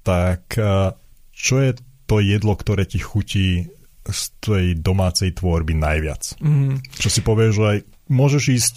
tak 0.05 0.53
eh, 0.61 0.93
čo 1.33 1.57
je 1.65 1.73
to 2.05 2.21
jedlo, 2.21 2.53
ktoré 2.59 2.85
ti 2.85 3.01
chutí 3.01 3.71
z 4.05 4.23
tej 4.43 4.67
domácej 4.77 5.37
tvorby 5.37 5.79
najviac? 5.79 6.41
Mm. 6.43 6.83
Čo 6.97 7.09
si 7.09 7.21
povieš, 7.23 7.53
že 7.55 7.65
aj 7.65 7.79
môžeš 8.11 8.45
ísť 8.51 8.77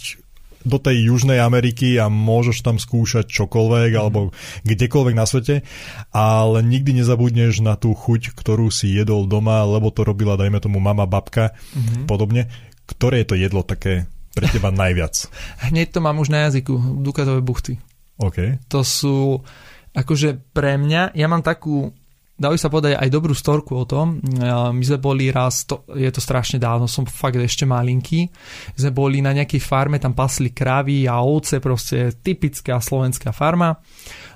do 0.64 0.80
tej 0.80 1.12
Južnej 1.12 1.38
Ameriky 1.44 2.00
a 2.00 2.08
môžeš 2.08 2.64
tam 2.64 2.80
skúšať 2.80 3.28
čokoľvek 3.28 3.92
mm. 3.94 4.00
alebo 4.00 4.32
kdekoľvek 4.64 5.14
na 5.14 5.28
svete, 5.28 5.60
ale 6.10 6.64
nikdy 6.64 7.04
nezabudneš 7.04 7.60
na 7.60 7.76
tú 7.76 7.92
chuť, 7.92 8.32
ktorú 8.32 8.72
si 8.72 8.88
jedol 8.88 9.28
doma, 9.28 9.60
lebo 9.68 9.92
to 9.92 10.02
robila, 10.02 10.40
dajme 10.40 10.58
tomu, 10.64 10.80
mama, 10.80 11.04
babka, 11.04 11.52
mm-hmm. 11.52 12.08
podobne. 12.08 12.48
Ktoré 12.88 13.24
je 13.24 13.28
to 13.28 13.36
jedlo 13.36 13.60
také 13.60 14.08
pre 14.32 14.48
teba 14.48 14.72
najviac? 14.82 15.28
Hneď 15.68 15.92
to 15.92 16.00
mám 16.00 16.16
už 16.16 16.32
na 16.32 16.48
jazyku, 16.48 17.04
dukatové 17.04 17.44
buchty. 17.44 17.76
Okay. 18.16 18.56
To 18.72 18.80
sú, 18.80 19.44
akože 19.92 20.40
pre 20.56 20.80
mňa, 20.80 21.12
ja 21.12 21.26
mám 21.28 21.44
takú 21.44 21.92
Dajú 22.34 22.58
sa 22.58 22.66
povedať 22.66 22.98
aj 22.98 23.14
dobrú 23.14 23.30
storku 23.30 23.78
o 23.78 23.86
tom. 23.86 24.18
My 24.42 24.82
sme 24.82 24.98
boli 24.98 25.30
raz, 25.30 25.70
to, 25.70 25.86
je 25.94 26.10
to 26.10 26.18
strašne 26.18 26.58
dávno, 26.58 26.90
som 26.90 27.06
fakt 27.06 27.38
ešte 27.38 27.62
malinký, 27.62 28.26
sme 28.74 28.90
boli 28.90 29.22
na 29.22 29.30
nejakej 29.30 29.62
farme, 29.62 30.02
tam 30.02 30.18
pasli 30.18 30.50
kravy 30.50 31.06
a 31.06 31.22
ovce, 31.22 31.62
proste 31.62 32.10
typická 32.18 32.82
slovenská 32.82 33.30
farma. 33.30 33.78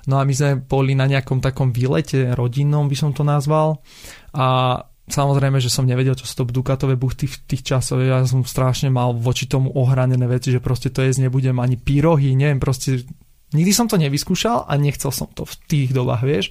No 0.07 0.15
a 0.15 0.23
my 0.23 0.31
sme 0.31 0.63
boli 0.63 0.95
na 0.95 1.11
nejakom 1.11 1.43
takom 1.43 1.75
výlete 1.75 2.31
rodinnom, 2.39 2.87
by 2.87 2.95
som 2.95 3.11
to 3.11 3.27
nazval. 3.27 3.83
A 4.31 4.79
samozrejme, 5.11 5.59
že 5.59 5.67
som 5.67 5.83
nevedel, 5.83 6.15
čo 6.15 6.23
sú 6.23 6.47
to 6.47 6.55
dukatové 6.55 6.95
buchty 6.95 7.27
v 7.27 7.35
tých 7.51 7.67
časoch. 7.67 7.99
Ja 7.99 8.23
som 8.23 8.47
strašne 8.47 8.87
mal 8.87 9.11
voči 9.11 9.43
tomu 9.51 9.75
ohranené 9.75 10.23
veci, 10.23 10.55
že 10.55 10.63
proste 10.63 10.87
to 10.87 11.03
jesť 11.03 11.27
nebudem 11.27 11.59
ani 11.59 11.75
pyrohy, 11.75 12.31
neviem, 12.31 12.63
proste 12.63 13.03
Nikdy 13.49 13.71
som 13.73 13.89
to 13.89 13.97
nevyskúšal 13.97 14.69
a 14.69 14.77
nechcel 14.77 15.09
som 15.09 15.25
to 15.33 15.41
v 15.41 15.55
tých 15.65 15.89
dobách, 15.89 16.21
vieš. 16.21 16.45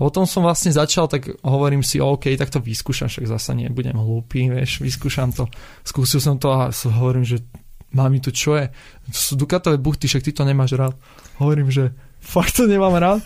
A 0.00 0.08
potom 0.08 0.24
som 0.24 0.40
vlastne 0.40 0.72
začal, 0.72 1.04
tak 1.04 1.28
hovorím 1.44 1.84
si, 1.84 2.00
OK, 2.00 2.32
tak 2.40 2.48
to 2.48 2.64
vyskúšam, 2.64 3.12
však 3.12 3.28
zasa 3.28 3.52
nebudem 3.52 3.92
hlúpy, 3.92 4.48
vieš, 4.48 4.80
vyskúšam 4.80 5.28
to. 5.36 5.44
Skúsil 5.84 6.24
som 6.24 6.40
to 6.40 6.48
a 6.48 6.72
hovorím, 6.72 7.28
že 7.28 7.44
mami, 7.92 8.24
tu 8.24 8.32
čo 8.32 8.56
je? 8.56 8.72
To 9.12 9.18
sú 9.20 9.32
dukatové 9.36 9.76
buchty, 9.76 10.08
však 10.08 10.24
ty 10.24 10.32
to 10.32 10.48
nemáš 10.48 10.72
rád. 10.72 10.96
Hovorím, 11.36 11.68
že 11.68 11.92
fakt 12.20 12.60
to 12.60 12.68
nemám 12.68 12.94
rád. 12.94 13.20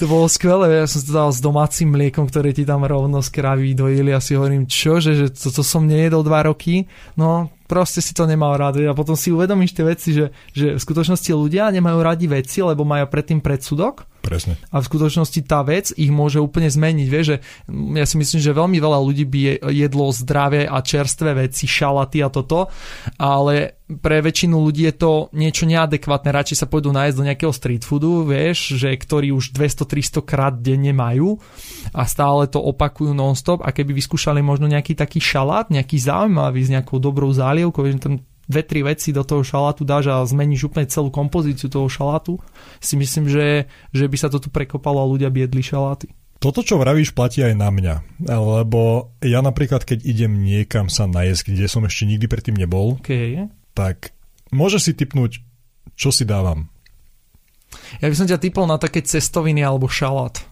to 0.00 0.04
bolo 0.10 0.26
skvelé, 0.26 0.82
ja 0.82 0.86
som 0.90 1.00
to 1.02 1.12
dal 1.12 1.30
s 1.30 1.38
domácim 1.38 1.88
mliekom, 1.88 2.26
ktoré 2.26 2.50
ti 2.50 2.66
tam 2.66 2.82
rovno 2.82 3.22
z 3.22 3.28
kravy 3.30 3.72
dojili 3.72 4.10
a 4.12 4.20
si 4.20 4.34
hovorím, 4.34 4.66
čo, 4.66 4.98
že, 4.98 5.14
že 5.14 5.26
toto 5.32 5.62
som 5.64 5.86
nejedol 5.86 6.26
dva 6.26 6.46
roky. 6.46 6.90
No, 7.14 7.48
proste 7.70 8.04
si 8.04 8.12
to 8.12 8.28
nemal 8.28 8.52
rád. 8.60 8.84
A 8.84 8.92
potom 8.92 9.16
si 9.16 9.32
uvedomíš 9.32 9.72
tie 9.72 9.84
veci, 9.88 10.12
že, 10.12 10.28
že 10.52 10.76
v 10.76 10.80
skutočnosti 10.82 11.32
ľudia 11.32 11.72
nemajú 11.72 11.98
radi 12.04 12.26
veci, 12.28 12.60
lebo 12.60 12.84
majú 12.84 13.08
predtým 13.08 13.40
predsudok. 13.40 14.11
Presne. 14.22 14.54
A 14.70 14.78
v 14.78 14.86
skutočnosti 14.86 15.40
tá 15.42 15.66
vec 15.66 15.90
ich 15.98 16.14
môže 16.14 16.38
úplne 16.38 16.70
zmeniť. 16.70 17.06
Vieš, 17.10 17.26
že 17.26 17.36
ja 17.98 18.06
si 18.06 18.14
myslím, 18.14 18.38
že 18.38 18.54
veľmi 18.54 18.78
veľa 18.78 18.98
ľudí 19.02 19.26
by 19.26 19.40
jedlo 19.74 20.14
zdravé 20.14 20.70
a 20.70 20.78
čerstvé 20.78 21.34
veci, 21.34 21.66
šalaty 21.66 22.22
a 22.22 22.30
toto, 22.30 22.70
ale 23.18 23.82
pre 23.98 24.22
väčšinu 24.22 24.56
ľudí 24.56 24.88
je 24.88 24.94
to 24.94 25.12
niečo 25.34 25.66
neadekvátne. 25.66 26.30
Radšej 26.30 26.64
sa 26.64 26.70
pôjdu 26.70 26.94
nájsť 26.94 27.16
do 27.18 27.26
nejakého 27.26 27.52
street 27.52 27.84
foodu, 27.84 28.24
vieš, 28.24 28.78
že 28.78 28.94
ktorí 28.94 29.34
už 29.34 29.52
200-300 29.52 30.22
krát 30.22 30.54
denne 30.54 30.94
majú 30.94 31.42
a 31.90 32.06
stále 32.06 32.46
to 32.46 32.62
opakujú 32.62 33.12
non-stop 33.12 33.60
a 33.60 33.74
keby 33.74 33.92
vyskúšali 33.92 34.40
možno 34.40 34.70
nejaký 34.70 34.94
taký 34.94 35.18
šalát, 35.18 35.68
nejaký 35.68 35.98
zaujímavý 35.98 36.62
s 36.62 36.72
nejakou 36.72 37.02
dobrou 37.02 37.28
zálievkou, 37.34 37.84
že 37.90 38.00
tam 38.00 38.22
dve, 38.48 38.62
tri 38.62 38.82
veci 38.82 39.14
do 39.14 39.22
toho 39.22 39.42
šalátu 39.42 39.86
dáš 39.86 40.10
a 40.10 40.22
zmeníš 40.22 40.70
úplne 40.70 40.90
celú 40.90 41.08
kompozíciu 41.10 41.70
toho 41.70 41.86
šalátu, 41.86 42.38
si 42.82 42.94
myslím, 42.98 43.30
že, 43.30 43.70
že 43.94 44.04
by 44.06 44.16
sa 44.18 44.28
to 44.28 44.42
tu 44.42 44.48
prekopalo 44.50 45.02
a 45.02 45.10
ľudia 45.10 45.30
by 45.30 45.46
jedli 45.46 45.62
šaláty. 45.62 46.10
Toto, 46.42 46.66
čo 46.66 46.74
vravíš, 46.74 47.14
platí 47.14 47.38
aj 47.38 47.54
na 47.54 47.70
mňa. 47.70 48.26
Lebo 48.26 49.14
ja 49.22 49.38
napríklad, 49.46 49.86
keď 49.86 50.02
idem 50.02 50.42
niekam 50.42 50.90
sa 50.90 51.06
najesť, 51.06 51.54
kde 51.54 51.66
som 51.70 51.86
ešte 51.86 52.02
nikdy 52.02 52.26
predtým 52.26 52.58
nebol, 52.58 52.98
okay. 52.98 53.46
tak 53.78 54.10
môžeš 54.50 54.90
si 54.90 54.92
typnúť, 54.98 55.38
čo 55.94 56.10
si 56.10 56.26
dávam. 56.26 56.66
Ja 58.02 58.10
by 58.10 58.16
som 58.18 58.26
ťa 58.26 58.42
typol 58.42 58.66
na 58.66 58.74
také 58.76 59.06
cestoviny 59.06 59.62
alebo 59.62 59.86
šalát. 59.86 60.42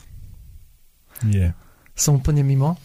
Nie. 1.27 1.59
Som 1.99 2.23
úplne 2.23 2.47
mimo? 2.47 2.79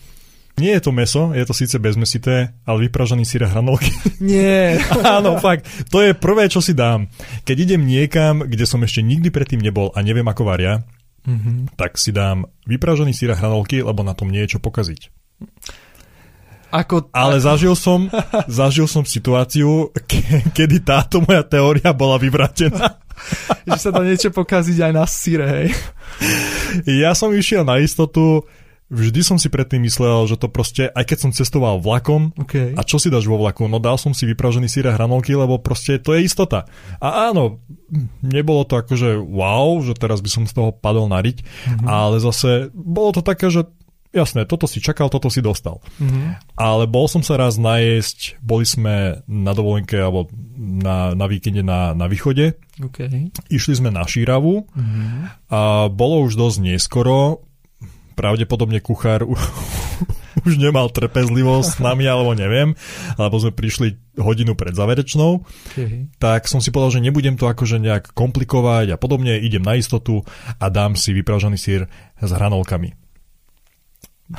Nie 0.55 0.79
je 0.79 0.87
to 0.87 0.91
meso, 0.95 1.35
je 1.35 1.43
to 1.43 1.51
síce 1.51 1.75
bezmesité, 1.83 2.55
ale 2.63 2.87
vypražený 2.87 3.27
síre 3.27 3.43
hranolky. 3.43 3.91
Nie. 4.23 4.79
Áno, 5.19 5.35
fakt. 5.43 5.67
To 5.91 5.99
je 5.99 6.15
prvé, 6.15 6.47
čo 6.47 6.63
si 6.63 6.71
dám. 6.71 7.11
Keď 7.43 7.57
idem 7.59 7.83
niekam, 7.83 8.39
kde 8.39 8.63
som 8.63 8.79
ešte 8.79 9.03
nikdy 9.03 9.35
predtým 9.35 9.59
nebol 9.59 9.91
a 9.91 9.99
neviem, 9.99 10.23
ako 10.23 10.47
varia, 10.47 10.87
mm-hmm. 11.27 11.75
tak 11.75 11.99
si 11.99 12.15
dám 12.15 12.47
vypražený 12.63 13.11
síre 13.11 13.35
hranolky, 13.35 13.83
lebo 13.83 13.99
na 14.07 14.15
tom 14.15 14.31
nie 14.31 14.47
je 14.47 14.55
čo 14.55 14.59
pokaziť. 14.63 15.11
Ako, 16.71 17.11
Ale 17.11 17.39
ako... 17.39 17.43
zažil 17.43 17.75
som, 17.75 18.07
zažil 18.47 18.87
som 18.87 19.03
situáciu, 19.03 19.91
ke, 20.07 20.39
kedy 20.55 20.87
táto 20.87 21.19
moja 21.19 21.43
teória 21.43 21.91
bola 21.91 22.15
vyvratená. 22.15 22.95
že 23.67 23.79
sa 23.79 23.91
to 23.91 24.07
niečo 24.07 24.31
pokaziť 24.31 24.87
aj 24.87 24.91
na 24.95 25.03
síre, 25.03 25.45
hej. 25.47 25.67
Ja 26.87 27.11
som 27.11 27.31
išiel 27.31 27.63
na 27.63 27.79
istotu, 27.79 28.47
vždy 28.89 29.21
som 29.25 29.37
si 29.41 29.49
predtým 29.49 29.81
myslel, 29.85 30.29
že 30.29 30.37
to 30.37 30.45
proste, 30.45 30.89
aj 30.93 31.03
keď 31.09 31.17
som 31.17 31.31
cestoval 31.33 31.81
vlakom, 31.81 32.29
okay. 32.37 32.77
a 32.77 32.81
čo 32.85 33.01
si 33.01 33.09
dáš 33.09 33.25
vo 33.25 33.41
vlaku? 33.41 33.65
No 33.65 33.81
dal 33.81 33.97
som 33.97 34.13
si 34.13 34.29
vypražený 34.29 34.69
síre 34.69 34.93
hranolky, 34.93 35.33
lebo 35.33 35.57
proste 35.57 35.97
to 35.97 36.13
je 36.13 36.25
istota. 36.25 36.69
A 37.01 37.33
áno, 37.33 37.65
nebolo 38.21 38.61
to 38.65 38.77
akože 38.77 39.17
wow, 39.17 39.81
že 39.81 39.97
teraz 39.97 40.21
by 40.21 40.29
som 40.29 40.43
z 40.45 40.53
toho 40.53 40.69
padol 40.69 41.09
nariť, 41.09 41.37
mm-hmm. 41.41 41.87
ale 41.89 42.21
zase 42.21 42.69
bolo 42.73 43.09
to 43.09 43.25
také, 43.25 43.49
že 43.49 43.65
jasné, 44.15 44.47
toto 44.47 44.69
si 44.69 44.79
čakal, 44.79 45.11
toto 45.11 45.27
si 45.27 45.43
dostal. 45.43 45.83
Mm-hmm. 45.99 46.55
Ale 46.55 46.87
bol 46.87 47.09
som 47.11 47.19
sa 47.19 47.35
raz 47.35 47.59
najesť, 47.59 48.39
boli 48.39 48.63
sme 48.63 49.25
na 49.27 49.51
dovolenke 49.51 49.99
alebo 49.99 50.31
na, 50.55 51.11
na 51.17 51.25
víkende 51.27 51.65
na, 51.65 51.91
na 51.91 52.07
východe. 52.07 52.55
Okay. 52.79 53.33
Išli 53.51 53.83
sme 53.83 53.89
na 53.91 54.07
Šíravu 54.07 54.69
mm-hmm. 54.71 55.51
a 55.51 55.91
bolo 55.91 56.23
už 56.23 56.39
dosť 56.39 56.57
neskoro, 56.63 57.43
pravdepodobne 58.15 58.79
kuchár 58.79 59.27
už 60.47 60.53
nemal 60.59 60.91
trpezlivosť 60.91 61.79
s 61.79 61.83
nami, 61.83 62.07
alebo 62.07 62.35
neviem, 62.35 62.75
alebo 63.15 63.39
sme 63.39 63.51
prišli 63.55 64.19
hodinu 64.19 64.55
pred 64.55 64.75
záverečnou, 64.75 65.43
tak 66.19 66.47
som 66.47 66.59
si 66.59 66.71
povedal, 66.71 66.99
že 66.99 67.05
nebudem 67.05 67.35
to 67.35 67.47
akože 67.47 67.79
nejak 67.79 68.15
komplikovať 68.15 68.95
a 68.95 68.97
podobne, 68.99 69.39
idem 69.39 69.63
na 69.63 69.75
istotu 69.79 70.23
a 70.59 70.65
dám 70.67 70.95
si 70.95 71.11
vypražaný 71.11 71.59
sír 71.59 71.87
s 72.19 72.29
hranolkami. 72.31 72.95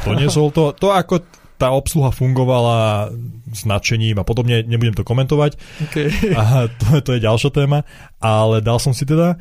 Doniesol 0.03 0.51
to, 0.51 0.75
to 0.75 0.91
ako 0.91 1.23
tá 1.57 1.73
obsluha 1.73 2.13
fungovala 2.13 3.09
s 3.49 3.65
nadšením 3.65 4.21
a 4.21 4.25
podobne, 4.29 4.61
nebudem 4.61 4.93
to 4.93 5.07
komentovať. 5.09 5.57
Okay. 5.89 6.13
A 6.37 6.69
to, 6.69 7.01
to 7.01 7.11
je 7.17 7.25
ďalšia 7.25 7.49
téma, 7.49 7.89
ale 8.21 8.61
dal 8.61 8.77
som 8.77 8.93
si 8.93 9.09
teda, 9.09 9.41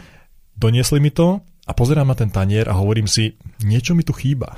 doniesli 0.55 1.03
mi 1.03 1.11
to 1.11 1.43
a 1.65 1.71
pozerám 1.73 2.05
na 2.05 2.15
ten 2.15 2.29
tanier 2.29 2.69
a 2.69 2.77
hovorím 2.77 3.09
si, 3.09 3.33
niečo 3.65 3.97
mi 3.97 4.05
tu 4.05 4.13
chýba. 4.13 4.53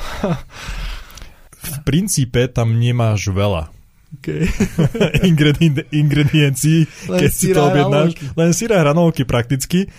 V 1.57 1.77
princípe 1.87 2.51
tam 2.51 2.75
nemáš 2.75 3.31
veľa. 3.31 3.71
Okay. 4.19 4.47
Ingredien- 5.29 5.87
ingrediencií, 5.91 6.87
keď 7.07 7.31
si 7.31 7.51
to 7.51 7.59
objednáš. 7.59 8.15
Len 8.39 8.51
síra 8.55 8.79
hranolky 8.79 9.27
prakticky. 9.27 9.91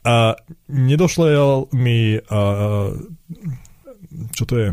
A 0.00 0.32
nedošlo 0.68 1.68
mi, 1.76 2.16
uh, 2.16 2.88
čo 4.32 4.44
to 4.48 4.54
je, 4.56 4.68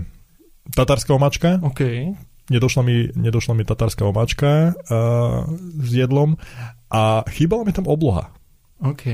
tatárska 0.72 1.12
omačka. 1.16 1.60
Okay. 1.64 2.16
Nedošla 2.48 2.82
mi, 2.84 3.12
nedošla 3.12 3.54
mi 3.60 3.64
tatárska 3.68 4.08
omačka 4.08 4.72
uh, 4.72 5.44
s 5.84 5.92
jedlom 5.92 6.40
a 6.88 7.28
chýbala 7.28 7.68
mi 7.68 7.76
tam 7.76 7.92
obloha. 7.92 8.32
OK. 8.78 9.06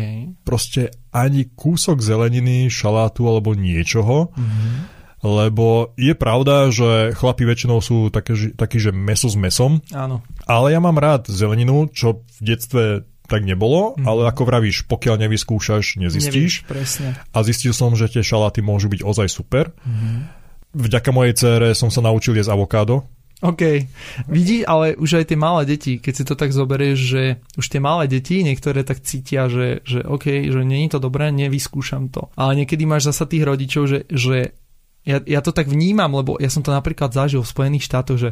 Proste 0.43 0.91
ani 1.15 1.47
kúsok 1.47 2.03
zeleniny, 2.03 2.67
šalátu 2.67 3.27
alebo 3.27 3.55
niečoho. 3.55 4.33
Mm-hmm. 4.35 4.75
Lebo 5.23 5.95
je 5.95 6.11
pravda, 6.19 6.67
že 6.67 7.15
chlapi 7.15 7.47
väčšinou 7.47 7.79
sú 7.79 8.11
také, 8.11 8.35
takí, 8.59 8.75
že 8.75 8.91
meso 8.91 9.31
s 9.31 9.39
mesom. 9.39 9.79
Áno. 9.95 10.19
Ale 10.43 10.75
ja 10.75 10.83
mám 10.83 10.99
rád 10.99 11.31
zeleninu, 11.31 11.87
čo 11.95 12.27
v 12.27 12.39
detstve 12.43 12.83
tak 13.23 13.47
nebolo, 13.47 13.95
mm. 13.95 14.03
ale 14.03 14.27
ako 14.27 14.43
vravíš, 14.43 14.83
pokiaľ 14.91 15.23
nevyskúšaš, 15.23 15.95
nezistíš. 15.95 16.67
Nevíš, 16.67 16.67
presne. 16.67 17.15
A 17.31 17.37
zistil 17.47 17.71
som, 17.71 17.95
že 17.95 18.11
tie 18.11 18.19
šaláty 18.19 18.59
môžu 18.59 18.91
byť 18.91 18.99
ozaj 18.99 19.27
super. 19.31 19.71
Mm. 19.87 20.27
Vďaka 20.75 21.09
mojej 21.15 21.33
cére 21.39 21.69
som 21.71 21.87
sa 21.87 22.03
naučil 22.03 22.35
jesť 22.35 22.51
avokádo. 22.51 23.07
OK. 23.43 23.91
Vidí, 24.31 24.63
ale 24.63 24.95
už 24.95 25.19
aj 25.19 25.25
tie 25.27 25.37
malé 25.37 25.67
deti, 25.67 25.99
keď 25.99 26.13
si 26.15 26.23
to 26.23 26.39
tak 26.39 26.55
zoberieš, 26.55 26.97
že 26.97 27.23
už 27.59 27.65
tie 27.67 27.83
malé 27.83 28.07
deti, 28.07 28.39
niektoré 28.39 28.87
tak 28.87 29.03
cítia, 29.03 29.51
že, 29.51 29.83
že 29.83 29.99
OK, 29.99 30.47
že 30.47 30.63
je 30.63 30.89
to 30.91 31.03
dobré, 31.03 31.27
nevyskúšam 31.35 32.07
to. 32.07 32.31
Ale 32.39 32.55
niekedy 32.63 32.87
máš 32.87 33.11
zasa 33.11 33.27
tých 33.27 33.43
rodičov, 33.43 33.83
že, 33.91 33.99
že 34.07 34.55
ja, 35.03 35.19
ja 35.27 35.43
to 35.43 35.51
tak 35.51 35.67
vnímam, 35.67 36.15
lebo 36.15 36.39
ja 36.39 36.47
som 36.47 36.63
to 36.63 36.71
napríklad 36.71 37.11
zažil 37.11 37.43
v 37.43 37.51
Spojených 37.51 37.91
štátoch, 37.91 38.15
že 38.15 38.29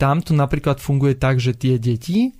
tam 0.00 0.24
to 0.24 0.32
napríklad 0.32 0.80
funguje 0.80 1.12
tak, 1.20 1.36
že 1.36 1.52
tie 1.52 1.76
deti 1.76 2.32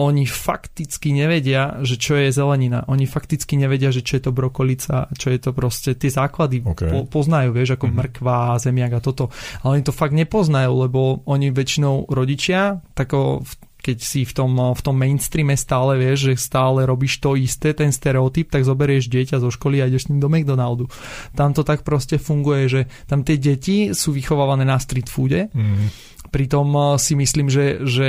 oni 0.00 0.24
fakticky 0.24 1.12
nevedia, 1.12 1.76
že 1.84 2.00
čo 2.00 2.16
je 2.16 2.32
zelenina. 2.32 2.88
Oni 2.88 3.04
fakticky 3.04 3.60
nevedia, 3.60 3.92
že 3.92 4.00
čo 4.00 4.16
je 4.16 4.22
to 4.24 4.32
brokolica, 4.32 5.12
čo 5.12 5.28
je 5.28 5.36
to 5.36 5.52
proste, 5.52 5.92
tie 6.00 6.08
základy 6.08 6.64
okay. 6.64 6.88
po, 6.88 7.04
poznajú, 7.04 7.52
vieš, 7.52 7.76
ako 7.76 7.92
mm-hmm. 7.92 8.00
mrkva, 8.08 8.56
zemiak 8.56 8.96
a 8.96 9.04
toto. 9.04 9.28
Ale 9.60 9.76
oni 9.76 9.84
to 9.84 9.92
fakt 9.92 10.16
nepoznajú, 10.16 10.72
lebo 10.72 11.20
oni 11.28 11.52
väčšinou 11.52 12.08
rodičia, 12.08 12.80
tako 12.96 13.44
keď 13.80 13.98
si 14.00 14.28
v 14.28 14.32
tom, 14.36 14.52
v 14.76 14.80
tom 14.84 14.96
mainstreame 14.96 15.56
stále 15.56 15.96
vieš, 15.96 16.32
že 16.32 16.34
stále 16.36 16.84
robíš 16.84 17.16
to 17.16 17.32
isté, 17.36 17.72
ten 17.72 17.88
stereotyp, 17.88 18.52
tak 18.52 18.68
zoberieš 18.68 19.08
dieťa 19.08 19.40
zo 19.40 19.48
školy 19.48 19.80
a 19.80 19.88
ideš 19.88 20.06
s 20.06 20.08
ním 20.12 20.20
do 20.20 20.28
McDonaldu. 20.28 20.84
Tam 21.32 21.56
to 21.56 21.64
tak 21.64 21.80
proste 21.80 22.20
funguje, 22.20 22.68
že 22.68 22.80
tam 23.08 23.24
tie 23.24 23.40
deti 23.40 23.96
sú 23.96 24.12
vychovávané 24.12 24.68
na 24.68 24.76
street 24.76 25.08
foode, 25.08 25.48
mm. 25.48 25.86
pritom 26.28 26.68
si 27.00 27.16
myslím, 27.16 27.48
že, 27.48 27.80
že 27.88 28.08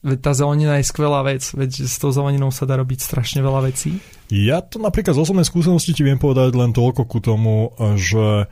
Veď 0.00 0.18
tá 0.24 0.32
zelenina 0.32 0.80
je 0.80 0.88
skvelá 0.88 1.20
vec, 1.20 1.44
veď 1.52 1.84
s 1.84 2.00
tou 2.00 2.08
zeleninou 2.08 2.48
sa 2.48 2.64
dá 2.64 2.80
robiť 2.80 3.04
strašne 3.04 3.44
veľa 3.44 3.68
vecí. 3.68 4.00
Ja 4.32 4.64
to 4.64 4.80
napríklad 4.80 5.12
z 5.12 5.20
osobnej 5.20 5.44
skúsenosti 5.44 5.92
ti 5.92 6.00
viem 6.00 6.16
povedať 6.16 6.56
len 6.56 6.72
toľko 6.72 7.04
ku 7.04 7.20
tomu, 7.20 7.76
že 8.00 8.48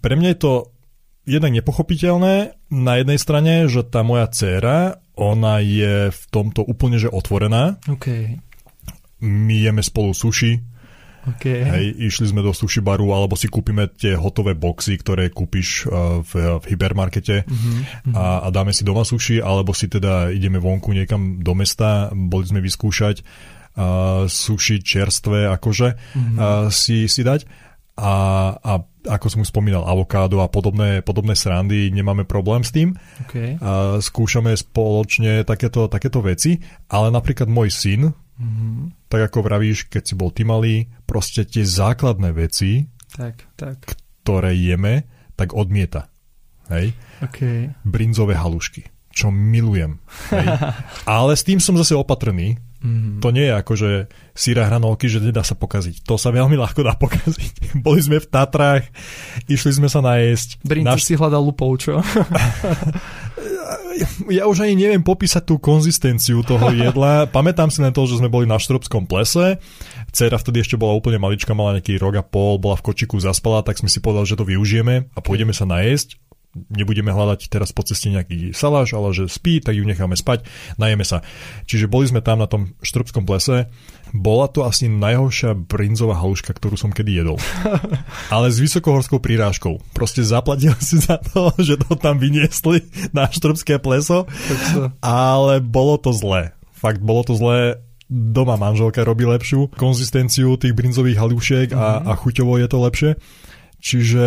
pre 0.00 0.14
mňa 0.16 0.28
je 0.32 0.38
to 0.40 0.52
jednak 1.28 1.52
nepochopiteľné 1.54 2.56
na 2.72 2.92
jednej 2.98 3.18
strane, 3.20 3.68
že 3.68 3.84
tá 3.84 4.00
moja 4.00 4.32
dcéra, 4.32 4.98
ona 5.12 5.60
je 5.60 6.08
v 6.08 6.22
tomto 6.32 6.64
úplne 6.64 6.96
že 6.96 7.12
otvorená. 7.12 7.76
Okay. 7.84 8.40
My 9.20 9.54
jeme 9.60 9.84
spolu 9.84 10.16
sushi, 10.16 10.64
Okay. 11.22 11.62
Hej, 11.62 11.86
išli 12.10 12.34
sme 12.34 12.42
do 12.42 12.50
sushi 12.50 12.82
baru, 12.82 13.14
alebo 13.14 13.38
si 13.38 13.46
kúpime 13.46 13.86
tie 13.94 14.18
hotové 14.18 14.58
boxy, 14.58 14.98
ktoré 14.98 15.30
kúpiš 15.30 15.86
uh, 15.86 16.18
v, 16.26 16.58
v 16.58 16.64
hypermarkete 16.74 17.46
uh-huh. 17.46 18.14
a, 18.18 18.24
a 18.42 18.48
dáme 18.50 18.74
si 18.74 18.82
doma 18.82 19.06
sushi, 19.06 19.38
alebo 19.38 19.70
si 19.70 19.86
teda 19.86 20.34
ideme 20.34 20.58
vonku 20.58 20.90
niekam 20.90 21.38
do 21.38 21.54
mesta, 21.54 22.10
boli 22.10 22.50
sme 22.50 22.58
vyskúšať 22.58 23.22
uh, 23.22 24.26
sushi 24.26 24.82
čerstvé 24.82 25.46
akože 25.46 25.88
uh-huh. 25.94 26.36
uh, 26.38 26.66
si, 26.74 27.06
si 27.06 27.22
dať 27.22 27.46
a, 27.94 28.12
a 28.58 28.72
ako 29.02 29.26
som 29.28 29.42
už 29.42 29.50
spomínal, 29.50 29.82
avokádo 29.82 30.40
a 30.40 30.46
podobné, 30.46 31.02
podobné 31.02 31.34
srandy, 31.34 31.90
nemáme 31.90 32.22
problém 32.22 32.62
s 32.62 32.70
tým. 32.70 32.94
Okay. 33.26 33.58
A 33.58 33.98
skúšame 33.98 34.54
spoločne 34.54 35.42
takéto, 35.42 35.90
takéto 35.90 36.22
veci, 36.22 36.62
ale 36.86 37.10
napríklad 37.10 37.50
môj 37.50 37.68
syn, 37.74 38.14
Mm-hmm. 38.42 39.06
Tak 39.06 39.30
ako 39.30 39.38
vravíš, 39.46 39.86
keď 39.86 40.02
si 40.02 40.14
bol 40.18 40.34
ty 40.34 40.42
malý, 40.42 40.90
proste 41.06 41.46
tie 41.46 41.62
základné 41.62 42.34
veci, 42.34 42.90
tak, 43.14 43.46
tak. 43.54 43.78
ktoré 44.24 44.58
jeme, 44.58 45.06
tak 45.38 45.54
odmieta. 45.54 46.10
Hej? 46.72 46.96
Okay. 47.22 47.70
Brinzové 47.86 48.34
halušky, 48.34 48.90
čo 49.14 49.30
milujem. 49.30 50.02
Hej? 50.34 50.46
Ale 51.10 51.32
s 51.38 51.46
tým 51.46 51.62
som 51.62 51.78
zase 51.78 51.94
opatrný. 51.94 52.58
Mm-hmm. 52.82 53.22
To 53.22 53.30
nie 53.30 53.46
je 53.46 53.54
ako, 53.54 53.72
že 53.78 53.90
síra 54.34 54.66
hranolky, 54.66 55.06
že 55.06 55.22
nedá 55.22 55.46
sa 55.46 55.54
pokaziť. 55.54 56.02
To 56.02 56.18
sa 56.18 56.34
veľmi 56.34 56.58
ľahko 56.58 56.82
dá 56.82 56.98
pokaziť. 56.98 57.54
Boli 57.86 58.02
sme 58.02 58.18
v 58.18 58.26
Tatrách, 58.26 58.90
išli 59.46 59.78
sme 59.78 59.86
sa 59.86 60.02
najesť. 60.02 60.58
Brinci 60.66 60.90
Naš... 60.90 61.06
si 61.06 61.14
hľadal 61.14 61.46
lupou, 61.46 61.70
čo? 61.78 62.02
ja 64.30 64.44
už 64.46 64.64
ani 64.64 64.78
neviem 64.78 65.02
popísať 65.02 65.42
tú 65.48 65.58
konzistenciu 65.58 66.40
toho 66.46 66.70
jedla. 66.70 67.26
Pamätám 67.36 67.68
si 67.68 67.82
len 67.82 67.90
to, 67.90 68.06
že 68.06 68.22
sme 68.22 68.30
boli 68.30 68.46
na 68.46 68.56
Štrbskom 68.56 69.10
plese. 69.10 69.58
Cera 70.14 70.38
vtedy 70.38 70.62
ešte 70.62 70.78
bola 70.78 70.94
úplne 70.94 71.18
malička, 71.18 71.56
mala 71.56 71.76
nejaký 71.80 71.98
rok 71.98 72.14
a 72.20 72.24
pol, 72.24 72.62
bola 72.62 72.78
v 72.78 72.84
kočiku, 72.86 73.18
zaspala, 73.18 73.66
tak 73.66 73.82
sme 73.82 73.90
si 73.90 73.98
povedali, 73.98 74.28
že 74.28 74.38
to 74.38 74.46
využijeme 74.46 75.10
a 75.10 75.18
pôjdeme 75.18 75.50
sa 75.50 75.66
najesť 75.66 76.21
nebudeme 76.52 77.08
hľadať 77.08 77.48
teraz 77.48 77.72
po 77.72 77.80
ceste 77.80 78.12
nejaký 78.12 78.52
saláš, 78.52 78.92
ale 78.92 79.16
že 79.16 79.24
spí, 79.28 79.64
tak 79.64 79.72
ju 79.72 79.84
necháme 79.88 80.12
spať, 80.12 80.44
najeme 80.76 81.04
sa. 81.04 81.24
Čiže 81.64 81.88
boli 81.88 82.04
sme 82.08 82.20
tam 82.20 82.44
na 82.44 82.48
tom 82.48 82.76
štrbskom 82.84 83.24
plese, 83.24 83.72
bola 84.12 84.44
to 84.52 84.68
asi 84.68 84.92
najhoršia 84.92 85.56
brinzová 85.56 86.20
haluška, 86.20 86.52
ktorú 86.52 86.76
som 86.76 86.92
kedy 86.92 87.24
jedol. 87.24 87.40
Ale 88.34 88.52
s 88.52 88.60
vysokohorskou 88.60 89.24
prirážkou. 89.24 89.80
Proste 89.96 90.20
zaplatil 90.20 90.76
si 90.84 91.00
za 91.00 91.16
to, 91.16 91.56
že 91.68 91.80
to 91.80 91.96
tam 91.96 92.20
vyniesli 92.20 92.84
na 93.16 93.32
štrbské 93.32 93.80
pleso, 93.80 94.28
ale 95.00 95.64
bolo 95.64 95.96
to 95.96 96.12
zlé. 96.12 96.52
Fakt, 96.76 97.00
bolo 97.00 97.24
to 97.24 97.32
zlé 97.32 97.80
doma 98.12 98.60
manželka 98.60 99.00
robí 99.08 99.24
lepšiu 99.24 99.72
konzistenciu 99.72 100.60
tých 100.60 100.76
brinzových 100.76 101.16
halušiek 101.16 101.68
a, 101.72 102.04
mhm. 102.04 102.04
a 102.04 102.12
chuťovo 102.20 102.60
je 102.60 102.68
to 102.68 102.78
lepšie. 102.84 103.10
Čiže 103.82 104.24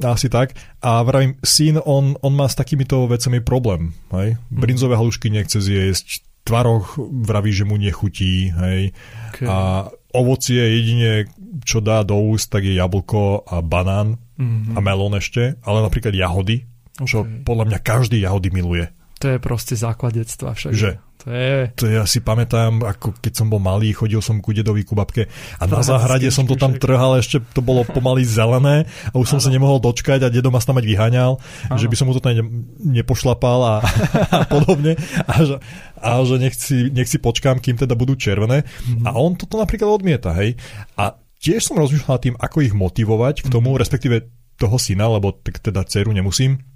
asi 0.00 0.32
tak. 0.32 0.56
A 0.80 1.04
vravím, 1.04 1.36
syn, 1.44 1.76
on, 1.84 2.16
on 2.24 2.32
má 2.32 2.48
s 2.48 2.56
takýmito 2.56 3.04
vecami 3.04 3.44
problém. 3.44 3.92
Hej? 4.14 4.40
Mm. 4.48 4.60
Brinzové 4.60 4.96
halušky 4.96 5.28
nechce 5.28 5.60
zjesť, 5.60 6.24
tvaroch 6.42 6.98
vraví, 6.98 7.52
že 7.52 7.68
mu 7.68 7.76
nechutí. 7.76 8.50
Hej? 8.50 8.96
Okay. 9.36 9.46
A 9.46 9.88
ovocie 10.12 10.60
jedine, 10.60 11.28
čo 11.64 11.80
dá 11.80 12.04
do 12.04 12.18
úst, 12.20 12.52
tak 12.52 12.64
je 12.64 12.76
jablko 12.76 13.48
a 13.48 13.64
banán 13.64 14.20
mm-hmm. 14.36 14.76
a 14.76 14.78
melón 14.84 15.16
ešte, 15.16 15.56
ale 15.64 15.78
napríklad 15.80 16.12
jahody, 16.12 16.68
okay. 17.00 17.08
čo 17.08 17.24
podľa 17.24 17.72
mňa 17.72 17.78
každý 17.80 18.20
jahody 18.20 18.52
miluje. 18.52 18.92
To 19.22 19.26
je 19.30 19.38
proste 19.38 19.78
základ 19.78 20.18
detstva 20.18 20.50
však. 20.50 20.74
Že? 20.74 20.90
To 21.22 21.30
je... 21.30 21.54
To 21.78 21.86
ja 21.86 22.02
si 22.02 22.18
pamätám, 22.18 22.82
ako 22.82 23.14
keď 23.22 23.32
som 23.38 23.46
bol 23.46 23.62
malý, 23.62 23.94
chodil 23.94 24.18
som 24.18 24.42
ku 24.42 24.50
dedovi 24.50 24.82
ku 24.82 24.98
babke 24.98 25.30
a 25.62 25.64
na 25.70 25.78
záhrade 25.78 26.26
som 26.34 26.42
to 26.42 26.58
tam 26.58 26.74
trhal, 26.74 27.14
ešte 27.14 27.38
to 27.54 27.62
bolo 27.62 27.86
pomaly 27.86 28.26
zelené 28.26 28.90
a 29.06 29.14
už 29.14 29.30
som 29.30 29.38
ano. 29.38 29.46
sa 29.46 29.54
nemohol 29.54 29.78
dočkať 29.78 30.26
a 30.26 30.32
dedo 30.34 30.50
ma 30.50 30.58
tam 30.58 30.82
mať 30.82 30.86
vyháňal, 30.90 31.38
ano. 31.38 31.78
že 31.78 31.86
by 31.86 31.94
som 31.94 32.10
mu 32.10 32.18
to 32.18 32.22
tam 32.22 32.34
nepošlapal 32.82 33.58
a, 33.62 33.74
a 34.42 34.50
podobne 34.50 34.98
a 35.22 35.34
že, 35.46 35.62
a 36.02 36.18
že 36.26 36.36
nech, 36.42 36.58
si, 36.58 36.90
nech 36.90 37.06
si 37.06 37.22
počkám, 37.22 37.62
kým 37.62 37.78
teda 37.78 37.94
budú 37.94 38.18
červené. 38.18 38.66
Mm-hmm. 38.66 39.06
A 39.06 39.14
on 39.14 39.38
toto 39.38 39.62
napríklad 39.62 40.02
odmieta, 40.02 40.34
hej. 40.34 40.58
A 40.98 41.14
tiež 41.38 41.70
som 41.70 41.78
rozmýšľal 41.78 42.18
tým, 42.18 42.34
ako 42.34 42.66
ich 42.66 42.74
motivovať 42.74 43.46
k 43.46 43.48
tomu, 43.50 43.70
mm-hmm. 43.70 43.82
respektíve 43.86 44.16
toho 44.58 44.74
syna, 44.74 45.06
lebo 45.06 45.30
tak 45.38 45.62
teda 45.62 45.86
dceru 45.86 46.10
nemusím, 46.10 46.71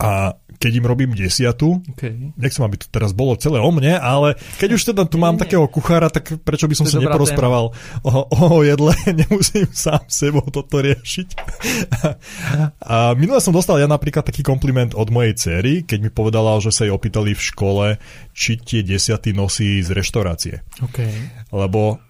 a 0.00 0.40
keď 0.56 0.80
im 0.80 0.86
robím 0.88 1.12
desiatu, 1.12 1.84
okay. 1.92 2.32
nechcem, 2.40 2.64
aby 2.64 2.80
to 2.80 2.88
teraz 2.88 3.12
bolo 3.12 3.36
celé 3.36 3.60
o 3.60 3.68
mne, 3.68 4.00
ale 4.00 4.38
keď 4.56 4.70
už 4.80 4.82
teda 4.94 5.02
tu 5.04 5.20
mám 5.20 5.36
nie, 5.36 5.44
takého 5.44 5.68
kuchára, 5.68 6.08
tak 6.08 6.40
prečo 6.40 6.64
by 6.64 6.74
som 6.78 6.88
sa 6.88 7.04
neporozprával 7.04 7.74
o, 8.00 8.10
o 8.32 8.64
jedle, 8.64 8.96
nemusím 9.20 9.68
sám 9.68 10.08
sebou 10.08 10.46
toto 10.48 10.80
riešiť. 10.80 11.28
a 12.80 13.12
minule 13.12 13.44
som 13.44 13.52
dostal 13.52 13.76
ja 13.76 13.84
napríklad 13.84 14.24
taký 14.24 14.40
kompliment 14.40 14.96
od 14.96 15.12
mojej 15.12 15.36
cery, 15.36 15.84
keď 15.84 15.98
mi 16.00 16.10
povedala, 16.10 16.56
že 16.64 16.72
sa 16.72 16.88
jej 16.88 16.94
opýtali 16.94 17.36
v 17.36 17.42
škole, 17.44 17.86
či 18.32 18.56
tie 18.56 18.80
desiaty 18.80 19.36
nosí 19.36 19.84
z 19.84 19.92
reštaurácie. 19.92 20.64
Okay. 20.80 21.12
Lebo 21.52 22.00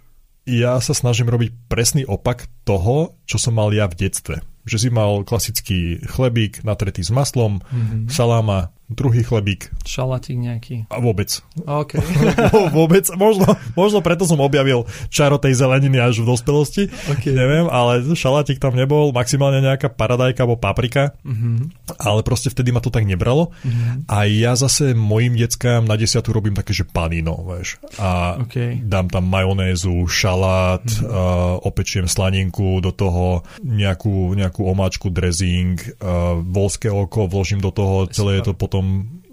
ja 0.46 0.78
sa 0.78 0.94
snažím 0.94 1.26
robiť 1.26 1.50
presný 1.66 2.06
opak 2.06 2.46
toho, 2.62 3.18
čo 3.24 3.40
som 3.40 3.56
mal 3.56 3.74
ja 3.74 3.90
v 3.90 3.98
detstve 3.98 4.44
že 4.64 4.76
si 4.80 4.88
mal 4.88 5.24
klasický 5.24 6.00
chlebík 6.04 6.64
natretý 6.64 7.04
s 7.04 7.12
maslom, 7.12 7.60
mm-hmm. 7.60 8.08
saláma, 8.08 8.72
druhý 8.92 9.24
chlebík. 9.24 9.72
Šalatík 9.88 10.36
nejaký. 10.36 10.76
A 10.92 11.00
vôbec. 11.00 11.40
Okay. 11.56 12.00
vôbec. 12.76 13.08
Možno, 13.16 13.56
možno 13.72 14.04
preto 14.04 14.28
som 14.28 14.40
objavil 14.44 14.84
čaro 15.08 15.40
tej 15.40 15.56
zeleniny 15.56 15.96
až 15.96 16.20
v 16.20 16.28
dospelosti. 16.28 16.92
Okay. 17.16 17.32
Neviem, 17.32 17.66
ale 17.72 18.04
šalatík 18.12 18.60
tam 18.60 18.76
nebol, 18.76 19.10
maximálne 19.16 19.64
nejaká 19.64 19.88
paradajka 19.88 20.44
alebo 20.44 20.60
paprika. 20.60 21.16
Mm-hmm. 21.24 21.56
Ale 21.96 22.20
proste 22.20 22.52
vtedy 22.52 22.76
ma 22.76 22.84
to 22.84 22.92
tak 22.92 23.08
nebralo. 23.08 23.56
Mm-hmm. 23.64 24.08
A 24.08 24.28
ja 24.28 24.52
zase 24.52 24.92
mojim 24.92 25.32
deckám 25.32 25.88
na 25.88 25.96
desiatu 25.96 26.36
robím 26.36 26.52
také, 26.52 26.76
že 26.76 26.84
panino, 26.84 27.40
vieš. 27.40 27.80
A 27.96 28.36
okay. 28.44 28.84
dám 28.84 29.08
tam 29.08 29.24
majonézu, 29.24 30.04
šalát, 30.04 30.84
mm-hmm. 30.84 31.08
uh, 31.08 31.56
opečiem 31.64 32.04
slaninku, 32.04 32.84
do 32.84 32.92
toho 32.92 33.40
nejakú 33.64 34.36
nejakú 34.36 34.60
omáčku, 34.68 35.08
dressing, 35.08 35.80
uh, 36.04 36.36
volské 36.44 36.92
oko, 36.92 37.24
vložím 37.24 37.64
do 37.64 37.72
toho, 37.72 38.04
celé 38.12 38.40
je 38.40 38.50
to 38.50 38.52
potom 38.52 38.83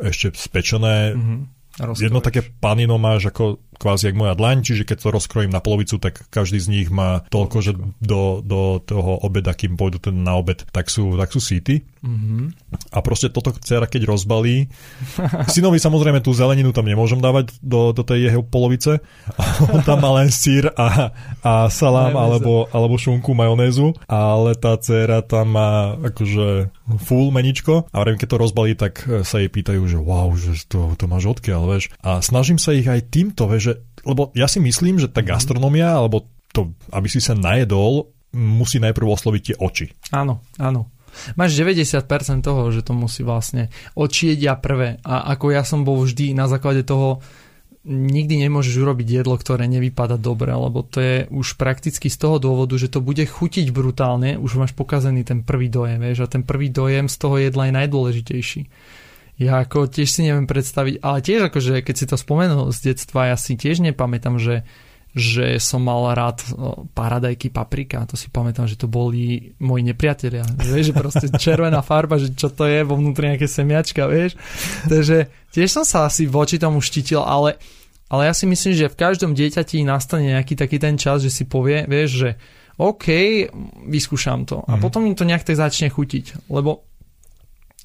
ešte 0.01 0.33
spečené. 0.35 1.15
Mm-hmm. 1.15 1.39
Jedno 1.97 2.19
také 2.19 2.43
panino 2.43 2.99
máš 2.99 3.31
ako 3.31 3.63
kvázi 3.81 4.13
jak 4.13 4.17
moja 4.21 4.37
dlaň, 4.37 4.61
čiže 4.61 4.85
keď 4.85 4.97
to 5.01 5.09
rozkrojím 5.09 5.49
na 5.49 5.57
polovicu, 5.57 5.97
tak 5.97 6.29
každý 6.29 6.61
z 6.61 6.69
nich 6.69 6.87
má 6.93 7.25
toľko, 7.33 7.57
že 7.65 7.73
do, 7.97 8.45
do 8.45 8.77
toho 8.77 9.17
obeda, 9.25 9.57
kým 9.57 9.73
pôjdu 9.73 9.97
ten 9.97 10.21
na 10.21 10.37
obed, 10.37 10.61
tak 10.69 10.93
sú, 10.93 11.17
tak 11.17 11.33
sú 11.33 11.41
síty. 11.41 11.81
Mm-hmm. 12.01 12.73
A 12.93 12.97
proste 13.05 13.29
toto 13.29 13.53
dcera, 13.57 13.89
keď 13.89 14.09
rozbalí, 14.09 14.69
synovi 15.53 15.81
samozrejme 15.81 16.21
tú 16.21 16.33
zeleninu 16.37 16.69
tam 16.69 16.85
nemôžem 16.85 17.17
dávať 17.17 17.57
do, 17.65 17.89
do 17.89 18.05
tej 18.05 18.29
jeho 18.29 18.45
polovice, 18.45 19.01
on 19.73 19.81
tam 19.81 20.05
má 20.05 20.13
len 20.21 20.29
sír 20.29 20.69
a, 20.77 21.09
a 21.41 21.53
salám 21.73 22.13
alebo, 22.13 22.69
alebo 22.69 23.01
šunku, 23.01 23.33
majonézu, 23.33 23.97
ale 24.05 24.53
tá 24.53 24.77
dcera 24.77 25.25
tam 25.25 25.57
má 25.57 25.97
akože 25.97 26.69
full 27.01 27.33
meničko 27.33 27.89
a 27.89 27.97
keď 28.11 28.27
to 28.27 28.41
rozbalí, 28.43 28.73
tak 28.75 29.07
sa 29.23 29.39
jej 29.39 29.47
pýtajú, 29.47 29.81
že 29.87 29.97
wow, 29.97 30.29
že 30.35 30.67
to, 30.67 30.93
to 30.99 31.05
máš 31.07 31.31
odkiaľ, 31.31 31.63
vieš. 31.71 31.89
A 32.03 32.19
snažím 32.19 32.59
sa 32.59 32.75
ich 32.75 32.85
aj 32.85 33.07
týmto, 33.07 33.47
vieš, 33.47 33.63
že, 33.63 33.70
lebo 34.05 34.33
ja 34.33 34.49
si 34.49 34.59
myslím, 34.61 34.97
že 34.97 35.11
tá 35.11 35.21
gastronomia, 35.21 35.93
alebo 35.93 36.25
to, 36.51 36.75
aby 36.91 37.07
si 37.07 37.23
sa 37.23 37.37
najedol, 37.37 38.11
musí 38.35 38.79
najprv 38.79 39.07
osloviť 39.07 39.41
tie 39.41 39.55
oči. 39.59 39.85
Áno, 40.15 40.43
áno. 40.57 40.87
Máš 41.35 41.59
90% 41.59 42.07
toho, 42.39 42.71
že 42.71 42.87
to 42.87 42.95
musí 42.95 43.21
vlastne 43.27 43.67
oči 43.99 44.35
jedia 44.35 44.55
prvé. 44.55 45.03
A 45.03 45.35
ako 45.35 45.51
ja 45.51 45.67
som 45.67 45.83
bol 45.83 45.99
vždy 45.99 46.31
na 46.31 46.47
základe 46.47 46.87
toho, 46.87 47.19
nikdy 47.83 48.45
nemôžeš 48.47 48.77
urobiť 48.77 49.21
jedlo, 49.21 49.35
ktoré 49.35 49.65
nevypada 49.65 50.15
dobre, 50.15 50.53
lebo 50.53 50.85
to 50.85 51.01
je 51.01 51.15
už 51.33 51.57
prakticky 51.57 52.13
z 52.13 52.17
toho 52.17 52.37
dôvodu, 52.37 52.77
že 52.77 52.93
to 52.93 53.01
bude 53.01 53.25
chutiť 53.25 53.73
brutálne, 53.73 54.37
už 54.37 54.61
máš 54.61 54.71
pokazený 54.77 55.25
ten 55.25 55.41
prvý 55.41 55.67
dojem, 55.67 55.97
vieš, 55.97 56.29
a 56.29 56.31
ten 56.31 56.45
prvý 56.45 56.69
dojem 56.69 57.09
z 57.09 57.15
toho 57.17 57.41
jedla 57.41 57.67
je 57.67 57.77
najdôležitejší. 57.81 58.61
Ja 59.41 59.65
ako 59.65 59.89
tiež 59.89 60.05
si 60.05 60.21
neviem 60.21 60.45
predstaviť, 60.45 61.01
ale 61.01 61.25
tiež 61.25 61.49
akože 61.49 61.81
keď 61.81 61.95
si 61.97 62.05
to 62.05 62.13
spomenul 62.13 62.69
z 62.69 62.93
detstva, 62.93 63.33
ja 63.33 63.37
si 63.37 63.57
tiež 63.57 63.81
nepamätám, 63.81 64.37
že 64.37 64.61
že 65.11 65.59
som 65.59 65.83
mal 65.83 66.15
rád 66.15 66.39
paradajky 66.95 67.51
paprika, 67.51 68.07
to 68.07 68.15
si 68.15 68.31
pamätám, 68.31 68.63
že 68.63 68.79
to 68.79 68.87
boli 68.87 69.51
moji 69.59 69.83
nepriatelia. 69.91 70.47
Vieš, 70.55 70.91
že 70.91 70.93
proste 70.95 71.27
červená 71.43 71.83
farba, 71.83 72.15
že 72.15 72.31
čo 72.31 72.47
to 72.47 72.63
je, 72.63 72.87
vo 72.87 72.95
vnútri 72.95 73.27
nejaké 73.27 73.43
semiačka, 73.43 74.07
vieš. 74.07 74.39
Takže 74.87 75.27
tiež 75.51 75.67
som 75.67 75.83
sa 75.83 76.07
asi 76.07 76.31
voči 76.31 76.55
tomu 76.55 76.79
štitil, 76.79 77.19
ale, 77.27 77.59
ale 78.07 78.31
ja 78.31 78.33
si 78.33 78.47
myslím, 78.47 78.71
že 78.71 78.87
v 78.87 78.99
každom 79.03 79.35
dieťati 79.35 79.83
nastane 79.83 80.31
nejaký 80.31 80.55
taký 80.55 80.79
ten 80.79 80.95
čas, 80.95 81.27
že 81.27 81.31
si 81.31 81.43
povie, 81.43 81.83
vieš, 81.91 82.09
že 82.15 82.29
OK, 82.79 83.05
vyskúšam 83.91 84.47
to. 84.47 84.63
A 84.63 84.79
mm. 84.79 84.81
potom 84.81 85.03
im 85.03 85.13
to 85.13 85.27
nejak 85.27 85.43
tak 85.43 85.59
začne 85.59 85.91
chutiť. 85.91 86.47
Lebo 86.47 86.87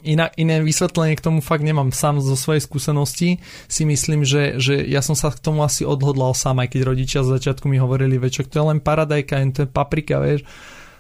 iná, 0.07 0.31
iné 0.39 0.63
vysvetlenie 0.63 1.19
k 1.19 1.25
tomu 1.27 1.43
fakt 1.43 1.67
nemám 1.67 1.91
sám 1.91 2.23
zo 2.23 2.39
svojej 2.39 2.63
skúsenosti. 2.63 3.43
Si 3.67 3.83
myslím, 3.83 4.23
že, 4.23 4.63
že 4.63 4.87
ja 4.87 5.03
som 5.03 5.19
sa 5.19 5.35
k 5.35 5.43
tomu 5.43 5.67
asi 5.67 5.83
odhodlal 5.83 6.33
sám, 6.33 6.63
aj 6.63 6.73
keď 6.73 6.81
rodičia 6.87 7.21
z 7.27 7.37
začiatku 7.37 7.67
mi 7.67 7.83
hovorili, 7.83 8.17
večo, 8.17 8.47
to 8.47 8.63
je 8.63 8.65
len 8.71 8.79
paradajka, 8.79 9.43
to 9.51 9.61
je 9.67 9.69
paprika, 9.69 10.23
vieš. 10.23 10.47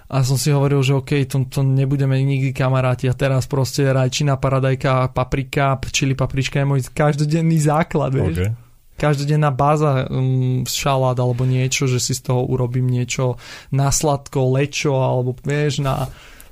A 0.06 0.22
som 0.22 0.38
si 0.38 0.54
hovoril, 0.54 0.82
že 0.86 0.94
OK, 0.94 1.26
to, 1.26 1.46
to 1.50 1.66
nebudeme 1.66 2.14
nikdy 2.14 2.54
kamaráti 2.54 3.10
a 3.10 3.14
teraz 3.14 3.50
proste 3.50 3.90
rajčina, 3.90 4.38
paradajka, 4.38 5.10
paprika, 5.10 5.78
čili 5.90 6.14
paprička 6.14 6.62
je 6.62 6.66
môj 6.66 6.80
každodenný 6.94 7.58
základ, 7.62 8.10
vieš. 8.14 8.38
Okay 8.42 8.66
každodenná 8.96 9.52
báza 9.52 10.08
um, 10.08 10.64
šalát 10.64 11.20
alebo 11.20 11.44
niečo, 11.44 11.84
že 11.84 12.00
si 12.00 12.16
z 12.16 12.32
toho 12.32 12.48
urobím 12.48 12.88
niečo 12.88 13.36
na 13.68 13.92
sladko, 13.92 14.56
lečo 14.56 14.96
alebo 14.96 15.36
vieš, 15.44 15.84
na, 15.84 16.08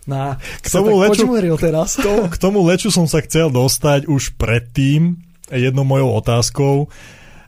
na... 0.07 0.41
K 0.63 0.69
tomu, 0.69 1.01
leču, 1.01 1.25
teraz. 1.59 1.97
To, 1.99 2.29
k 2.29 2.37
tomu 2.37 2.65
leču 2.65 2.89
som 2.93 3.09
sa 3.09 3.21
chcel 3.25 3.49
dostať 3.49 4.07
už 4.09 4.37
predtým, 4.39 5.21
jednou 5.53 5.85
mojou 5.85 6.11
otázkou, 6.19 6.75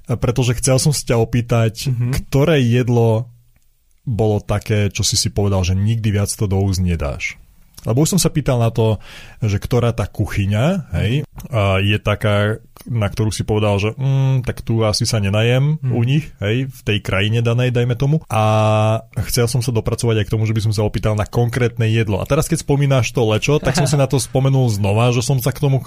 pretože 0.07 0.59
chcel 0.63 0.79
som 0.79 0.93
sa 0.95 1.03
ťa 1.03 1.17
opýtať, 1.19 1.91
mm-hmm. 1.91 2.11
ktoré 2.27 2.63
jedlo 2.63 3.31
bolo 4.07 4.39
také, 4.39 4.89
čo 4.95 5.03
si 5.03 5.19
si 5.19 5.35
povedal, 5.35 5.67
že 5.67 5.75
nikdy 5.75 6.15
viac 6.15 6.31
to 6.31 6.47
do 6.47 6.63
úst 6.63 6.79
nedáš. 6.79 7.35
Lebo 7.87 8.03
už 8.03 8.19
som 8.19 8.21
sa 8.21 8.35
pýtal 8.35 8.59
na 8.59 8.75
to, 8.75 8.99
že 9.39 9.63
ktorá 9.63 9.95
tá 9.95 10.11
kuchyňa 10.11 10.91
hej, 10.99 11.23
je 11.87 11.99
taká, 12.03 12.59
na 12.91 13.07
ktorú 13.07 13.31
si 13.31 13.47
povedal, 13.47 13.79
že 13.79 13.95
mm, 13.95 14.43
tak 14.43 14.67
tu 14.67 14.83
asi 14.83 15.07
sa 15.07 15.23
nenajem 15.23 15.79
hmm. 15.79 15.95
u 15.95 16.03
nich, 16.03 16.35
hej, 16.43 16.67
v 16.67 16.81
tej 16.83 16.99
krajine 17.01 17.41
danej, 17.47 17.71
dajme 17.71 17.95
tomu. 17.95 18.27
A 18.27 18.43
chcel 19.31 19.47
som 19.47 19.63
sa 19.63 19.71
dopracovať 19.71 20.23
aj 20.23 20.27
k 20.27 20.33
tomu, 20.35 20.45
že 20.51 20.55
by 20.57 20.63
som 20.67 20.75
sa 20.75 20.83
opýtal 20.83 21.15
na 21.15 21.25
konkrétne 21.25 21.87
jedlo. 21.87 22.19
A 22.19 22.29
teraz, 22.29 22.51
keď 22.51 22.67
spomínaš 22.67 23.15
to 23.15 23.23
lečo, 23.23 23.63
tak 23.63 23.79
som 23.79 23.87
si 23.87 23.95
na 23.95 24.11
to 24.11 24.19
spomenul 24.19 24.67
znova, 24.69 25.15
že 25.15 25.23
som 25.23 25.39
sa 25.39 25.55
k 25.55 25.63
tomu 25.63 25.87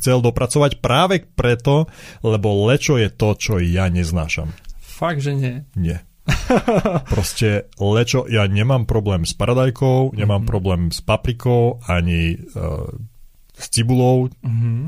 chcel 0.00 0.24
dopracovať 0.24 0.80
práve 0.80 1.28
preto, 1.36 1.84
lebo 2.24 2.64
lečo 2.72 2.96
je 2.96 3.12
to, 3.12 3.36
čo 3.36 3.60
ja 3.60 3.92
neznášam. 3.92 4.48
Fakt, 4.80 5.20
že 5.20 5.36
nie? 5.36 5.54
Nie. 5.76 6.06
Proste 7.12 7.68
lečo, 7.76 8.24
ja 8.24 8.48
nemám 8.48 8.88
problém 8.88 9.28
s 9.28 9.36
paradajkou, 9.36 10.16
nemám 10.16 10.42
mm-hmm. 10.42 10.48
problém 10.48 10.82
s 10.88 11.04
paprikou, 11.04 11.84
ani 11.84 12.40
uh, 12.56 12.88
s 13.52 13.66
cibulou. 13.68 14.32
Mm-hmm. 14.40 14.78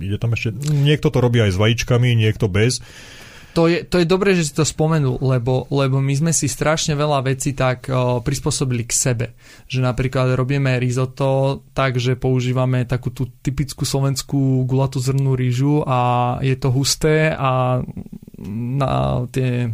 Ide 0.00 0.16
tam 0.20 0.32
ešte, 0.36 0.56
niekto 0.72 1.08
to 1.08 1.18
robí 1.20 1.40
aj 1.40 1.56
s 1.56 1.60
vajíčkami, 1.60 2.16
niekto 2.16 2.48
bez. 2.48 2.80
To 3.56 3.72
je, 3.72 3.88
to 3.88 4.04
je 4.04 4.04
dobré, 4.04 4.36
že 4.36 4.52
si 4.52 4.52
to 4.52 4.68
spomenul, 4.68 5.16
lebo, 5.16 5.64
lebo 5.72 5.96
my 5.96 6.12
sme 6.12 6.32
si 6.36 6.44
strašne 6.44 6.92
veľa 6.92 7.24
vecí 7.24 7.56
tak 7.56 7.88
o, 7.88 8.20
prispôsobili 8.20 8.84
k 8.84 8.92
sebe. 8.92 9.26
Že 9.64 9.80
napríklad 9.80 10.36
robíme 10.36 10.76
risotto 10.76 11.64
tak, 11.72 11.96
že 11.96 12.20
používame 12.20 12.84
takú 12.84 13.08
tú 13.08 13.32
typickú 13.40 13.88
slovenskú 13.88 14.68
gulatú 14.68 15.00
zrnú 15.00 15.32
rýžu 15.32 15.80
a 15.88 16.36
je 16.44 16.52
to 16.52 16.68
husté 16.68 17.32
a 17.32 17.80
na 18.44 19.24
tie 19.32 19.72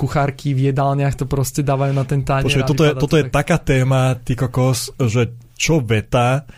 kuchárky 0.00 0.56
v 0.56 0.72
jedálniach 0.72 1.12
to 1.12 1.28
proste 1.28 1.60
dávajú 1.60 1.92
na 1.92 2.08
ten 2.08 2.24
tanier. 2.24 2.48
Počuaj, 2.48 2.64
toto 2.64 2.82
je, 2.88 2.92
toto 2.96 3.16
je 3.20 3.24
tak... 3.28 3.44
taká 3.44 3.56
téma, 3.60 4.16
ty 4.16 4.32
kokos, 4.32 4.96
že 4.96 5.36
čo 5.60 5.84
veta, 5.84 6.48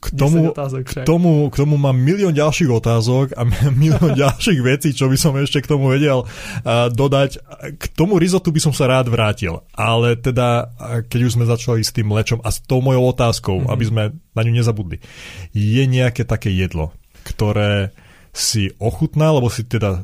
k 0.00 0.16
tomu, 0.16 0.48
k, 0.56 1.04
tomu, 1.04 1.52
k 1.52 1.56
tomu 1.60 1.76
mám 1.76 1.92
milión 1.92 2.32
ďalších 2.32 2.72
otázok 2.72 3.36
a 3.36 3.44
milión 3.84 4.16
ďalších 4.16 4.60
vecí, 4.64 4.96
čo 4.96 5.12
by 5.12 5.16
som 5.20 5.36
ešte 5.36 5.60
k 5.60 5.76
tomu 5.76 5.92
vedel 5.92 6.24
uh, 6.24 6.88
dodať. 6.88 7.36
K 7.76 7.84
tomu 7.92 8.16
rizotu 8.16 8.48
by 8.48 8.60
som 8.64 8.72
sa 8.72 8.88
rád 8.88 9.12
vrátil, 9.12 9.60
ale 9.76 10.16
teda, 10.16 10.72
keď 11.04 11.20
už 11.28 11.34
sme 11.36 11.44
začali 11.44 11.84
s 11.84 11.92
tým 11.92 12.08
lečom 12.16 12.40
a 12.40 12.48
s 12.48 12.64
tou 12.64 12.80
mojou 12.80 13.12
otázkou, 13.12 13.60
mm-hmm. 13.60 13.72
aby 13.76 13.84
sme 13.84 14.02
na 14.32 14.40
ňu 14.40 14.52
nezabudli, 14.56 15.04
je 15.52 15.84
nejaké 15.84 16.24
také 16.24 16.48
jedlo, 16.48 16.96
ktoré 17.28 17.92
si 18.32 18.72
ochutná, 18.80 19.36
lebo 19.36 19.52
si 19.52 19.68
teda 19.68 20.00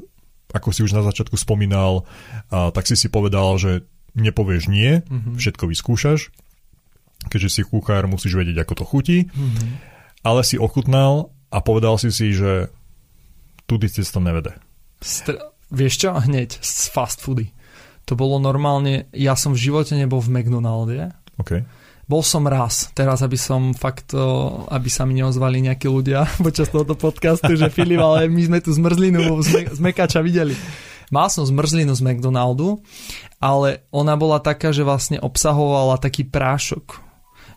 ako 0.57 0.73
si 0.73 0.81
už 0.83 0.97
na 0.97 1.05
začiatku 1.05 1.37
spomínal, 1.37 2.09
a, 2.49 2.73
tak 2.73 2.88
si 2.88 2.97
si 2.97 3.12
povedal, 3.12 3.61
že 3.61 3.85
nepovieš 4.16 4.73
nie, 4.73 5.05
mm-hmm. 5.05 5.37
všetko 5.37 5.69
vyskúšaš, 5.69 6.33
keďže 7.29 7.51
si 7.53 7.61
kuchár, 7.69 8.09
musíš 8.09 8.33
vedieť, 8.35 8.64
ako 8.64 8.73
to 8.81 8.85
chutí, 8.88 9.19
mm-hmm. 9.29 9.71
ale 10.25 10.40
si 10.40 10.57
ochutnal 10.57 11.31
a 11.53 11.61
povedal 11.61 12.01
si 12.01 12.09
si, 12.09 12.33
že 12.33 12.73
tudy 13.69 13.92
to 13.92 14.21
nevede. 14.23 14.57
Str- 15.05 15.53
vieš 15.69 16.07
čo? 16.07 16.16
Hneď, 16.16 16.59
z 16.62 16.88
fast 16.88 17.21
foody. 17.21 17.53
To 18.07 18.14
bolo 18.14 18.38
normálne, 18.38 19.11
ja 19.11 19.35
som 19.35 19.53
v 19.53 19.62
živote 19.66 19.99
nebol 19.99 20.23
v 20.23 20.40
McDonalde. 20.40 21.11
Okay. 21.42 21.66
Bol 22.07 22.23
som 22.23 22.47
raz, 22.47 22.95
teraz 22.95 23.19
aby 23.27 23.35
som 23.35 23.75
fakt, 23.75 24.14
aby 24.71 24.88
sa 24.90 25.03
mi 25.03 25.19
neozvali 25.19 25.59
nejakí 25.59 25.90
ľudia 25.90 26.23
počas 26.47 26.71
tohoto 26.71 26.95
podcastu, 26.95 27.59
že 27.59 27.66
Filip, 27.66 27.99
ale 27.99 28.31
my 28.31 28.42
sme 28.47 28.59
tu 28.62 28.71
zmrzlinu 28.71 29.42
z, 29.42 29.75
Mekača 29.83 30.23
videli. 30.23 30.55
Mal 31.11 31.31
som 31.31 31.47
zmrzlinu 31.47 31.95
z 31.95 32.03
McDonaldu, 32.03 32.83
ale 33.38 33.87
ona 33.95 34.19
bola 34.19 34.42
taká, 34.42 34.75
že 34.75 34.83
vlastne 34.83 35.23
obsahovala 35.23 36.03
taký 36.03 36.27
prášok 36.27 37.06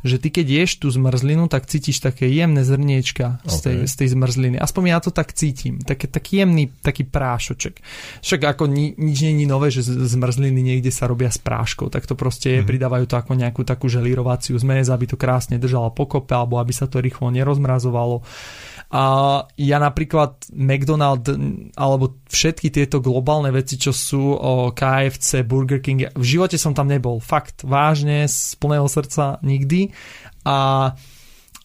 že 0.03 0.15
ty 0.17 0.31
keď 0.31 0.47
ješ 0.63 0.71
tú 0.79 0.87
zmrzlinu, 0.87 1.51
tak 1.51 1.67
cítiš 1.67 1.99
také 1.99 2.31
jemné 2.31 2.63
zrniečka 2.63 3.43
z 3.43 3.57
tej, 3.59 3.77
okay. 3.83 3.89
z 3.89 3.93
tej 3.99 4.07
zmrzliny. 4.15 4.57
Aspoň 4.59 4.83
ja 4.95 4.99
to 5.03 5.11
tak 5.11 5.35
cítim. 5.35 5.79
Také, 5.83 6.07
taký 6.07 6.43
jemný 6.43 6.71
taký 6.79 7.03
prášoček. 7.03 7.83
Však 8.23 8.41
ako 8.55 8.71
ni, 8.71 8.95
nič 8.95 9.27
není 9.27 9.43
nové, 9.43 9.71
že 9.73 9.83
zmrzliny 9.83 10.59
niekde 10.63 10.91
sa 10.93 11.09
robia 11.09 11.27
s 11.27 11.39
práškou, 11.41 11.91
tak 11.91 12.07
to 12.07 12.15
proste 12.15 12.59
je, 12.59 12.61
mm. 12.63 12.67
pridávajú 12.67 13.05
to 13.11 13.15
ako 13.19 13.33
nejakú 13.35 13.61
takú 13.67 13.91
želírovaciu 13.91 14.55
zmes, 14.55 14.87
aby 14.87 15.05
to 15.09 15.19
krásne 15.19 15.59
držalo 15.59 15.91
pokope, 15.91 16.31
alebo 16.31 16.57
aby 16.63 16.71
sa 16.71 16.87
to 16.87 17.03
rýchlo 17.03 17.31
nerozmrazovalo. 17.35 18.23
A 18.89 19.03
ja 19.53 19.77
napríklad 19.77 20.49
McDonald 20.49 21.29
alebo 21.77 22.17
všetky 22.25 22.73
tieto 22.73 22.97
globálne 22.97 23.53
veci, 23.53 23.77
čo 23.77 23.93
sú 23.93 24.33
o 24.33 24.73
KFC, 24.73 25.45
Burger 25.45 25.77
King, 25.77 26.09
v 26.09 26.25
živote 26.25 26.57
som 26.57 26.73
tam 26.73 26.89
nebol. 26.89 27.21
Fakt, 27.21 27.61
vážne, 27.61 28.25
z 28.25 28.57
plného 28.57 28.89
srdca 28.89 29.37
nikdy. 29.45 29.93
A 30.45 30.89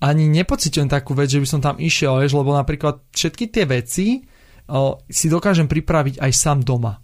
ani 0.04 0.28
nepocitujem 0.28 0.88
takú 0.88 1.16
vec, 1.16 1.32
že 1.32 1.40
by 1.40 1.48
som 1.48 1.60
tam 1.64 1.80
išiel, 1.80 2.20
lebo 2.20 2.52
napríklad 2.52 3.00
všetky 3.08 3.48
tie 3.48 3.64
veci 3.64 4.20
si 5.08 5.26
dokážem 5.28 5.68
pripraviť 5.68 6.20
aj 6.20 6.32
sám 6.32 6.60
doma 6.60 7.03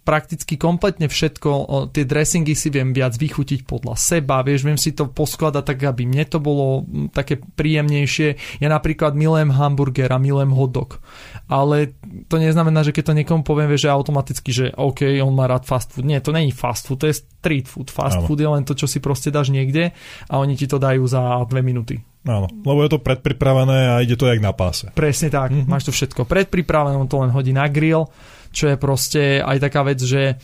prakticky 0.00 0.56
kompletne 0.56 1.06
všetko, 1.06 1.50
tie 1.92 2.04
dressingy 2.08 2.56
si 2.56 2.72
viem 2.72 2.90
viac 2.90 3.14
vychutiť 3.14 3.68
podľa 3.68 3.94
seba, 3.94 4.40
vieš, 4.40 4.64
viem 4.64 4.80
si 4.80 4.96
to 4.96 5.06
poskladať 5.06 5.64
tak, 5.64 5.78
aby 5.84 6.08
mne 6.08 6.24
to 6.26 6.40
bolo 6.40 6.88
také 7.12 7.38
príjemnejšie. 7.38 8.60
Ja 8.64 8.68
napríklad 8.72 9.12
milujem 9.12 9.52
hamburger 9.52 10.10
a 10.10 10.18
milujem 10.18 10.56
hotdog, 10.56 10.98
ale 11.46 11.94
to 12.26 12.40
neznamená, 12.40 12.80
že 12.82 12.96
keď 12.96 13.12
to 13.12 13.18
niekomu 13.20 13.42
poviem, 13.44 13.68
vieš, 13.68 13.86
že 13.86 13.94
automaticky, 13.94 14.50
že 14.50 14.66
OK, 14.74 15.04
on 15.20 15.36
má 15.36 15.46
rád 15.46 15.68
fast 15.68 15.92
food. 15.92 16.08
Nie, 16.08 16.24
to 16.24 16.32
není 16.32 16.50
fast 16.50 16.88
food, 16.88 17.04
to 17.04 17.08
je 17.10 17.20
street 17.20 17.68
food. 17.68 17.92
Fast 17.92 18.20
Áno. 18.20 18.26
food 18.28 18.40
je 18.40 18.48
len 18.48 18.64
to, 18.64 18.72
čo 18.72 18.88
si 18.88 19.00
proste 19.00 19.28
dáš 19.28 19.52
niekde 19.52 19.92
a 20.28 20.34
oni 20.40 20.56
ti 20.56 20.64
to 20.64 20.80
dajú 20.80 21.04
za 21.08 21.40
dve 21.48 21.60
minúty. 21.60 22.00
Áno, 22.28 22.52
lebo 22.52 22.84
je 22.84 22.92
to 22.92 23.00
predpripravené 23.00 23.96
a 23.96 24.04
ide 24.04 24.12
to 24.12 24.28
jak 24.28 24.44
na 24.44 24.52
páse. 24.52 24.92
Presne 24.92 25.32
tak, 25.32 25.56
mm-hmm. 25.56 25.68
máš 25.72 25.88
to 25.88 25.92
všetko 25.92 26.28
predpripravené, 26.28 26.92
on 26.92 27.08
to 27.08 27.16
len 27.16 27.32
hodí 27.32 27.56
na 27.56 27.64
grill, 27.64 28.12
čo 28.50 28.70
je 28.70 28.76
proste 28.76 29.22
aj 29.40 29.58
taká 29.58 29.82
vec, 29.82 29.98
že 29.98 30.36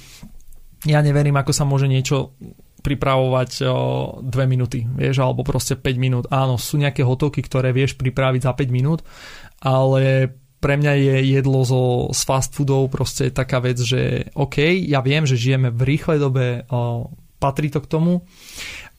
ja 0.84 1.00
neverím, 1.02 1.34
ako 1.36 1.52
sa 1.52 1.66
môže 1.66 1.86
niečo 1.86 2.38
pripravovať 2.80 3.50
o, 3.66 3.74
dve 4.22 4.46
minúty, 4.46 4.86
vieš, 4.86 5.18
alebo 5.18 5.42
proste 5.42 5.74
5 5.74 5.82
minút. 5.98 6.24
Áno, 6.30 6.54
sú 6.54 6.78
nejaké 6.78 7.02
hotovky, 7.02 7.42
ktoré 7.42 7.74
vieš 7.74 7.98
pripraviť 7.98 8.46
za 8.46 8.52
5 8.54 8.70
minút, 8.70 9.02
ale 9.58 10.30
pre 10.62 10.78
mňa 10.78 10.92
je 10.94 11.16
jedlo 11.34 11.66
zo, 11.66 11.82
z 12.14 12.20
fast 12.22 12.54
foodov 12.54 12.86
proste 12.88 13.34
taká 13.34 13.58
vec, 13.58 13.82
že 13.82 14.30
OK, 14.38 14.62
ja 14.86 15.02
viem, 15.02 15.26
že 15.26 15.34
žijeme 15.34 15.74
v 15.74 15.82
rýchlej 15.82 16.18
dobe, 16.22 16.62
o, 16.70 17.10
patrí 17.42 17.74
to 17.74 17.82
k 17.82 17.90
tomu, 17.90 18.22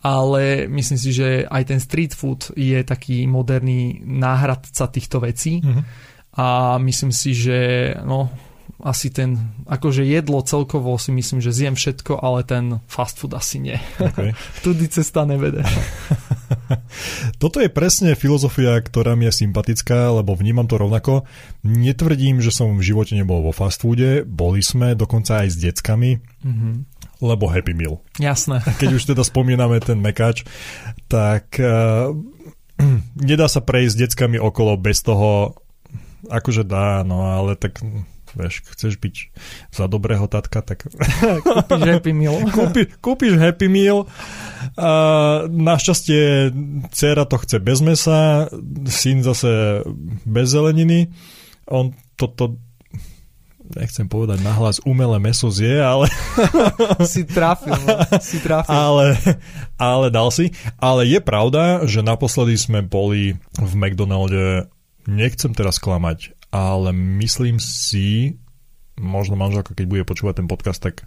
ale 0.04 0.68
myslím 0.68 1.00
si, 1.00 1.10
že 1.16 1.48
aj 1.48 1.64
ten 1.66 1.80
street 1.80 2.14
food 2.14 2.52
je 2.54 2.84
taký 2.84 3.24
moderný 3.26 4.04
náhradca 4.04 4.92
týchto 4.92 5.24
vecí 5.24 5.64
Mhm. 5.64 5.82
a 6.38 6.78
myslím 6.78 7.12
si, 7.16 7.32
že 7.34 7.58
no, 8.04 8.30
asi 8.78 9.10
ten, 9.10 9.38
akože 9.66 10.06
jedlo 10.06 10.38
celkovo 10.42 10.94
si 10.96 11.10
myslím, 11.10 11.42
že 11.42 11.50
zjem 11.50 11.74
všetko, 11.74 12.22
ale 12.22 12.46
ten 12.46 12.78
fast 12.86 13.18
food 13.18 13.34
asi 13.34 13.58
nie. 13.58 13.78
Okay. 13.98 14.38
Tudy 14.64 14.86
cesta 14.86 15.26
nevede. 15.26 15.66
Toto 17.42 17.58
je 17.58 17.68
presne 17.68 18.14
filozofia, 18.14 18.78
ktorá 18.78 19.18
mi 19.18 19.26
je 19.28 19.46
sympatická, 19.46 20.14
lebo 20.14 20.34
vnímam 20.34 20.66
to 20.66 20.78
rovnako. 20.78 21.26
Netvrdím, 21.64 22.40
že 22.40 22.54
som 22.54 22.78
v 22.78 22.86
živote 22.86 23.18
nebol 23.18 23.42
vo 23.42 23.52
fast 23.52 23.82
foode, 23.82 24.22
boli 24.24 24.62
sme 24.62 24.94
dokonca 24.94 25.44
aj 25.44 25.48
s 25.54 25.58
deckami, 25.58 26.22
Mhm. 26.46 26.86
lebo 27.20 27.50
Happy 27.50 27.74
Meal. 27.74 27.98
Jasné. 28.22 28.62
Keď 28.78 28.90
už 28.94 29.04
teda 29.10 29.26
spomíname 29.26 29.82
ten 29.82 29.98
mekač, 29.98 30.46
tak 31.10 31.58
uh, 31.58 32.14
nedá 33.18 33.50
sa 33.50 33.60
prejsť 33.60 33.90
s 33.90 34.00
deckami 34.06 34.38
okolo 34.38 34.78
bez 34.78 35.02
toho, 35.02 35.58
akože 36.30 36.62
dá, 36.62 37.02
no 37.02 37.26
ale 37.26 37.58
tak 37.58 37.82
vieš, 38.34 38.66
chceš 38.74 39.00
byť 39.00 39.16
za 39.72 39.86
dobrého 39.88 40.26
tatka, 40.28 40.60
tak 40.66 40.88
Kúpiš 41.44 41.82
Happy 41.84 42.12
Meal. 42.12 42.36
kúpi, 42.58 42.90
kúpiš 43.00 43.40
Happy 43.40 43.68
Meal. 43.72 44.10
A 44.76 44.92
našťastie 45.48 46.52
dcera 46.92 47.24
to 47.30 47.38
chce 47.40 47.58
bez 47.62 47.80
mesa, 47.80 48.52
syn 48.90 49.24
zase 49.24 49.84
bez 50.26 50.48
zeleniny. 50.52 51.12
On 51.68 51.92
toto 52.16 52.58
nechcem 53.76 54.08
povedať 54.08 54.40
nahlas, 54.40 54.80
umelé 54.88 55.20
meso 55.20 55.52
zje, 55.52 55.84
ale, 55.84 56.08
si 57.12 57.28
trafil, 57.28 57.76
no. 57.76 57.96
si 58.24 58.40
trafil. 58.40 58.72
ale, 58.72 59.20
ale 59.76 60.08
dal 60.08 60.32
si. 60.32 60.56
Ale 60.80 61.04
je 61.04 61.20
pravda, 61.20 61.84
že 61.84 62.00
naposledy 62.00 62.56
sme 62.56 62.80
boli 62.86 63.36
v 63.60 63.74
McDonalde, 63.76 64.72
nechcem 65.04 65.52
teraz 65.52 65.82
klamať, 65.84 66.37
ale 66.50 66.90
myslím 66.92 67.60
si, 67.60 68.38
možno 68.98 69.38
manželka, 69.38 69.78
keď 69.78 69.86
bude 69.86 70.04
počúvať 70.04 70.42
ten 70.42 70.48
podcast, 70.50 70.82
tak 70.82 71.06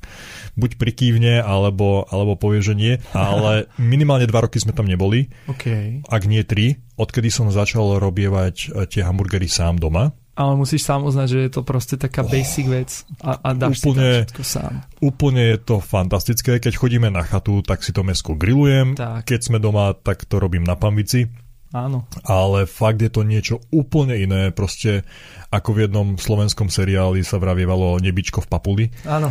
buď 0.54 0.78
prikývne, 0.78 1.42
alebo, 1.42 2.06
alebo 2.06 2.38
povie, 2.38 2.62
že 2.62 2.74
nie, 2.78 2.92
ale 3.10 3.66
minimálne 3.82 4.30
dva 4.30 4.46
roky 4.46 4.62
sme 4.62 4.70
tam 4.70 4.86
neboli, 4.86 5.26
OK. 5.50 6.00
ak 6.06 6.22
nie 6.30 6.46
tri, 6.46 6.78
odkedy 6.94 7.28
som 7.28 7.50
začal 7.50 7.98
robievať 7.98 8.54
eh, 8.70 8.86
tie 8.86 9.02
hamburgery 9.02 9.50
sám 9.50 9.82
doma. 9.82 10.14
Ale 10.40 10.56
musíš 10.56 10.88
sám 10.88 11.04
uznať, 11.04 11.26
že 11.28 11.38
je 11.44 11.50
to 11.52 11.60
proste 11.60 12.00
taká 12.00 12.24
basic 12.24 12.64
vec 12.64 12.90
a, 13.20 13.36
a 13.44 13.48
dáš 13.52 13.84
Úplne- 13.84 14.24
si 14.24 14.32
všetko 14.32 14.42
sám. 14.46 14.72
Úplne 15.04 15.42
je 15.52 15.58
to 15.60 15.76
fantastické, 15.84 16.56
keď 16.56 16.80
chodíme 16.80 17.12
na 17.12 17.20
chatu, 17.26 17.60
tak 17.60 17.84
si 17.84 17.92
to 17.92 18.00
mesko 18.00 18.38
grillujem, 18.40 18.96
Tak. 18.96 19.28
keď 19.28 19.40
sme 19.42 19.58
doma, 19.60 19.92
tak 19.92 20.24
to 20.24 20.40
robím 20.40 20.64
na 20.64 20.80
pambici, 20.80 21.28
Áno. 21.70 22.02
ale 22.26 22.66
fakt 22.66 22.98
je 22.98 23.10
to 23.14 23.22
niečo 23.22 23.62
úplne 23.70 24.18
iné, 24.18 24.50
proste 24.50 25.06
ako 25.54 25.70
v 25.74 25.78
jednom 25.86 26.18
slovenskom 26.18 26.66
seriáli 26.66 27.22
sa 27.22 27.38
vravievalo 27.38 28.02
nebičko 28.02 28.42
v 28.42 28.50
papuli. 28.50 28.84
Áno. 29.06 29.30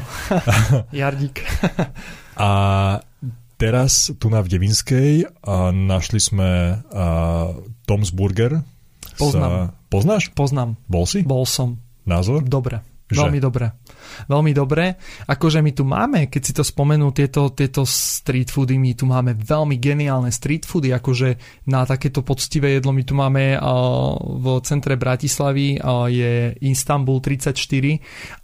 Jardík. 0.95 1.43
A 2.39 2.49
teraz 3.59 4.15
tu 4.15 4.31
na 4.31 4.39
v 4.39 4.47
Devinskej 4.55 5.27
a 5.43 5.75
našli 5.75 6.23
sme 6.23 6.79
a, 6.79 7.03
Tom's 7.83 8.15
Burger. 8.15 8.63
Poznám. 9.19 9.51
Sa, 9.51 9.91
poznáš? 9.91 10.23
Poznám. 10.31 10.79
Bol 10.87 11.03
si? 11.03 11.19
Bol 11.27 11.43
som. 11.43 11.75
Názor? 12.07 12.47
Dobre. 12.47 12.79
Že? 13.09 13.25
Veľmi 13.25 13.41
dobre. 13.41 13.73
Veľmi 14.29 14.53
dobre. 14.53 15.01
Akože 15.25 15.65
my 15.65 15.71
tu 15.73 15.81
máme, 15.81 16.29
keď 16.29 16.41
si 16.45 16.53
to 16.53 16.61
spomenú, 16.61 17.09
tieto, 17.09 17.49
tieto 17.57 17.81
street 17.89 18.53
foody, 18.53 18.77
my 18.77 18.93
tu 18.93 19.09
máme 19.09 19.33
veľmi 19.33 19.81
geniálne 19.81 20.29
street 20.29 20.69
foody, 20.69 20.93
akože 20.93 21.41
na 21.65 21.89
takéto 21.89 22.21
poctivé 22.21 22.77
jedlo 22.77 22.93
my 22.93 23.01
tu 23.01 23.17
máme 23.17 23.57
uh, 23.57 24.13
v 24.21 24.45
centre 24.61 24.93
Bratislavy 24.93 25.81
uh, 25.81 26.05
je 26.05 26.53
Istanbul 26.61 27.17
34 27.17 27.57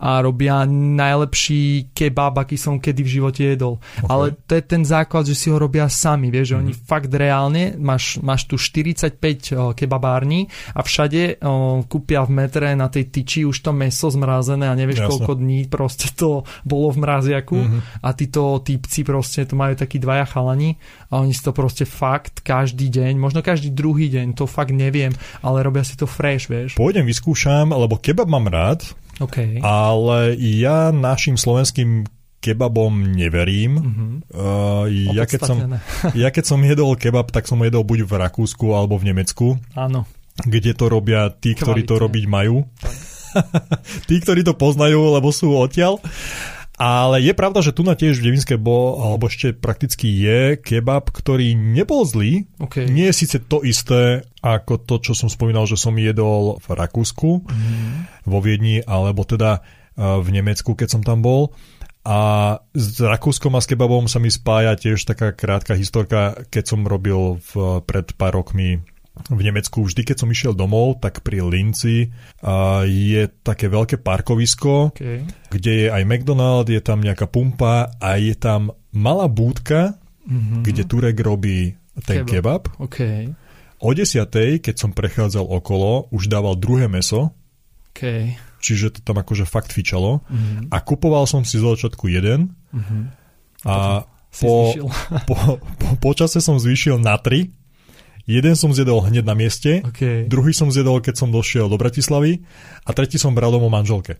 a 0.01 0.25
robia 0.25 0.65
najlepší 0.65 1.93
kebab, 1.93 2.41
aký 2.41 2.57
som 2.57 2.81
kedy 2.81 3.01
v 3.05 3.13
živote 3.21 3.43
jedol. 3.53 3.77
Ok. 4.01 4.09
Ale 4.09 4.25
to 4.49 4.57
je 4.57 4.63
ten 4.65 4.81
základ, 4.81 5.29
že 5.29 5.37
si 5.37 5.53
ho 5.53 5.61
robia 5.61 5.85
sami, 5.91 6.33
vieš, 6.33 6.55
že 6.55 6.59
oni 6.65 6.73
fakt 6.73 7.13
reálne, 7.13 7.77
máš, 7.77 8.17
máš 8.25 8.49
tu 8.49 8.57
45 8.57 9.13
uh, 9.21 9.77
kebabární 9.77 10.49
a 10.73 10.81
všade 10.81 11.37
uh, 11.37 11.85
kúpia 11.85 12.25
v 12.25 12.31
metre 12.33 12.73
na 12.73 12.89
tej 12.89 13.13
tyči 13.13 13.45
už 13.45 13.61
to 13.61 13.69
meso 13.75 14.07
zmrazené 14.07 14.54
a 14.63 14.71
nevieš 14.71 15.03
Jasne. 15.03 15.11
koľko 15.11 15.31
dní 15.35 15.59
proste 15.67 16.07
to 16.11 16.29
bolo 16.63 16.87
v 16.89 17.03
mraziaku 17.03 17.57
Mhm. 17.57 17.79
a 17.99 18.09
títo 18.11 18.61
typci 18.61 19.03
proste 19.03 19.43
to 19.43 19.53
majú 19.53 19.75
takí 19.75 19.97
dvaja 19.97 20.23
chalani 20.25 20.79
a 21.11 21.19
oni 21.19 21.35
si 21.35 21.41
to 21.41 21.51
proste 21.51 21.83
fakt 21.83 22.39
každý 22.39 22.87
deň, 22.87 23.15
možno 23.15 23.41
každý 23.41 23.69
druhý 23.69 24.07
deň, 24.07 24.31
to 24.33 24.45
fakt 24.45 24.71
neviem, 24.71 25.11
ale 25.41 25.59
robia 25.59 25.81
si 25.81 25.95
to 25.95 26.05
fresh, 26.05 26.47
vieš. 26.47 26.75
Pôjdem, 26.75 27.03
vyskúšam, 27.03 27.67
lebo 27.67 27.97
kebab 27.97 28.29
mám 28.29 28.47
rád, 28.47 28.87
OK. 29.17 29.59
ale 29.59 30.35
ja 30.37 30.89
našim 30.89 31.35
slovenským 31.35 32.07
kebabom 32.37 33.09
neverím. 33.09 33.73
Mhm. 33.73 34.05
Uh, 34.29 34.85
ja, 35.11 35.25
keď 35.25 35.41
som, 35.41 35.57
ja 36.13 36.29
keď 36.29 36.45
som 36.45 36.61
jedol 36.61 36.93
kebab, 36.93 37.33
tak 37.33 37.49
som 37.49 37.57
jedol 37.59 37.81
buď 37.81 38.05
v 38.05 38.13
Rakúsku 38.21 38.69
alebo 38.69 38.95
v 38.95 39.09
Nemecku, 39.09 39.47
Áno. 39.73 40.05
kde 40.37 40.77
to 40.77 40.85
robia 40.85 41.31
tí, 41.31 41.57
ktorí 41.57 41.81
to 41.81 41.97
Kvalitne. 41.97 42.03
robiť 42.05 42.25
majú. 42.27 42.55
tí, 44.07 44.15
ktorí 44.19 44.41
to 44.41 44.53
poznajú, 44.53 45.13
lebo 45.13 45.29
sú 45.29 45.51
odtiaľ. 45.51 45.99
Ale 46.75 47.23
je 47.23 47.31
pravda, 47.31 47.63
že 47.63 47.71
tu 47.71 47.87
na 47.87 47.95
tiež 47.95 48.19
v 48.19 48.27
Devinske 48.27 48.59
bol, 48.59 48.99
alebo 48.99 49.31
ešte 49.31 49.55
prakticky 49.55 50.11
je 50.11 50.59
kebab, 50.59 51.07
ktorý 51.07 51.55
nebol 51.55 52.03
zlý. 52.03 52.51
OK. 52.59 52.83
Nie 52.91 53.15
je 53.15 53.19
síce 53.23 53.39
to 53.47 53.63
isté 53.63 54.27
ako 54.43 54.83
to, 54.83 54.99
čo 54.99 55.15
som 55.15 55.31
spomínal, 55.31 55.63
že 55.71 55.79
som 55.79 55.95
jedol 55.95 56.59
v 56.59 56.67
Rakúsku, 56.75 57.47
Mhm. 57.47 58.27
vo 58.27 58.39
Viedni, 58.43 58.83
alebo 58.83 59.23
teda 59.23 59.63
uh, 59.63 60.19
v 60.19 60.27
Nemecku, 60.35 60.75
keď 60.75 60.99
som 60.99 61.01
tam 61.01 61.23
bol. 61.23 61.55
A 62.03 62.19
s 62.75 62.99
Rakúskom 63.01 63.55
a 63.55 63.63
s 63.63 63.71
kebabom 63.71 64.05
sa 64.05 64.19
mi 64.19 64.27
spája 64.29 64.75
tiež 64.75 65.07
taká 65.07 65.31
krátka 65.31 65.73
historka, 65.73 66.37
keď 66.51 66.63
som 66.75 66.83
robil 66.83 67.39
v, 67.39 67.81
pred 67.87 68.13
pár 68.13 68.35
rokmi 68.35 68.83
v 69.31 69.41
Nemecku. 69.41 69.81
Vždy, 69.81 70.01
keď 70.03 70.17
som 70.21 70.29
išiel 70.29 70.53
domov, 70.53 70.99
tak 70.99 71.23
pri 71.23 71.39
Linci 71.41 72.09
uh, 72.43 72.83
je 72.83 73.25
také 73.41 73.67
veľké 73.67 73.99
parkovisko, 73.99 74.91
OK. 74.91 75.03
kde 75.49 75.71
je 75.71 75.87
aj 75.89 76.03
McDonald, 76.03 76.67
je 76.67 76.79
tam 76.79 76.99
nejaká 76.99 77.25
pumpa 77.25 77.89
a 77.97 78.09
je 78.19 78.35
tam 78.35 78.69
malá 78.91 79.25
búdka, 79.27 79.97
Mhm. 80.25 80.65
kde 80.65 80.83
Turek 80.89 81.17
robí 81.21 81.77
ten 82.01 82.25
kebab. 82.25 82.65
Kebab. 82.65 82.81
OK. 82.81 82.97
O 83.77 83.93
desiatej, 83.93 84.57
keď 84.57 84.75
som 84.75 84.89
prechádzal 84.89 85.45
okolo, 85.45 86.09
už 86.09 86.33
dával 86.33 86.57
druhé 86.57 86.89
meso, 86.89 87.29
OK. 87.93 88.33
čiže 88.57 88.89
to 88.89 88.99
tam 89.05 89.21
akože 89.21 89.45
fakt 89.45 89.69
fičalo. 89.69 90.25
Mhm. 90.25 90.73
A 90.73 90.81
kupoval 90.81 91.29
som 91.29 91.45
si 91.45 91.61
z 91.61 91.63
začiatku 91.63 92.09
jeden 92.09 92.57
Mhm. 92.73 93.13
a 93.69 94.01
po, 94.35 94.73
po, 95.29 95.35
po, 95.61 95.87
po 95.95 96.11
čase 96.17 96.41
som 96.41 96.57
zvýšil 96.59 96.99
na 96.99 97.15
tri. 97.15 97.53
Jeden 98.25 98.57
som 98.57 98.73
zjedol 98.73 99.05
hneď 99.05 99.21
na 99.21 99.37
mieste, 99.37 99.85
OK. 99.85 100.25
druhý 100.25 100.49
som 100.49 100.73
zjedol, 100.73 100.97
keď 100.97 101.13
som 101.13 101.29
došiel 101.29 101.69
do 101.69 101.77
Bratislavy 101.77 102.41
a 102.81 102.89
tretí 102.91 103.21
som 103.21 103.37
bral 103.37 103.53
domov 103.53 103.69
manželke. 103.69 104.17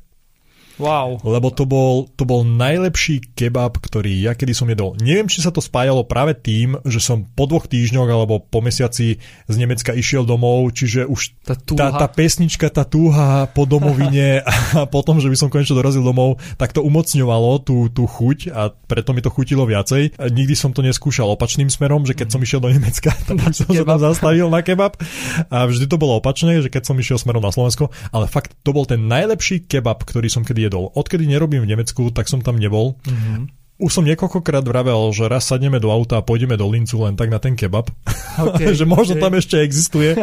Wow. 0.76 1.23
Lebo 1.23 1.51
to 1.55 1.63
bol, 1.63 2.11
to 2.19 2.28
bol 2.28 2.43
najlepší 2.43 3.32
kebab, 3.32 3.80
ktorý 3.80 4.28
ja 4.28 4.36
kedy 4.36 4.51
som 4.51 4.67
jedol. 4.67 4.99
Neviem, 4.99 5.32
či 5.32 5.39
sa 5.39 5.51
to 5.51 5.63
spájalo 5.63 6.03
práve 6.03 6.36
tým, 6.36 6.76
že 6.84 6.99
som 6.99 7.23
po 7.23 7.47
dvoch 7.47 7.71
týždňoch 7.71 8.09
alebo 8.11 8.43
po 8.43 8.59
mesiaci 8.59 9.23
z 9.23 9.55
Nemecka 9.55 9.95
išiel 9.95 10.28
domov, 10.28 10.67
čiže 10.76 11.07
už 11.07 11.47
Tá 11.47 11.55
túha. 11.55 11.80
tá, 11.80 11.88
tá 12.05 12.07
pesnička, 12.11 12.67
tá 12.67 12.84
túha 12.84 13.47
po 13.55 13.63
domovine 13.63 14.43
a 14.80 14.84
potom, 14.84 15.23
že 15.23 15.32
by 15.32 15.38
som 15.39 15.47
konečne 15.47 15.80
dorazil 15.80 16.03
domov, 16.03 16.43
tak 16.59 16.76
to 16.76 16.84
umocňovalo 16.84 17.63
tú, 17.63 17.88
tú 17.88 18.03
chuť 18.03 18.51
a 18.51 18.76
preto 18.76 19.15
mi 19.15 19.23
to 19.23 19.32
chutilo 19.32 19.63
viacej. 19.63 20.19
Nikdy 20.19 20.55
som 20.59 20.76
to 20.76 20.84
neskúšal 20.84 21.32
opačným 21.32 21.71
smerom, 21.71 22.03
že 22.03 22.17
keď 22.17 22.36
som 22.36 22.43
išiel 22.43 22.59
do 22.59 22.67
Nemecka, 22.67 23.15
tak 23.28 23.55
som 23.55 23.71
sa 23.71 23.84
tam 23.88 23.99
zastavil 24.01 24.51
na 24.51 24.59
kebab 24.59 24.99
a 25.47 25.63
vždy 25.63 25.88
to 25.88 25.95
bolo 25.95 26.19
opačné, 26.19 26.59
že 26.59 26.67
keď 26.67 26.91
som 26.91 26.99
išiel 26.99 27.15
smerom 27.15 27.43
na 27.43 27.55
Slovensko, 27.55 27.88
ale 28.11 28.28
fakt 28.28 28.59
to 28.59 28.76
bol 28.76 28.84
ten 28.84 29.07
najlepší 29.07 29.71
kebab, 29.71 30.03
ktorý 30.03 30.28
som 30.28 30.43
kedy 30.43 30.64
jedol. 30.68 30.91
Odkedy 30.93 31.30
nerobím 31.30 31.63
v 31.63 31.72
Nemecku, 31.76 32.09
tak 32.09 32.30
som 32.30 32.41
tam 32.41 32.57
nebol. 32.57 32.97
Mhm. 33.05 33.66
Už 33.76 33.91
som 33.91 34.07
niekoľkokrát 34.07 34.63
vravel, 34.63 35.11
že 35.11 35.28
raz 35.28 35.51
sadneme 35.51 35.84
do 35.84 35.91
auta 35.91 36.16
a 36.16 36.24
pôjdeme 36.24 36.55
do 36.55 36.63
Lincu 36.63 36.95
len 37.03 37.20
tak 37.20 37.28
na 37.28 37.43
ten 37.43 37.59
kebab. 37.59 37.91
Okay, 38.39 38.72
že 38.80 38.88
možno 38.88 39.20
okay. 39.20 39.24
tam 39.28 39.34
ešte 39.36 39.59
existuje. 39.59 40.16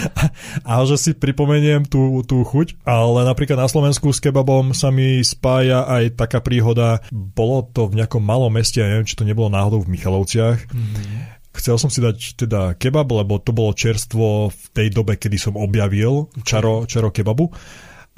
a 0.68 0.72
že 0.84 0.96
si 1.00 1.10
pripomeniem 1.16 1.88
tú, 1.88 2.20
tú 2.28 2.44
chuť. 2.44 2.84
Ale 2.84 3.24
napríklad 3.24 3.56
na 3.56 3.72
Slovensku 3.72 4.12
s 4.12 4.20
kebabom 4.20 4.76
sa 4.76 4.92
mi 4.92 5.24
spája 5.24 5.88
aj 5.88 6.20
taká 6.20 6.44
príhoda. 6.44 7.00
Bolo 7.08 7.64
to 7.72 7.88
v 7.88 8.04
nejakom 8.04 8.20
malom 8.20 8.52
meste, 8.52 8.84
ja 8.84 8.92
neviem, 8.92 9.08
či 9.08 9.16
to 9.16 9.24
nebolo 9.24 9.48
náhodou 9.48 9.80
v 9.80 9.96
Michalovciach. 9.96 10.68
Mhm. 10.68 11.40
Chcel 11.50 11.80
som 11.80 11.90
si 11.90 12.04
dať 12.04 12.46
teda 12.46 12.76
kebab, 12.76 13.10
lebo 13.10 13.40
to 13.40 13.50
bolo 13.50 13.74
čerstvo 13.74 14.52
v 14.52 14.64
tej 14.76 14.92
dobe, 14.92 15.16
kedy 15.16 15.40
som 15.40 15.58
objavil 15.58 16.30
čaro, 16.44 16.86
čaro 16.86 17.10
kebabu. 17.10 17.50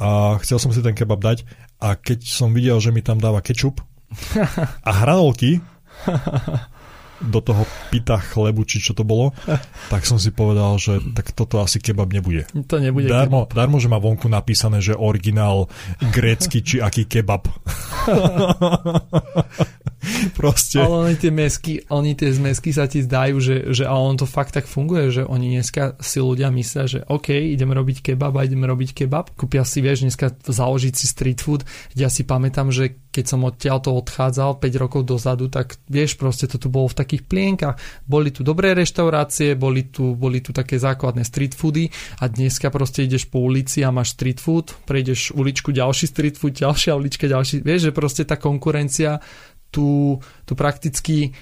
A 0.01 0.39
chcel 0.41 0.59
som 0.61 0.73
si 0.73 0.81
ten 0.81 0.97
kebab 0.97 1.21
dať. 1.21 1.45
A 1.83 1.99
keď 1.99 2.25
som 2.25 2.55
videl, 2.55 2.79
že 2.79 2.95
mi 2.95 3.03
tam 3.03 3.19
dáva 3.19 3.43
kečup 3.43 3.83
a 4.89 4.91
hranolky 5.03 5.59
do 7.23 7.39
toho 7.39 7.63
pita 7.91 8.19
chlebu, 8.19 8.67
či 8.67 8.83
čo 8.83 8.99
to 8.99 9.07
bolo, 9.07 9.31
tak 9.87 10.03
som 10.03 10.19
si 10.19 10.35
povedal, 10.35 10.75
že 10.83 10.99
tak 11.15 11.31
toto 11.31 11.63
asi 11.63 11.79
kebab 11.79 12.11
nebude. 12.11 12.51
To 12.67 12.83
nebude 12.83 13.07
Darmo, 13.07 13.47
darmo, 13.47 13.79
že 13.79 13.87
má 13.87 14.03
vonku 14.03 14.27
napísané, 14.27 14.83
že 14.83 14.99
originál 14.99 15.71
grécky 16.03 16.67
či 16.67 16.83
aký 16.83 17.07
kebab. 17.07 17.47
Proste. 20.39 20.83
Ale 20.83 21.11
oni 21.11 21.17
tie 21.17 21.31
mesky, 21.31 21.83
oni 21.87 22.19
tie 22.19 22.35
zmesky 22.35 22.75
sa 22.75 22.91
ti 22.91 23.03
zdajú, 23.03 23.37
že, 23.39 23.57
že 23.71 23.85
ale 23.87 24.03
on 24.03 24.17
to 24.19 24.27
fakt 24.27 24.55
tak 24.55 24.67
funguje, 24.67 25.15
že 25.15 25.23
oni 25.23 25.59
dneska 25.59 25.97
si 26.03 26.19
ľudia 26.19 26.51
myslia, 26.51 26.85
že 26.91 26.99
OK, 27.07 27.31
ideme 27.31 27.73
robiť 27.73 28.13
kebab 28.13 28.35
a 28.35 28.47
ideme 28.47 28.67
robiť 28.67 29.05
kebab. 29.05 29.35
Kúpia 29.39 29.63
si, 29.63 29.79
vieš, 29.79 30.05
dneska 30.07 30.35
založiť 30.35 30.95
si 30.95 31.07
street 31.07 31.41
food. 31.41 31.63
Ja 31.95 32.11
si 32.11 32.27
pamätám, 32.27 32.75
že 32.75 32.99
keď 33.13 33.25
som 33.29 33.45
odtiaľ 33.45 33.79
to 33.85 33.93
odchádzal 33.93 34.57
5 34.57 34.83
rokov 34.83 35.05
dozadu, 35.05 35.53
tak 35.53 35.77
vieš, 35.85 36.17
proste 36.17 36.49
to 36.49 36.57
tu 36.57 36.73
bolo 36.73 36.89
v 36.89 36.97
takých 36.97 37.29
plienkach. 37.29 37.77
Boli 38.09 38.33
tu 38.33 38.41
dobré 38.41 38.73
reštaurácie, 38.73 39.53
boli 39.55 39.93
tu, 39.93 40.17
boli 40.17 40.41
tu 40.41 40.57
také 40.57 40.81
základné 40.81 41.21
street 41.29 41.53
foody 41.53 41.93
a 42.25 42.33
dneska 42.33 42.73
proste 42.73 43.05
ideš 43.05 43.29
po 43.29 43.45
ulici 43.45 43.85
a 43.85 43.93
máš 43.93 44.17
street 44.17 44.41
food, 44.41 44.73
prejdeš 44.89 45.37
uličku, 45.37 45.77
ďalší 45.77 46.09
street 46.09 46.41
food, 46.41 46.57
ďalšia 46.57 46.97
ulička, 46.97 47.29
ďalší, 47.29 47.61
vieš, 47.61 47.93
že 47.93 47.93
proste 47.93 48.25
tá 48.25 48.41
konkurencia 48.41 49.21
tu, 49.73 50.21
tu 50.45 50.53
prakticky 50.53 51.33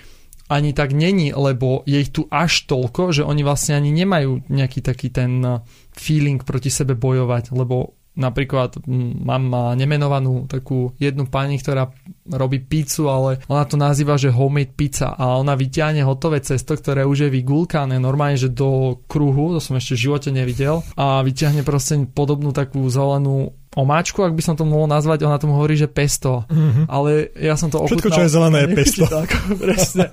ani 0.51 0.74
tak 0.74 0.91
není, 0.91 1.31
lebo 1.31 1.87
je 1.87 1.99
ich 2.03 2.11
tu 2.11 2.26
až 2.26 2.66
toľko, 2.66 3.14
že 3.14 3.22
oni 3.22 3.47
vlastne 3.47 3.78
ani 3.78 3.95
nemajú 3.95 4.51
nejaký 4.51 4.83
taký 4.83 5.14
ten 5.14 5.39
uh, 5.47 5.62
feeling 5.95 6.43
proti 6.43 6.74
sebe 6.74 6.99
bojovať, 6.99 7.55
lebo 7.55 8.01
napríklad 8.18 8.83
mm, 8.83 9.22
mám 9.22 9.45
nemenovanú 9.78 10.51
takú 10.51 10.91
jednu 10.99 11.31
pani, 11.31 11.62
ktorá 11.62 11.95
robí 12.26 12.59
pizzu, 12.59 13.07
ale 13.07 13.39
ona 13.47 13.62
to 13.62 13.78
nazýva, 13.78 14.18
že 14.18 14.35
homemade 14.35 14.74
pizza 14.74 15.14
a 15.14 15.39
ona 15.39 15.55
vyťahne 15.55 16.03
hotové 16.03 16.43
cesto, 16.43 16.74
ktoré 16.74 17.07
už 17.07 17.26
je 17.26 17.31
vygulkané 17.31 18.03
normálne, 18.03 18.37
že 18.37 18.51
do 18.51 18.99
kruhu, 19.07 19.55
to 19.55 19.61
som 19.62 19.78
ešte 19.78 19.95
v 19.95 20.03
živote 20.11 20.31
nevidel 20.35 20.83
a 20.99 21.22
vyťahne 21.22 21.62
proste 21.62 22.03
podobnú 22.11 22.51
takú 22.51 22.83
zelenú 22.91 23.55
omáčku, 23.79 24.27
ak 24.27 24.35
by 24.35 24.43
som 24.43 24.55
to 24.59 24.66
mohol 24.66 24.91
nazvať, 24.91 25.23
ona 25.23 25.39
tomu 25.39 25.55
hovorí, 25.55 25.79
že 25.79 25.87
pesto. 25.87 26.43
Mm-hmm. 26.51 26.85
Ale 26.91 27.31
ja 27.39 27.55
som 27.55 27.71
to 27.71 27.79
Všetko, 27.87 28.11
ochutnal. 28.11 28.16
čo 28.18 28.23
je 28.27 28.31
zelené, 28.35 28.59
je 28.66 28.68
pesto. 28.83 29.03
To 29.07 29.18
ako, 29.23 29.37
presne. 29.64 30.05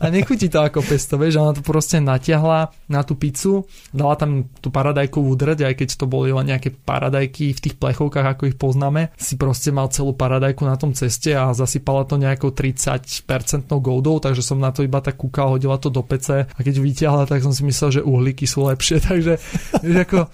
A 0.00 0.04
nechutí 0.08 0.46
to 0.48 0.58
ako 0.64 0.80
pesto, 0.80 1.20
vieš, 1.20 1.36
ona 1.36 1.52
to 1.52 1.60
proste 1.60 2.00
natiahla 2.00 2.72
na 2.88 3.00
tú 3.04 3.12
pizzu, 3.20 3.68
dala 3.92 4.16
tam 4.16 4.48
tú 4.64 4.72
paradajkovú 4.72 5.28
drť, 5.36 5.60
aj 5.68 5.74
keď 5.76 5.88
to 6.00 6.06
boli 6.08 6.32
len 6.32 6.48
nejaké 6.48 6.72
paradajky 6.72 7.52
v 7.52 7.60
tých 7.60 7.76
plechovkách, 7.76 8.26
ako 8.32 8.42
ich 8.48 8.56
poznáme, 8.56 9.12
si 9.20 9.36
proste 9.36 9.68
mal 9.68 9.92
celú 9.92 10.16
paradajku 10.16 10.64
na 10.64 10.80
tom 10.80 10.96
ceste 10.96 11.36
a 11.36 11.52
zasypala 11.52 12.08
to 12.08 12.16
nejakou 12.16 12.48
30% 12.48 13.68
goldou, 13.76 14.16
takže 14.24 14.40
som 14.40 14.56
na 14.56 14.72
to 14.72 14.80
iba 14.80 15.04
tak 15.04 15.20
kúkal, 15.20 15.52
hodila 15.52 15.76
to 15.76 15.92
do 15.92 16.00
pece 16.00 16.48
a 16.48 16.60
keď 16.64 16.80
vyťahla, 16.80 17.28
tak 17.28 17.44
som 17.44 17.52
si 17.52 17.60
myslel, 17.68 18.00
že 18.00 18.06
uhlíky 18.06 18.48
sú 18.48 18.64
lepšie, 18.72 19.04
takže 19.08 19.36
ako 19.84 20.32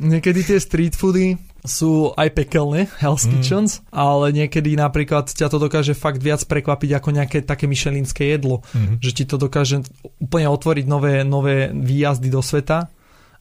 niekedy 0.00 0.40
tie 0.40 0.58
street 0.58 0.96
foody 0.96 1.36
sú 1.64 2.12
aj 2.12 2.28
pekelné, 2.36 2.92
Hell's 3.00 3.24
mm. 3.24 3.30
Kitchens, 3.32 3.80
ale 3.88 4.36
niekedy 4.36 4.76
napríklad 4.76 5.32
ťa 5.32 5.48
to 5.48 5.56
dokáže 5.56 5.96
fakt 5.96 6.20
viac 6.20 6.44
prekvapiť 6.44 6.90
ako 7.00 7.08
nejaké 7.08 7.38
také 7.40 7.64
myšelinské 7.64 8.36
jedlo. 8.36 8.60
Mm. 8.76 9.00
Že 9.00 9.10
ti 9.16 9.24
to 9.24 9.40
dokáže 9.40 9.80
úplne 10.20 10.52
otvoriť 10.52 10.84
nové, 10.84 11.24
nové 11.24 11.72
výjazdy 11.72 12.28
do 12.28 12.44
sveta. 12.44 12.92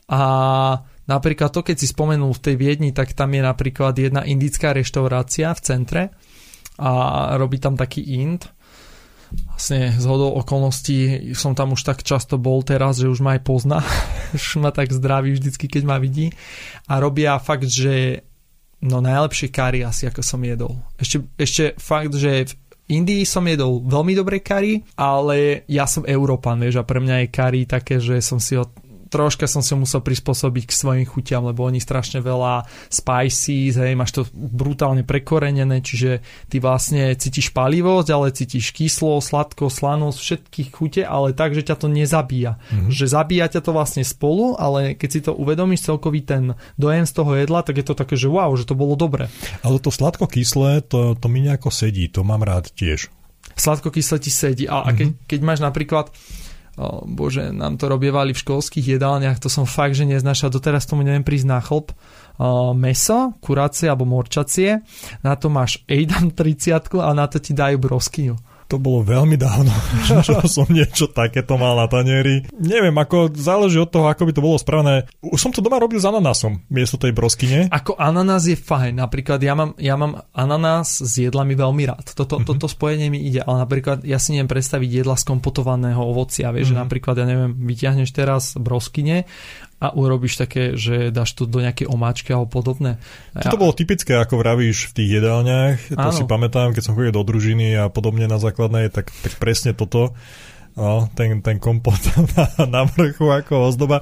A 0.07 0.21
napríklad 1.03 1.51
to, 1.51 1.67
keď 1.67 1.76
si 1.84 1.91
spomenul 1.91 2.32
v 2.32 2.43
tej 2.47 2.55
Viedni, 2.55 2.95
tak 2.95 3.11
tam 3.11 3.36
je 3.36 3.43
napríklad 3.43 3.91
jedna 3.99 4.24
indická 4.24 4.71
reštaurácia 4.71 5.51
v 5.51 5.59
centre 5.59 6.03
a 6.80 6.91
robí 7.36 7.59
tam 7.59 7.76
taký 7.76 8.24
Ind 8.24 8.47
vlastne 9.53 9.93
z 9.95 10.05
hodou 10.05 10.36
okolností 10.39 11.31
som 11.38 11.53
tam 11.53 11.73
už 11.73 11.86
tak 11.86 12.01
často 12.01 12.41
bol 12.41 12.61
teraz, 12.65 12.99
že 12.99 13.09
už 13.09 13.23
ma 13.23 13.38
aj 13.38 13.41
pozná, 13.45 13.79
už 14.38 14.59
ma 14.59 14.73
tak 14.73 14.91
zdraví 14.91 15.34
vždycky, 15.34 15.67
keď 15.69 15.84
ma 15.86 15.97
vidí 15.97 16.34
a 16.89 16.99
robia 16.99 17.38
fakt, 17.39 17.67
že 17.67 18.25
no 18.84 18.99
najlepšie 18.99 19.47
kary 19.49 19.88
asi 19.88 20.11
ako 20.11 20.19
som 20.19 20.43
jedol. 20.43 20.75
Ešte, 20.99 21.23
ešte 21.39 21.63
fakt, 21.79 22.11
že 22.19 22.51
v 22.51 22.99
Indii 22.99 23.23
som 23.23 23.47
jedol 23.47 23.79
veľmi 23.79 24.11
dobré 24.11 24.43
kary, 24.43 24.84
ale 24.99 25.63
ja 25.71 25.88
som 25.88 26.03
Európan, 26.03 26.59
vieš, 26.59 26.84
a 26.84 26.88
pre 26.88 26.99
mňa 26.99 27.23
je 27.23 27.27
kary 27.31 27.61
také, 27.63 28.03
že 28.03 28.19
som 28.19 28.43
si 28.43 28.59
ho 28.59 28.67
troška 29.14 29.45
som 29.45 29.61
si 29.61 29.78
musel 29.78 30.01
prispôsobiť 30.01 30.66
k 30.66 30.74
svojim 30.74 31.05
chutiam, 31.05 31.45
lebo 31.45 31.61
oni 31.70 31.78
strašne 31.78 32.18
veľa 32.18 32.66
spices, 32.89 33.78
hej, 33.78 33.93
máš 33.93 34.18
to 34.18 34.26
brutálne 34.34 35.05
prekorenené, 35.05 35.86
čiže 35.86 36.26
ty 36.49 36.57
vlastne 36.57 37.14
cítiš 37.14 37.53
palivosť, 37.53 38.09
ale 38.09 38.34
cítiš 38.34 38.74
kyslo, 38.74 39.22
sladko, 39.22 39.70
slanosť, 39.70 40.18
všetkých 40.18 40.70
chute, 40.74 41.01
ale 41.05 41.38
tak, 41.38 41.53
že 41.53 41.61
ťa 41.61 41.78
to 41.78 41.88
nezabíja. 41.93 42.57
Mm-hmm. 42.57 42.89
Že 42.89 43.05
zabíja 43.05 43.45
ťa 43.53 43.61
to 43.61 43.72
vlastne 43.78 44.01
spolu, 44.01 44.57
ale 44.57 44.97
keď 44.97 45.09
si 45.14 45.20
to 45.22 45.38
uvedomíš 45.38 45.86
celkový 45.86 46.26
ten 46.26 46.57
dojem 46.82 47.05
z 47.05 47.14
toho 47.14 47.38
jedla, 47.38 47.61
tak 47.61 47.78
je 47.78 47.86
to 47.86 47.93
také, 47.93 48.18
že 48.18 48.26
wow, 48.26 48.49
že 48.57 48.66
to 48.66 48.74
bolo 48.74 48.97
dobre. 48.97 49.30
Ale 49.61 49.78
to 49.78 49.93
sladko-kyslé, 49.93 50.82
to, 50.89 51.14
to 51.14 51.28
mi 51.30 51.45
nejako 51.45 51.70
sedí, 51.70 52.09
to 52.09 52.26
mám 52.26 52.41
rád 52.41 52.74
tiež. 52.74 53.14
Sladko-kyslé 53.53 54.18
ti 54.18 54.32
sedí. 54.34 54.66
A, 54.66 54.82
mm-hmm. 54.82 54.89
a 54.89 54.97
keď, 54.97 55.07
keď 55.30 55.39
máš 55.45 55.59
napríklad 55.61 56.09
bože, 57.05 57.53
nám 57.53 57.78
to 57.78 57.86
robievali 57.86 58.34
v 58.34 58.41
školských 58.41 58.97
jedálniach, 58.97 59.38
to 59.38 59.45
som 59.45 59.69
fakt, 59.69 59.93
že 59.93 60.09
neznašal, 60.09 60.49
doteraz 60.49 60.89
tomu 60.89 61.05
neviem 61.05 61.21
prísť 61.21 61.47
na 61.47 61.61
chlp. 61.61 61.93
Uh, 62.34 62.74
meso, 62.74 63.38
kurácie 63.45 63.86
alebo 63.86 64.09
morčacie, 64.09 64.82
na 65.21 65.38
to 65.38 65.53
máš 65.53 65.86
Ejdam 65.86 66.34
30 66.34 66.97
a 66.97 67.13
na 67.13 67.30
to 67.30 67.38
ti 67.38 67.53
dajú 67.53 67.78
broskyňu 67.78 68.52
to 68.74 68.82
bolo 68.82 69.05
veľmi 69.05 69.38
dávno, 69.38 69.69
čo 70.26 70.41
som 70.49 70.65
niečo 70.65 71.05
takéto 71.13 71.61
mal 71.61 71.78
na 71.78 71.86
tanieri. 71.86 72.41
Neviem, 72.57 72.97
ako 72.97 73.30
záleží 73.38 73.78
od 73.78 73.93
toho, 73.93 74.09
ako 74.09 74.26
by 74.26 74.34
to 74.34 74.41
bolo 74.41 74.57
spravené. 74.57 75.05
Už 75.21 75.38
som 75.38 75.53
to 75.53 75.61
doma 75.61 75.78
robil 75.78 76.01
s 76.01 76.09
ananásom, 76.09 76.65
miesto 76.74 76.97
tej 76.97 77.13
broskyne. 77.13 77.69
Ako 77.69 77.93
ananás 78.01 78.49
je 78.49 78.57
fajn, 78.57 78.97
napríklad 78.97 79.38
ja 79.45 79.53
mám, 79.53 79.78
ja 79.78 79.93
mám 79.93 80.26
ananás 80.34 81.05
s 81.05 81.21
jedlami 81.21 81.53
veľmi 81.53 81.84
rád. 81.86 82.17
Toto, 82.17 82.41
mm-hmm. 82.41 82.49
toto 82.49 82.65
spojenie 82.65 83.13
mi 83.13 83.21
ide, 83.21 83.45
ale 83.45 83.61
napríklad 83.61 84.01
ja 84.01 84.17
si 84.17 84.34
neviem 84.34 84.49
predstaviť 84.49 85.05
jedla 85.05 85.13
z 85.13 85.30
kompotovaného 85.30 86.01
ovocia, 86.01 86.49
vieš, 86.49 86.74
mm-hmm. 86.74 86.82
že 86.82 86.84
napríklad, 86.89 87.15
ja 87.21 87.26
neviem, 87.30 87.53
vyťahneš 87.53 88.09
teraz 88.09 88.57
broskyne 88.57 89.30
a 89.84 89.91
urobíš 89.91 90.39
také, 90.39 90.79
že 90.79 91.11
dáš 91.11 91.36
to 91.36 91.43
do 91.43 91.59
nejakej 91.59 91.91
omáčky 91.91 92.31
alebo 92.31 92.47
podobné. 92.47 93.03
Toto 93.36 93.59
bolo 93.59 93.75
typické, 93.75 94.15
ako 94.15 94.39
vravíš 94.39 94.95
v 94.95 95.03
tých 95.03 95.09
jedálniach. 95.19 95.77
To 95.99 96.07
Áno. 96.07 96.15
si 96.15 96.23
pamätám, 96.23 96.71
keď 96.71 96.84
som 96.88 96.95
chodil 96.95 97.11
do 97.11 97.27
družiny 97.27 97.75
a 97.75 97.91
podobne 97.91 98.31
na 98.31 98.39
základnej, 98.39 98.88
tak, 98.88 99.11
tak 99.11 99.36
presne 99.43 99.75
toto. 99.75 100.15
No, 100.73 101.05
ten, 101.13 101.43
ten 101.45 101.61
kompot 101.61 101.99
na, 102.34 102.47
na 102.65 102.81
vrchu 102.88 103.29
ako 103.29 103.69
ozdoba, 103.69 104.01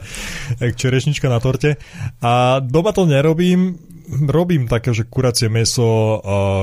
jak 0.61 0.77
čerešnička 0.77 1.27
na 1.27 1.41
torte. 1.41 1.81
A 2.23 2.63
doma 2.63 2.95
to 2.95 3.03
nerobím, 3.03 3.75
robím 4.07 4.71
také, 4.71 4.95
že 4.95 5.09
kuracie 5.09 5.51
meso, 5.51 6.21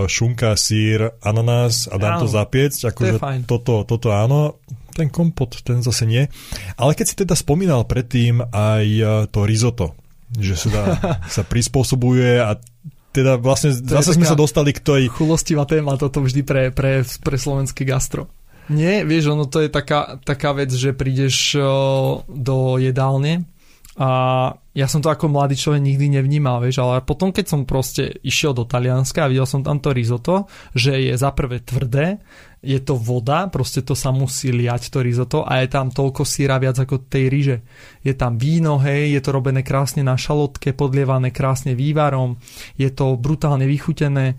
šunka, 0.08 0.56
sír, 0.56 1.12
ananás 1.20 1.90
a 1.92 2.00
dám 2.00 2.14
áno, 2.16 2.22
to 2.24 2.26
zapiecť. 2.30 2.80
Akože 2.94 3.14
to 3.18 3.58
toto, 3.58 3.74
toto 3.84 4.08
áno 4.14 4.56
ten 4.98 5.08
kompot, 5.08 5.62
ten 5.62 5.78
zase 5.80 6.04
nie. 6.04 6.26
Ale 6.74 6.98
keď 6.98 7.06
si 7.06 7.14
teda 7.14 7.38
spomínal 7.38 7.86
predtým 7.86 8.42
aj 8.50 8.84
e, 8.84 9.04
to 9.30 9.46
risotto, 9.46 9.94
že 10.34 10.58
sa, 10.58 10.68
dá, 10.68 10.84
sa 11.34 11.42
prispôsobuje 11.46 12.42
a 12.42 12.58
teda 13.14 13.40
vlastne 13.40 13.72
zase 13.72 14.18
sme 14.18 14.28
sa 14.28 14.36
dostali 14.36 14.74
k 14.74 14.82
tej... 14.84 15.02
Chulostivá 15.08 15.64
téma 15.64 15.96
toto 15.96 16.20
vždy 16.20 16.42
pre, 16.44 16.62
pre, 16.74 17.02
pre 17.02 17.36
slovenské 17.40 17.86
gastro. 17.86 18.28
Nie, 18.68 19.00
vieš, 19.00 19.32
ono 19.32 19.48
to 19.48 19.64
je 19.64 19.72
taká, 19.72 20.20
taká 20.20 20.52
vec, 20.52 20.68
že 20.68 20.92
prídeš 20.92 21.56
do 22.28 22.76
jedálne 22.76 23.48
a 23.98 24.08
ja 24.78 24.86
som 24.86 25.02
to 25.02 25.10
ako 25.10 25.26
mladý 25.26 25.58
človek 25.58 25.82
nikdy 25.82 26.06
nevnímal, 26.22 26.62
vieš, 26.62 26.86
ale 26.86 27.02
potom 27.02 27.34
keď 27.34 27.50
som 27.50 27.66
proste 27.66 28.22
išiel 28.22 28.54
do 28.54 28.62
Talianska 28.62 29.26
a 29.26 29.30
videl 29.30 29.42
som 29.42 29.66
tam 29.66 29.82
to 29.82 29.90
risotto, 29.90 30.46
že 30.70 31.02
je 31.02 31.18
za 31.18 31.34
prvé 31.34 31.66
tvrdé, 31.66 32.22
je 32.62 32.78
to 32.78 32.94
voda, 32.94 33.50
proste 33.50 33.82
to 33.82 33.98
sa 33.98 34.14
musí 34.14 34.54
liať 34.54 34.94
to 34.94 35.02
risotto 35.02 35.42
a 35.42 35.66
je 35.66 35.68
tam 35.74 35.90
toľko 35.90 36.22
síra 36.22 36.62
viac 36.62 36.78
ako 36.78 37.10
tej 37.10 37.26
ryže. 37.26 37.56
Je 38.06 38.14
tam 38.14 38.38
víno, 38.38 38.78
hej, 38.78 39.18
je 39.18 39.20
to 39.22 39.34
robené 39.34 39.66
krásne 39.66 40.06
na 40.06 40.14
šalotke, 40.14 40.78
podlievané 40.78 41.34
krásne 41.34 41.74
vývarom, 41.74 42.38
je 42.78 42.94
to 42.94 43.18
brutálne 43.18 43.66
vychutené 43.66 44.38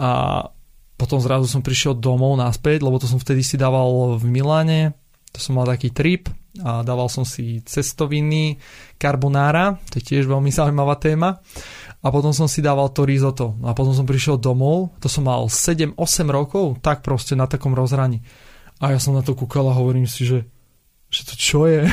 a 0.00 0.48
potom 0.96 1.20
zrazu 1.20 1.44
som 1.44 1.60
prišiel 1.60 1.92
domov 2.00 2.40
naspäť, 2.40 2.80
lebo 2.80 2.96
to 2.96 3.04
som 3.04 3.20
vtedy 3.20 3.44
si 3.44 3.60
dával 3.60 4.16
v 4.16 4.24
Miláne, 4.32 4.96
to 5.34 5.42
som 5.42 5.58
mal 5.58 5.66
taký 5.66 5.90
trip 5.90 6.30
a 6.62 6.86
dával 6.86 7.10
som 7.10 7.26
si 7.26 7.58
cestoviny, 7.66 8.62
carbonara, 8.94 9.74
to 9.90 9.98
je 9.98 10.14
tiež 10.14 10.30
veľmi 10.30 10.54
zaujímavá 10.54 10.94
téma. 11.02 11.42
A 12.04 12.06
potom 12.14 12.30
som 12.30 12.46
si 12.46 12.62
dával 12.62 12.94
to 12.94 13.02
risotto. 13.02 13.58
A 13.66 13.74
potom 13.74 13.90
som 13.90 14.06
prišiel 14.06 14.38
domov, 14.38 14.94
to 15.02 15.10
som 15.10 15.26
mal 15.26 15.50
7-8 15.50 15.98
rokov, 16.30 16.78
tak 16.78 17.02
proste 17.02 17.34
na 17.34 17.50
takom 17.50 17.74
rozhraní. 17.74 18.22
A 18.78 18.94
ja 18.94 19.02
som 19.02 19.18
na 19.18 19.26
to 19.26 19.34
kúkal 19.34 19.66
a 19.66 19.74
hovorím 19.74 20.06
si, 20.06 20.22
že, 20.22 20.46
že 21.14 21.22
to 21.30 21.34
čo 21.38 21.70
je? 21.70 21.86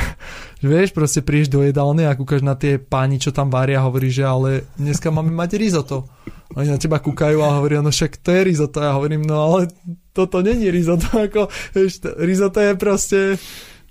že 0.58 0.66
vieš, 0.72 0.90
proste 0.90 1.22
prídeš 1.22 1.54
do 1.54 1.62
jedálne 1.62 2.10
a 2.10 2.18
kúkaš 2.18 2.42
na 2.42 2.58
tie 2.58 2.82
páni, 2.82 3.22
čo 3.22 3.30
tam 3.30 3.54
varia 3.54 3.78
a 3.78 3.86
hovoríš, 3.86 4.18
že 4.18 4.24
ale 4.26 4.50
dneska 4.74 5.14
máme 5.14 5.30
mať 5.30 5.62
risotto. 5.62 6.10
Oni 6.58 6.66
na 6.68 6.76
teba 6.76 6.98
kúkajú 6.98 7.38
a 7.38 7.62
hovoria, 7.62 7.80
no 7.80 7.94
však 7.94 8.18
to 8.18 8.34
je 8.34 8.42
risotto. 8.42 8.82
Ja 8.82 8.98
hovorím, 8.98 9.22
no 9.22 9.38
ale 9.38 9.70
toto 10.10 10.42
není 10.42 10.66
risotto. 10.74 11.06
Ako, 11.30 11.46
vieš, 11.70 12.02
risotto 12.18 12.58
je 12.58 12.72
proste 12.74 13.18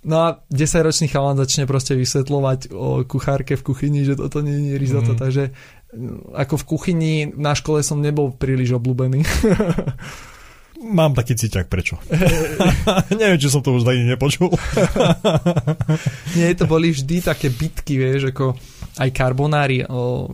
No 0.01 0.17
a 0.17 0.41
10-ročný 0.49 1.13
chalan 1.13 1.37
začne 1.37 1.69
proste 1.69 1.93
vysvetľovať 1.93 2.73
o 2.73 3.05
kuchárke 3.05 3.53
v 3.53 3.61
kuchyni, 3.61 4.01
že 4.01 4.17
toto 4.17 4.41
je 4.41 4.73
risotto, 4.73 5.13
mm. 5.13 5.19
takže 5.21 5.43
ako 6.33 6.57
v 6.57 6.65
kuchyni 6.65 7.13
na 7.37 7.53
škole 7.53 7.85
som 7.85 8.01
nebol 8.01 8.33
príliš 8.33 8.81
obľúbený. 8.81 9.21
Mám 10.81 11.13
taký 11.13 11.37
cíťak, 11.37 11.69
prečo? 11.69 12.01
Neviem, 13.21 13.37
či 13.37 13.53
som 13.53 13.61
to 13.61 13.77
už 13.77 13.85
ani 13.85 14.09
nepočul. 14.09 14.49
Nie, 16.37 16.57
to 16.57 16.65
boli 16.65 16.89
vždy 16.89 17.21
také 17.21 17.53
bitky, 17.53 18.01
vieš, 18.01 18.33
ako 18.33 18.57
aj 18.97 19.09
karbonári, 19.13 19.85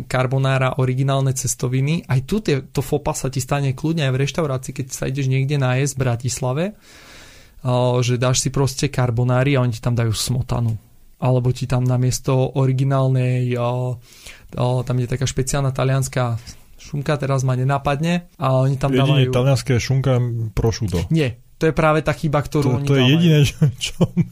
karbonára, 0.07 0.79
originálne 0.79 1.35
cestoviny. 1.35 2.07
Aj 2.07 2.23
tu 2.23 2.39
tie, 2.39 2.63
to 2.63 2.79
fopa 2.79 3.11
sa 3.11 3.27
ti 3.27 3.43
stane 3.43 3.75
kľudne 3.75 4.07
aj 4.07 4.13
v 4.15 4.21
reštaurácii, 4.23 4.71
keď 4.71 4.85
sa 4.89 5.05
ideš 5.11 5.27
niekde 5.27 5.59
nájsť 5.59 5.93
v 5.93 6.01
Bratislave 6.01 6.65
že 8.01 8.21
dáš 8.21 8.45
si 8.45 8.49
proste 8.53 8.87
karbonári 8.87 9.57
a 9.57 9.63
oni 9.63 9.75
ti 9.75 9.81
tam 9.81 9.97
dajú 9.97 10.13
smotanu. 10.13 10.77
Alebo 11.17 11.49
ti 11.49 11.65
tam 11.65 11.81
namiesto 11.81 12.53
originálnej, 12.61 13.57
tam 14.53 14.95
je 15.01 15.07
taká 15.09 15.25
špeciálna 15.25 15.73
talianská 15.73 16.37
šunka, 16.77 17.17
teraz 17.17 17.41
ma 17.41 17.57
nenapadne, 17.57 18.29
a 18.37 18.57
oni 18.63 18.77
tam 18.77 18.93
Jedine 18.93 19.27
dávajú... 19.27 19.33
talianské 19.33 19.73
šunka 19.81 20.21
prošuto. 20.53 21.09
Nie, 21.09 21.41
to 21.57 21.65
je 21.69 21.73
práve 21.73 22.05
tá 22.05 22.13
chyba, 22.13 22.45
ktorú 22.45 22.69
to, 22.69 22.75
oni 22.79 22.87
To 22.87 22.93
je 22.93 23.01
dávajú. 23.01 23.13
jediné, 23.17 23.39
čo, 23.49 23.57
čo, 23.81 23.97
mi, 24.13 24.25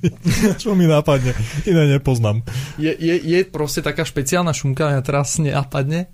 čo 0.61 0.69
mi 0.77 0.85
napadne. 0.85 1.33
Iné 1.65 1.97
nepoznám. 1.97 2.45
Je, 2.77 2.93
je, 2.93 3.15
je 3.17 3.39
proste 3.49 3.81
taká 3.81 4.05
špeciálna 4.05 4.53
šunka, 4.53 4.93
mňa 4.93 5.01
teraz 5.01 5.41
nenapadne, 5.41 6.07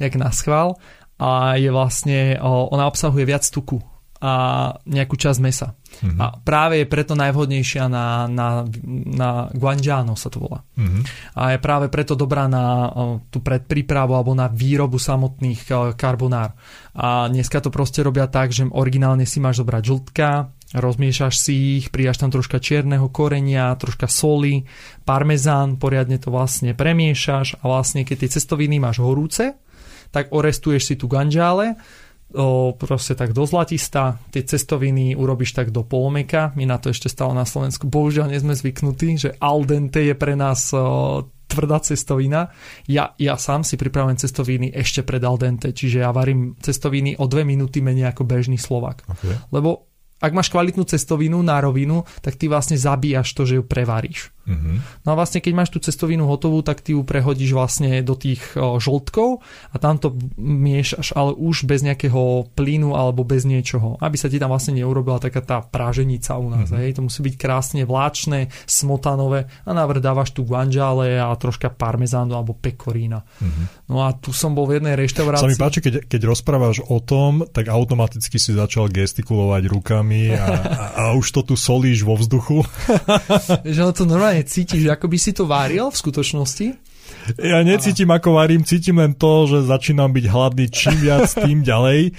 jak 0.00 0.12
na 0.16 0.32
schvál, 0.32 0.80
a 1.20 1.54
je 1.60 1.70
vlastne, 1.70 2.40
ona 2.42 2.90
obsahuje 2.90 3.22
viac 3.22 3.46
tuku 3.46 3.78
a 4.24 4.32
nejakú 4.88 5.20
časť 5.20 5.38
mesa. 5.44 5.76
Mm-hmm. 6.00 6.16
A 6.16 6.40
práve 6.40 6.80
je 6.80 6.88
preto 6.88 7.12
najvhodnejšia 7.12 7.92
na, 7.92 8.24
na, 8.24 8.64
na 9.04 9.52
guangiano 9.52 10.16
sa 10.16 10.32
to 10.32 10.40
volá. 10.40 10.64
Mm-hmm. 10.80 11.02
A 11.36 11.52
je 11.52 11.58
práve 11.60 11.92
preto 11.92 12.16
dobrá 12.16 12.48
na 12.48 12.88
tú 13.28 13.44
predprípravu 13.44 14.16
alebo 14.16 14.32
na 14.32 14.48
výrobu 14.48 14.96
samotných 14.96 15.68
karbonár. 16.00 16.56
A 16.96 17.28
dneska 17.28 17.60
to 17.60 17.68
proste 17.68 18.00
robia 18.00 18.24
tak, 18.32 18.48
že 18.48 18.64
originálne 18.64 19.28
si 19.28 19.44
máš 19.44 19.60
zobrať 19.60 19.82
žltka, 19.84 20.28
rozmiešaš 20.72 21.34
si 21.36 21.54
ich, 21.78 21.92
pridaš 21.92 22.24
tam 22.24 22.32
troška 22.32 22.58
čierneho 22.64 23.12
korenia, 23.12 23.76
troška 23.76 24.08
soli, 24.08 24.64
parmezán, 25.04 25.76
poriadne 25.76 26.16
to 26.16 26.32
vlastne 26.32 26.72
premiešaš 26.72 27.60
a 27.60 27.64
vlastne 27.68 28.08
keď 28.08 28.24
tie 28.24 28.40
cestoviny 28.40 28.80
máš 28.80 29.04
horúce, 29.04 29.52
tak 30.10 30.32
orestuješ 30.32 30.82
si 30.82 30.94
tu 30.96 31.10
ganžále, 31.10 31.76
o, 32.34 32.74
proste 32.74 33.14
tak 33.14 33.30
do 33.30 33.46
zlatista, 33.46 34.18
tie 34.34 34.42
cestoviny 34.42 35.14
urobíš 35.14 35.54
tak 35.54 35.70
do 35.70 35.86
polomeka, 35.86 36.50
my 36.58 36.66
na 36.66 36.82
to 36.82 36.90
ešte 36.90 37.06
stále 37.06 37.32
na 37.32 37.46
Slovensku 37.46 37.86
bohužiaľ 37.86 38.34
nie 38.34 38.42
sme 38.42 38.58
zvyknutí, 38.58 39.08
že 39.16 39.30
al 39.38 39.62
dente 39.62 40.02
je 40.02 40.18
pre 40.18 40.34
nás 40.34 40.74
o, 40.74 41.30
tvrdá 41.46 41.78
cestovina. 41.78 42.50
Ja, 42.90 43.14
ja 43.14 43.38
sám 43.38 43.62
si 43.62 43.78
pripravujem 43.78 44.18
cestoviny 44.18 44.74
ešte 44.74 45.06
pred 45.06 45.22
al 45.22 45.38
dente, 45.38 45.70
čiže 45.70 46.02
ja 46.02 46.10
varím 46.10 46.58
cestoviny 46.58 47.14
o 47.22 47.24
dve 47.30 47.46
minúty 47.46 47.78
menej 47.78 48.10
ako 48.10 48.26
bežný 48.26 48.58
Slovak. 48.58 49.06
Okay. 49.06 49.38
Lebo 49.54 49.86
ak 50.18 50.34
máš 50.34 50.50
kvalitnú 50.50 50.82
cestovinu 50.88 51.38
na 51.44 51.62
rovinu, 51.62 52.02
tak 52.18 52.34
ty 52.34 52.50
vlastne 52.50 52.74
zabíjaš 52.74 53.30
to, 53.36 53.46
že 53.46 53.60
ju 53.60 53.62
prevaríš. 53.62 54.33
Mm-hmm. 54.44 54.76
No 55.04 55.08
a 55.12 55.14
vlastne 55.16 55.40
keď 55.40 55.52
máš 55.56 55.70
tú 55.72 55.80
cestovinu 55.80 56.28
hotovú, 56.28 56.60
tak 56.60 56.84
ty 56.84 56.92
ju 56.92 57.04
prehodíš 57.04 57.56
vlastne 57.56 58.04
do 58.04 58.12
tých 58.16 58.40
o, 58.56 58.76
žltkov 58.76 59.40
a 59.72 59.76
tam 59.80 59.96
to 59.96 60.12
miešaš, 60.40 61.16
ale 61.16 61.32
už 61.36 61.64
bez 61.64 61.80
nejakého 61.84 62.52
plynu 62.52 62.96
alebo 62.96 63.24
bez 63.24 63.48
niečoho, 63.48 63.96
aby 64.00 64.16
sa 64.16 64.28
ti 64.28 64.36
tam 64.36 64.52
vlastne 64.52 64.76
neurobila 64.76 65.20
taká 65.20 65.40
tá 65.40 65.60
práženica 65.64 66.36
u 66.36 66.48
nás. 66.52 66.68
Mm-hmm. 66.68 66.80
Hej. 66.84 66.90
To 66.96 67.04
musí 67.08 67.20
byť 67.24 67.34
krásne 67.40 67.82
vláčne, 67.84 68.52
smotanové 68.64 69.48
a 69.64 69.70
návrh 69.72 70.00
dávaš 70.00 70.32
tu 70.32 70.44
guanžale 70.44 71.20
a 71.20 71.32
troška 71.36 71.72
parmezánu 71.72 72.32
alebo 72.36 72.56
pekorína. 72.56 73.24
Mm-hmm. 73.24 73.66
No 73.92 74.04
a 74.04 74.16
tu 74.16 74.32
som 74.32 74.56
bol 74.56 74.64
v 74.64 74.80
jednej 74.80 74.96
reštaurácii. 74.96 75.44
Sa 75.44 75.52
mi 75.52 75.60
páči, 75.60 75.84
keď, 75.84 76.08
keď 76.08 76.20
rozprávaš 76.24 76.80
o 76.88 76.98
tom, 77.04 77.44
tak 77.44 77.68
automaticky 77.68 78.40
si 78.40 78.56
začal 78.56 78.88
gestikulovať 78.88 79.62
rukami 79.68 80.32
a, 80.32 80.46
a, 80.48 80.84
a 80.96 81.02
už 81.14 81.30
to 81.36 81.40
tu 81.44 81.54
solíš 81.54 82.02
vo 82.02 82.16
vzduchu. 82.16 82.64
že 83.76 83.80
to 83.92 84.08
normálne 84.08 84.33
normálne 84.34 84.50
cítiš, 84.50 84.90
ako 84.90 85.06
by 85.06 85.18
si 85.18 85.30
to 85.30 85.46
váril 85.46 85.86
v 85.94 86.00
skutočnosti? 86.02 86.66
Ja 87.38 87.62
necítim, 87.62 88.10
ako 88.10 88.36
varím, 88.36 88.66
cítim 88.66 88.98
len 88.98 89.14
to, 89.14 89.46
že 89.46 89.70
začínam 89.70 90.10
byť 90.10 90.24
hladný 90.28 90.66
čím 90.68 90.96
viac, 90.98 91.30
tým 91.30 91.62
ďalej. 91.62 92.10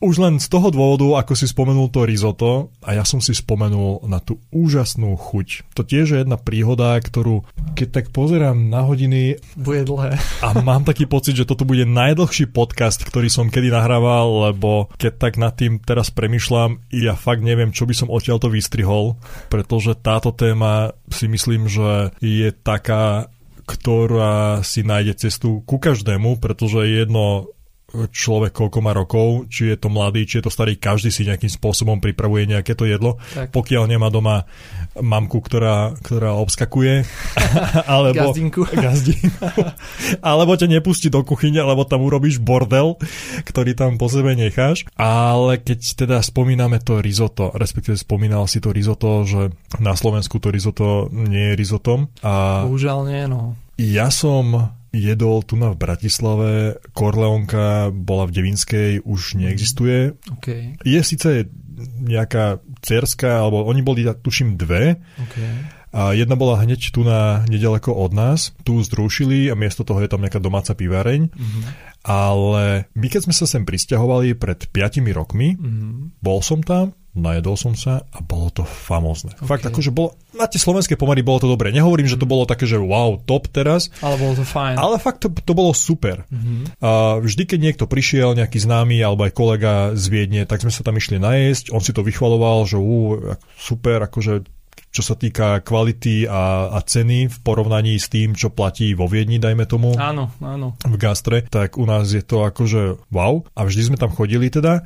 Už 0.00 0.16
len 0.16 0.40
z 0.40 0.48
toho 0.48 0.72
dôvodu, 0.72 1.20
ako 1.20 1.36
si 1.36 1.44
spomenul 1.44 1.92
to 1.92 2.08
risotto, 2.08 2.72
a 2.80 2.96
ja 2.96 3.04
som 3.04 3.20
si 3.20 3.36
spomenul 3.36 4.08
na 4.08 4.16
tú 4.16 4.40
úžasnú 4.48 5.12
chuť. 5.12 5.76
To 5.76 5.84
tiež 5.84 6.16
je 6.16 6.18
jedna 6.24 6.40
príhoda, 6.40 6.96
ktorú 6.96 7.44
keď 7.76 7.88
tak 7.92 8.06
pozerám 8.08 8.72
na 8.72 8.80
hodiny... 8.88 9.36
Bude 9.60 9.84
dlhé. 9.84 10.16
A 10.40 10.56
mám 10.64 10.88
taký 10.88 11.04
pocit, 11.04 11.36
že 11.36 11.44
toto 11.44 11.68
bude 11.68 11.84
najdlhší 11.84 12.48
podcast, 12.48 13.04
ktorý 13.04 13.28
som 13.28 13.52
kedy 13.52 13.68
nahrával, 13.68 14.48
lebo 14.48 14.88
keď 14.96 15.12
tak 15.20 15.36
nad 15.36 15.52
tým 15.52 15.76
teraz 15.84 16.08
premyšľam, 16.08 16.80
ja 16.96 17.12
fakt 17.12 17.44
neviem, 17.44 17.68
čo 17.68 17.84
by 17.84 17.92
som 17.92 18.08
odtiaľ 18.08 18.40
to 18.40 18.48
vystrihol, 18.48 19.20
pretože 19.52 20.00
táto 20.00 20.32
téma 20.32 20.96
si 21.12 21.28
myslím, 21.28 21.68
že 21.68 22.16
je 22.24 22.48
taká 22.56 23.28
ktorá 23.70 24.66
si 24.66 24.82
nájde 24.82 25.14
cestu 25.14 25.62
ku 25.62 25.78
každému, 25.78 26.42
pretože 26.42 26.90
jedno 26.90 27.54
človek 28.10 28.54
koľko 28.54 28.78
má 28.80 28.92
rokov, 28.94 29.50
či 29.50 29.74
je 29.74 29.76
to 29.76 29.90
mladý, 29.90 30.24
či 30.26 30.40
je 30.40 30.44
to 30.46 30.52
starý, 30.52 30.78
každý 30.78 31.10
si 31.10 31.26
nejakým 31.26 31.50
spôsobom 31.50 31.98
pripravuje 31.98 32.46
nejaké 32.46 32.78
to 32.78 32.86
jedlo, 32.86 33.18
tak. 33.34 33.50
pokiaľ 33.50 33.84
nemá 33.90 34.08
doma 34.08 34.46
mamku, 34.98 35.38
ktorá, 35.42 35.94
ktorá 36.00 36.34
obskakuje. 36.38 37.04
alebo, 37.94 38.30
Gazdinku. 38.30 38.66
Gazdin, 38.84 39.30
alebo 40.22 40.54
ťa 40.54 40.68
nepustí 40.70 41.10
do 41.10 41.22
kuchyne, 41.26 41.60
alebo 41.60 41.86
tam 41.86 42.02
urobíš 42.06 42.38
bordel, 42.40 42.96
ktorý 43.44 43.74
tam 43.74 43.98
po 43.98 44.06
sebe 44.06 44.34
necháš. 44.34 44.86
Ale 44.96 45.58
keď 45.60 46.06
teda 46.06 46.16
spomíname 46.22 46.78
to 46.82 47.02
risotto, 47.02 47.50
respektíve 47.54 47.98
spomínal 47.98 48.46
si 48.46 48.62
to 48.62 48.70
risotto, 48.70 49.26
že 49.26 49.50
na 49.82 49.94
Slovensku 49.94 50.38
to 50.38 50.48
risotto 50.50 51.10
nie 51.12 51.52
je 51.52 51.58
risotom. 51.58 52.10
A 52.24 52.64
Bohužiaľ 52.66 52.98
nie, 53.06 53.24
no. 53.26 53.54
Ja 53.80 54.12
som 54.12 54.76
jedol 54.90 55.42
tu 55.46 55.54
na 55.54 55.70
v 55.70 55.80
Bratislave, 55.80 56.78
Korleonka 56.94 57.94
bola 57.94 58.26
v 58.26 58.34
Devinskej, 58.34 59.06
už 59.06 59.38
neexistuje. 59.38 60.18
Okay. 60.38 60.74
Je 60.82 61.00
síce 61.02 61.46
nejaká 62.02 62.60
cerská, 62.84 63.40
alebo 63.40 63.64
oni 63.64 63.80
boli, 63.80 64.04
tuším, 64.04 64.58
dve. 64.60 65.00
Okay. 65.30 65.52
A 65.90 66.14
jedna 66.14 66.38
bola 66.38 66.62
hneď 66.62 66.94
tu 66.94 67.02
na 67.02 67.42
nedaleko 67.50 67.90
od 67.90 68.14
nás. 68.14 68.54
Tu 68.62 68.78
zrušili 68.78 69.50
a 69.50 69.58
miesto 69.58 69.82
toho 69.82 69.98
je 69.98 70.10
tam 70.10 70.22
nejaká 70.22 70.38
domáca 70.38 70.70
piváreň. 70.70 71.34
Mm-hmm. 71.34 71.62
Ale 72.06 72.86
my 72.94 73.06
keď 73.10 73.26
sme 73.26 73.34
sa 73.34 73.46
sem 73.50 73.66
pristahovali 73.66 74.38
pred 74.38 74.70
5 74.70 75.02
rokmi, 75.10 75.58
mm-hmm. 75.58 76.22
bol 76.22 76.38
som 76.46 76.62
tam 76.62 76.94
najedol 77.10 77.58
som 77.58 77.74
sa 77.74 78.06
a 78.06 78.18
bolo 78.20 78.50
to 78.50 78.62
famózne. 78.62 79.34
Okay. 79.34 79.48
Fakt 79.48 79.64
akože 79.66 79.90
bolo, 79.90 80.14
na 80.30 80.46
tie 80.46 80.62
slovenské 80.62 80.94
pomery 80.94 81.20
bolo 81.20 81.42
to 81.42 81.48
dobre. 81.50 81.74
Nehovorím, 81.74 82.06
že 82.06 82.14
to 82.14 82.24
bolo 82.24 82.46
také, 82.46 82.70
že 82.70 82.78
wow, 82.78 83.18
top 83.18 83.50
teraz, 83.50 83.90
Ale 83.98 84.14
bolo 84.14 84.38
to 84.38 84.46
fajn. 84.46 84.78
ale 84.78 84.96
fakt 84.96 85.26
to, 85.26 85.28
to 85.30 85.52
bolo 85.52 85.74
super. 85.74 86.22
Mhm. 86.30 86.78
A 86.78 87.18
vždy, 87.18 87.42
keď 87.50 87.58
niekto 87.60 87.84
prišiel, 87.90 88.38
nejaký 88.38 88.62
známy 88.62 89.02
alebo 89.02 89.26
aj 89.26 89.32
kolega 89.34 89.72
z 89.98 90.04
Viedne, 90.06 90.42
tak 90.46 90.62
sme 90.62 90.70
sa 90.70 90.86
tam 90.86 90.94
išli 90.94 91.18
najesť, 91.18 91.74
on 91.74 91.82
si 91.82 91.90
to 91.90 92.06
vychvaloval, 92.06 92.62
že 92.64 92.78
ú, 92.78 93.18
super, 93.58 94.06
akože 94.06 94.46
čo 94.90 95.06
sa 95.06 95.14
týka 95.14 95.62
kvality 95.62 96.26
a, 96.26 96.74
a 96.74 96.82
ceny 96.82 97.30
v 97.30 97.36
porovnaní 97.46 97.94
s 97.94 98.10
tým, 98.10 98.34
čo 98.34 98.50
platí 98.50 98.90
vo 98.90 99.06
Viedni, 99.06 99.38
dajme 99.38 99.62
tomu 99.62 99.94
Áno, 99.94 100.34
áno. 100.42 100.74
v 100.82 100.96
gastre, 100.98 101.46
tak 101.46 101.78
u 101.78 101.86
nás 101.86 102.10
je 102.10 102.18
to 102.26 102.42
akože 102.42 102.98
wow. 103.14 103.46
A 103.54 103.70
vždy 103.70 103.86
sme 103.86 103.96
tam 103.98 104.10
chodili 104.10 104.50
teda, 104.50 104.82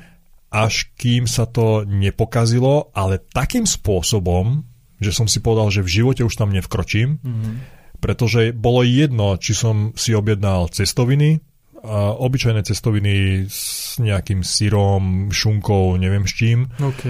až 0.54 0.94
kým 0.94 1.26
sa 1.26 1.50
to 1.50 1.82
nepokazilo, 1.82 2.94
ale 2.94 3.18
takým 3.18 3.66
spôsobom, 3.66 4.62
že 5.02 5.10
som 5.10 5.26
si 5.26 5.42
povedal, 5.42 5.74
že 5.74 5.82
v 5.82 5.90
živote 5.90 6.22
už 6.22 6.38
tam 6.38 6.54
nevkročím, 6.54 7.18
Mhm. 7.18 7.52
pretože 7.98 8.54
bolo 8.54 8.86
jedno, 8.86 9.34
či 9.34 9.50
som 9.52 9.90
si 9.98 10.14
objednal 10.14 10.70
cestoviny, 10.70 11.42
a 11.84 12.16
obyčajné 12.16 12.64
cestoviny 12.64 13.44
s 13.44 14.00
nejakým 14.00 14.40
syrom, 14.40 15.28
šunkou, 15.28 16.00
neviem 16.00 16.24
s 16.24 16.32
čím. 16.32 16.64
OK. 16.80 17.04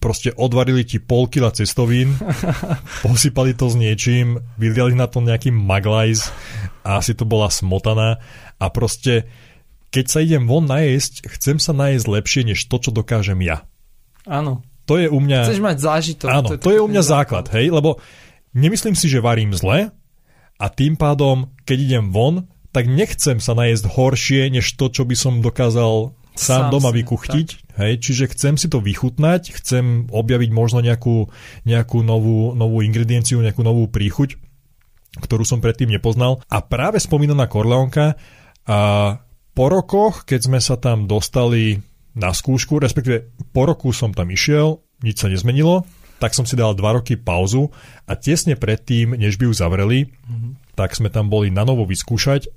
Proste 0.00 0.32
odvarili 0.32 0.84
ti 0.88 0.96
pol 0.96 1.28
kila 1.28 1.52
cestovín, 1.52 2.16
posypali 3.04 3.52
to 3.52 3.68
s 3.68 3.76
niečím, 3.76 4.40
vyliali 4.56 4.96
na 4.96 5.12
to 5.12 5.20
nejaký 5.20 5.52
maglajs 5.52 6.32
a 6.88 7.04
asi 7.04 7.12
to 7.12 7.28
bola 7.28 7.52
smotana 7.52 8.16
a 8.56 8.64
proste 8.72 9.28
keď 9.94 10.06
sa 10.10 10.18
idem 10.18 10.50
von 10.50 10.66
najesť, 10.66 11.30
chcem 11.38 11.62
sa 11.62 11.70
najesť 11.70 12.06
lepšie 12.10 12.42
než 12.50 12.66
to, 12.66 12.82
čo 12.82 12.90
dokážem 12.90 13.38
ja. 13.46 13.62
Áno. 14.26 14.66
To 14.90 14.98
je 14.98 15.06
u 15.06 15.22
mňa... 15.22 15.46
Chceš 15.46 15.62
mať 15.62 15.78
zážitok. 15.78 16.28
Áno, 16.28 16.48
to 16.50 16.58
je, 16.58 16.60
taký 16.60 16.82
u 16.82 16.88
mňa 16.90 17.02
základ, 17.06 17.46
hej, 17.54 17.70
lebo 17.70 18.02
nemyslím 18.52 18.98
si, 18.98 19.06
že 19.06 19.22
varím 19.22 19.54
zle 19.54 19.94
a 20.58 20.66
tým 20.66 20.98
pádom, 20.98 21.54
keď 21.62 21.78
idem 21.78 22.06
von, 22.10 22.50
tak 22.74 22.90
nechcem 22.90 23.38
sa 23.38 23.54
najesť 23.54 23.86
horšie, 23.86 24.50
než 24.50 24.74
to, 24.74 24.90
čo 24.90 25.06
by 25.06 25.14
som 25.14 25.38
dokázal 25.38 26.12
sám, 26.34 26.68
Sám 26.68 26.74
doma 26.74 26.90
si, 26.90 27.00
vykuchtiť. 27.00 27.48
Hej, 27.78 27.92
čiže 28.02 28.24
chcem 28.34 28.58
si 28.58 28.66
to 28.66 28.82
vychutnať, 28.82 29.54
chcem 29.54 30.10
objaviť 30.10 30.50
možno 30.50 30.82
nejakú, 30.82 31.30
nejakú 31.62 32.02
novú, 32.02 32.52
novú 32.52 32.82
ingredienciu, 32.82 33.40
nejakú 33.40 33.62
novú 33.62 33.86
príchuť, 33.86 34.36
ktorú 35.22 35.46
som 35.46 35.62
predtým 35.62 35.88
nepoznal. 35.88 36.42
A 36.50 36.60
práve 36.60 36.98
spomínaná 36.98 37.46
Korleonka 37.46 38.18
a 38.66 38.78
po 39.54 39.70
rokoch, 39.70 40.26
keď 40.26 40.40
sme 40.50 40.58
sa 40.58 40.74
tam 40.74 41.06
dostali 41.06 41.78
na 42.14 42.30
skúšku, 42.30 42.78
respektíve 42.82 43.30
po 43.54 43.66
roku 43.66 43.90
som 43.94 44.10
tam 44.10 44.30
išiel, 44.30 44.82
nič 45.02 45.22
sa 45.22 45.30
nezmenilo, 45.30 45.86
tak 46.22 46.34
som 46.34 46.46
si 46.46 46.54
dal 46.54 46.74
dva 46.78 46.94
roky 46.98 47.18
pauzu 47.18 47.74
a 48.06 48.14
tesne 48.14 48.54
predtým, 48.54 49.18
než 49.18 49.34
by 49.38 49.50
ju 49.50 49.54
zavreli, 49.54 49.98
mm-hmm. 50.06 50.78
tak 50.78 50.94
sme 50.94 51.10
tam 51.10 51.26
boli 51.26 51.50
na 51.50 51.66
novo 51.66 51.86
vyskúšať. 51.86 52.50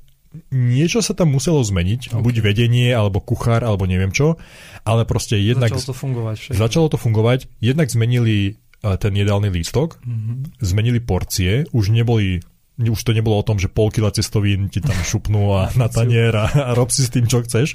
Niečo 0.53 1.01
sa 1.01 1.17
tam 1.17 1.33
muselo 1.33 1.65
zmeniť, 1.65 2.13
okay. 2.13 2.21
buď 2.21 2.35
vedenie, 2.45 2.93
alebo 2.93 3.23
kuchár, 3.23 3.65
alebo 3.65 3.89
neviem 3.89 4.13
čo, 4.13 4.37
ale 4.85 5.07
proste 5.09 5.41
jednak... 5.41 5.73
Začalo 5.73 5.89
to 5.89 5.97
fungovať 5.97 6.35
všetko. 6.37 6.59
Začalo 6.61 6.87
to 6.93 6.97
fungovať, 7.01 7.39
jednak 7.57 7.89
zmenili 7.89 8.53
eh, 8.53 8.95
ten 9.01 9.13
jedálny 9.17 9.49
lístok, 9.49 9.97
Mhm. 10.05 10.61
zmenili 10.61 11.01
porcie, 11.01 11.65
už 11.73 11.89
neboli 11.89 12.45
už 12.77 13.01
to 13.01 13.11
nebolo 13.11 13.41
o 13.41 13.47
tom, 13.47 13.57
že 13.57 13.73
pol 13.73 13.89
kila 13.89 14.13
cestovín 14.13 14.69
ti 14.69 14.77
tam 14.77 14.93
šupnú 14.93 15.57
a 15.57 15.61
na 15.81 15.89
tanier 15.89 16.33
a, 16.37 16.45
a 16.45 16.71
rob 16.77 16.93
si 16.93 17.01
s 17.01 17.13
tým, 17.13 17.25
čo 17.25 17.41
chceš. 17.41 17.73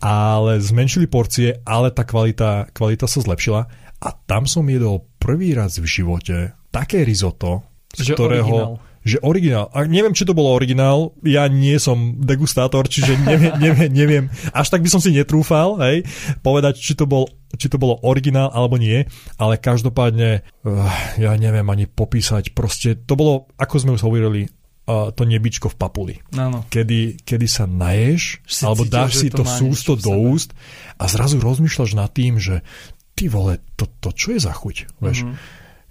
Ale 0.00 0.60
zmenšili 0.64 1.04
porcie, 1.04 1.60
ale 1.68 1.92
tá 1.92 2.08
kvalita, 2.08 2.72
kvalita 2.72 3.04
sa 3.04 3.20
zlepšila 3.20 3.68
a 4.04 4.08
tam 4.24 4.48
som 4.48 4.64
jedol 4.68 5.04
prvý 5.20 5.56
raz 5.56 5.76
v 5.80 5.88
živote 5.88 6.56
také 6.72 7.04
risotto, 7.04 7.64
z 7.92 8.12
Že 8.12 8.14
ktorého... 8.16 8.48
originál. 8.48 8.92
Že 9.04 9.20
originál. 9.20 9.68
A 9.76 9.84
neviem, 9.84 10.16
či 10.16 10.24
to 10.24 10.32
bolo 10.32 10.56
originál. 10.56 11.12
Ja 11.20 11.44
nie 11.44 11.76
som 11.76 12.16
degustátor, 12.18 12.88
čiže 12.88 13.20
neviem, 13.20 13.52
neviem, 13.64 13.90
neviem. 13.92 14.24
Až 14.50 14.72
tak 14.72 14.80
by 14.80 14.88
som 14.88 15.00
si 15.04 15.12
netrúfal, 15.12 15.76
hej, 15.84 16.08
povedať, 16.40 16.80
či 16.80 16.96
to, 16.96 17.04
bol, 17.04 17.28
či 17.54 17.68
to 17.68 17.76
bolo 17.76 18.00
originál 18.00 18.48
alebo 18.48 18.80
nie. 18.80 19.04
Ale 19.36 19.60
každopádne, 19.60 20.40
uh, 20.40 20.88
ja 21.20 21.36
neviem 21.36 21.68
ani 21.68 21.84
popísať. 21.84 22.56
Proste 22.56 22.96
to 22.96 23.12
bolo, 23.12 23.52
ako 23.60 23.74
sme 23.76 23.92
už 23.92 24.08
hovorili, 24.08 24.48
uh, 24.88 25.12
to 25.12 25.28
nebičko 25.28 25.68
v 25.68 25.76
papuli. 25.76 26.14
Áno. 26.32 26.64
Kedy, 26.72 27.28
kedy 27.28 27.44
sa 27.44 27.68
naješ, 27.68 28.40
Si 28.48 28.64
alebo 28.64 28.88
cítil, 28.88 28.96
dáš 28.96 29.12
si 29.20 29.28
to 29.28 29.44
to 29.44 29.44
sústo 29.44 29.92
do 30.00 30.16
sebe. 30.16 30.24
úst 30.32 30.50
a 30.96 31.04
zrazu 31.08 31.44
rozmýšľaš 31.44 31.92
nad 31.92 32.08
tým, 32.08 32.40
že 32.40 32.64
ty 33.12 33.28
vole, 33.28 33.60
to, 33.76 33.84
to 34.00 34.16
čo 34.16 34.32
je 34.32 34.40
za 34.40 34.56
chuť? 34.56 34.96
Vieš? 35.04 35.28
Mhm. 35.28 35.34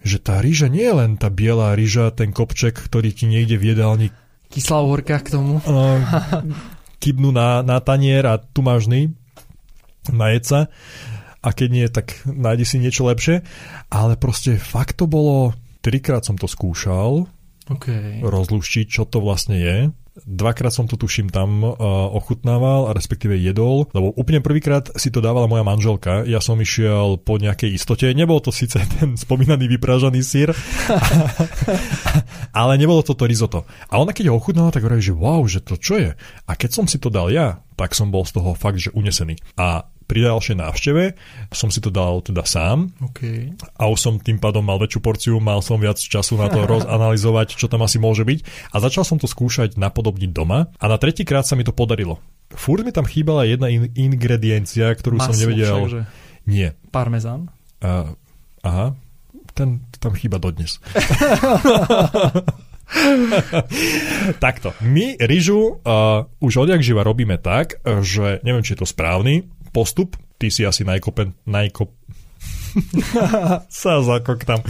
Že 0.03 0.17
tá 0.19 0.43
rýža 0.43 0.67
nie 0.67 0.83
je 0.83 0.93
len 0.93 1.15
tá 1.15 1.31
biela 1.31 1.71
rýža, 1.73 2.11
ten 2.11 2.35
kopček, 2.35 2.75
ktorý 2.75 3.15
ti 3.15 3.25
niekde 3.25 3.55
v 3.55 3.75
jedálni 3.75 4.07
Kyslá 4.53 4.85
uhorka 4.85 5.17
k 5.17 5.33
tomu. 5.33 5.57
uh, 5.65 5.97
kybnú 7.01 7.33
na, 7.33 7.65
na 7.65 7.81
tanier 7.81 8.21
a 8.29 8.37
tu 8.37 8.61
máš 8.61 8.85
ny, 8.85 9.09
sa 10.45 10.69
a 11.43 11.49
keď 11.51 11.69
nie, 11.69 11.85
tak 11.91 12.23
nájdi 12.23 12.63
si 12.63 12.77
niečo 12.79 13.03
lepšie. 13.03 13.43
Ale 13.91 14.15
proste 14.15 14.55
fakt 14.55 15.03
to 15.03 15.11
bolo, 15.11 15.51
trikrát 15.83 16.23
som 16.23 16.39
to 16.39 16.47
skúšal, 16.47 17.27
OK. 17.67 17.87
rozluštiť, 18.23 18.87
čo 18.87 19.03
to 19.03 19.19
vlastne 19.19 19.59
je. 19.59 19.77
Dvakrát 20.13 20.69
som 20.69 20.85
to 20.85 20.93
tuším 20.93 21.33
tam 21.33 21.65
uh, 21.65 21.73
ochutnával, 22.13 22.93
respektíve 22.93 23.33
jedol, 23.33 23.89
lebo 23.97 24.13
úplne 24.13 24.45
prvýkrát 24.45 24.93
si 24.93 25.09
to 25.09 25.25
dávala 25.25 25.49
moja 25.49 25.65
manželka. 25.65 26.21
Ja 26.29 26.37
som 26.37 26.61
išiel 26.61 27.17
po 27.17 27.41
nejakej 27.41 27.73
istote. 27.73 28.05
Nebol 28.13 28.37
to 28.37 28.53
síce 28.53 28.77
ten 28.77 29.17
spomínaný 29.17 29.65
vypražaný 29.65 30.21
sír, 30.21 30.53
ale 32.61 32.77
nebolo 32.77 33.01
to 33.01 33.17
to 33.17 33.25
risotto. 33.25 33.65
A 33.89 33.97
ona 33.97 34.13
keď 34.13 34.29
ho 34.29 34.37
ochutnala, 34.37 34.69
tak 34.69 34.85
hovorí, 34.85 35.01
že 35.01 35.17
wow, 35.17 35.41
že 35.49 35.65
to 35.65 35.81
čo 35.81 35.97
je? 35.97 36.11
A 36.45 36.51
keď 36.53 36.69
som 36.69 36.85
si 36.85 37.01
to 37.01 37.09
dal 37.09 37.33
ja, 37.33 37.65
tak 37.73 37.97
som 37.97 38.13
bol 38.13 38.21
z 38.21 38.37
toho 38.37 38.53
fakt, 38.53 38.77
že 38.77 38.93
unesený. 38.93 39.41
A 39.57 39.89
pri 40.03 40.29
ďalšej 40.29 40.55
návšteve 40.59 41.03
som 41.49 41.71
si 41.71 41.79
to 41.79 41.89
dal 41.89 42.19
teda 42.19 42.43
sám 42.43 42.91
OK. 43.01 43.55
a 43.57 43.83
už 43.89 43.99
som 43.99 44.13
tým 44.19 44.37
pádom 44.37 44.61
mal 44.61 44.77
väčšiu 44.77 44.99
porciu, 44.99 45.35
mal 45.39 45.63
som 45.63 45.79
viac 45.79 45.97
času 45.97 46.35
na 46.37 46.51
to 46.51 46.63
rozanalizovať, 46.73 47.55
čo 47.55 47.71
tam 47.71 47.81
asi 47.83 47.97
môže 47.97 48.27
byť 48.27 48.71
a 48.71 48.77
začal 48.77 49.03
som 49.07 49.17
to 49.17 49.25
skúšať 49.25 49.79
napodobniť 49.79 50.31
doma 50.31 50.69
a 50.77 50.85
na 50.85 50.97
tretíkrát 50.99 51.47
sa 51.47 51.55
mi 51.55 51.63
to 51.63 51.71
podarilo. 51.73 52.19
Fúr 52.53 52.85
mi 52.85 52.93
tam 52.93 53.07
chýbala 53.07 53.49
jedna 53.49 53.71
in- 53.71 53.89
ingrediencia, 53.97 54.93
ktorú 54.93 55.17
som 55.17 55.33
Maslo 55.33 55.41
nevedel. 55.41 55.73
všakže. 55.73 56.01
Nie. 56.45 56.75
Parmezán. 56.93 57.49
Uh, 57.81 58.13
aha, 58.61 58.93
ten 59.57 59.81
tam 59.97 60.13
chýba 60.13 60.37
dodnes. 60.37 60.77
Takto. 64.37 64.75
My 64.85 65.17
ryžu 65.17 65.81
uh, 65.81 66.27
už 66.43 66.67
odjak 66.67 66.83
živa 66.83 67.01
robíme 67.01 67.39
tak, 67.41 67.81
že 68.03 68.43
neviem, 68.45 68.61
či 68.61 68.75
je 68.75 68.79
to 68.83 68.87
správny 68.89 69.47
postup. 69.73 70.15
Ty 70.37 70.47
si 70.53 70.61
asi 70.67 70.85
najkopen, 70.85 71.33
najkop, 71.49 71.89
sa 73.69 74.01
zakoktam. 74.01 74.65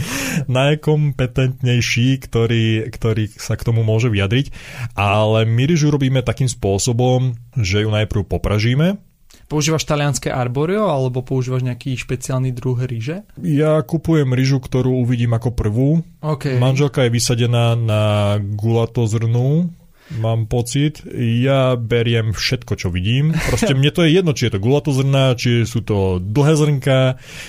Najkompetentnejší, 0.46 2.20
ktorý, 2.20 2.88
ktorý 2.92 3.24
sa 3.32 3.56
k 3.56 3.64
tomu 3.64 3.80
môže 3.82 4.12
vyjadriť. 4.12 4.52
Ale 4.96 5.48
my 5.48 5.62
ryžu 5.64 5.88
robíme 5.88 6.20
takým 6.20 6.48
spôsobom, 6.48 7.36
že 7.56 7.84
ju 7.84 7.90
najprv 7.90 8.28
popražíme. 8.28 9.00
Používaš 9.44 9.84
talianské 9.84 10.32
arborio 10.32 10.88
alebo 10.88 11.20
používaš 11.20 11.68
nejaký 11.68 12.00
špeciálny 12.00 12.48
druh 12.56 12.80
ríže? 12.80 13.28
Ja 13.44 13.76
kupujem 13.84 14.32
ryžu, 14.32 14.56
ktorú 14.56 15.04
uvidím 15.04 15.36
ako 15.36 15.52
prvú. 15.52 16.00
OK. 16.24 16.56
Manželka 16.56 17.04
je 17.04 17.12
vysadená 17.12 17.76
na 17.76 18.02
gulatozrnú, 18.40 19.68
mám 20.12 20.44
pocit. 20.44 21.00
Ja 21.16 21.80
beriem 21.80 22.36
všetko, 22.36 22.72
čo 22.76 22.88
vidím. 22.92 23.32
Proste 23.32 23.72
mne 23.72 23.88
to 23.88 24.04
je 24.04 24.12
jedno, 24.12 24.36
či 24.36 24.48
je 24.48 24.52
to 24.56 24.60
gulatozrná, 24.60 25.32
či 25.34 25.64
sú 25.64 25.80
to 25.80 26.20
dlhé 26.20 26.54
zrnka, 26.60 26.98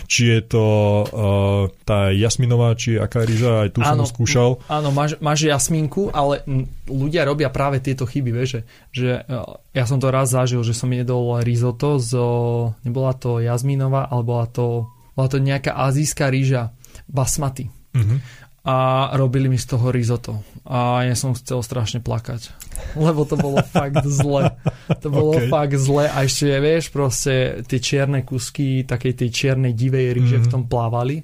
či 0.08 0.32
je 0.32 0.40
to 0.46 0.66
uh, 1.04 1.68
tá 1.84 2.16
jasminová, 2.16 2.74
či 2.80 2.96
aká 2.96 3.28
ryža, 3.28 3.68
aj 3.68 3.70
tu 3.76 3.80
som 3.84 4.00
ho 4.00 4.08
skúšal. 4.08 4.50
Áno, 4.72 4.90
máš, 4.96 5.20
máš 5.20 5.48
jasminku, 5.48 6.10
ale 6.16 6.42
ľudia 6.88 7.28
robia 7.28 7.52
práve 7.52 7.84
tieto 7.84 8.08
chyby, 8.08 8.32
vieš, 8.32 8.48
že, 8.48 8.62
že 8.96 9.10
uh, 9.28 9.60
ja 9.76 9.84
som 9.84 10.00
to 10.00 10.08
raz 10.08 10.32
zažil, 10.32 10.64
že 10.64 10.72
som 10.72 10.88
jedol 10.96 11.44
risotto 11.44 12.00
zo, 12.00 12.28
nebola 12.88 13.12
to 13.16 13.44
jasminová, 13.44 14.08
ale 14.08 14.24
bola 14.24 14.48
to, 14.48 14.88
bola 15.14 15.28
to 15.28 15.44
nejaká 15.44 15.76
azijská 15.76 16.32
rýža, 16.32 16.72
basmati. 17.12 17.70
Uh-huh. 17.96 18.20
A 18.66 18.76
robili 19.14 19.46
mi 19.46 19.62
z 19.62 19.78
toho 19.78 19.94
risotto. 19.94 20.42
A 20.66 21.06
ja 21.06 21.14
som 21.14 21.38
chcel 21.38 21.62
strašne 21.62 22.02
plakať. 22.02 22.50
Lebo 22.98 23.22
to 23.24 23.38
bolo 23.38 23.62
fakt 23.62 24.02
zle. 24.04 24.58
To 25.02 25.08
bolo 25.14 25.38
Okay. 25.38 25.48
fakt 25.48 25.78
zle. 25.78 26.10
A 26.10 26.26
ešte, 26.26 26.58
vieš, 26.58 26.90
proste 26.90 27.62
tie 27.70 27.78
čierne 27.78 28.26
kusky 28.26 28.82
takej 28.82 29.14
tej 29.14 29.30
čiernej 29.30 29.78
divej 29.78 30.18
ríže 30.18 30.38
Mhm. 30.38 30.44
v 30.44 30.50
tom 30.50 30.64
plávali. 30.66 31.22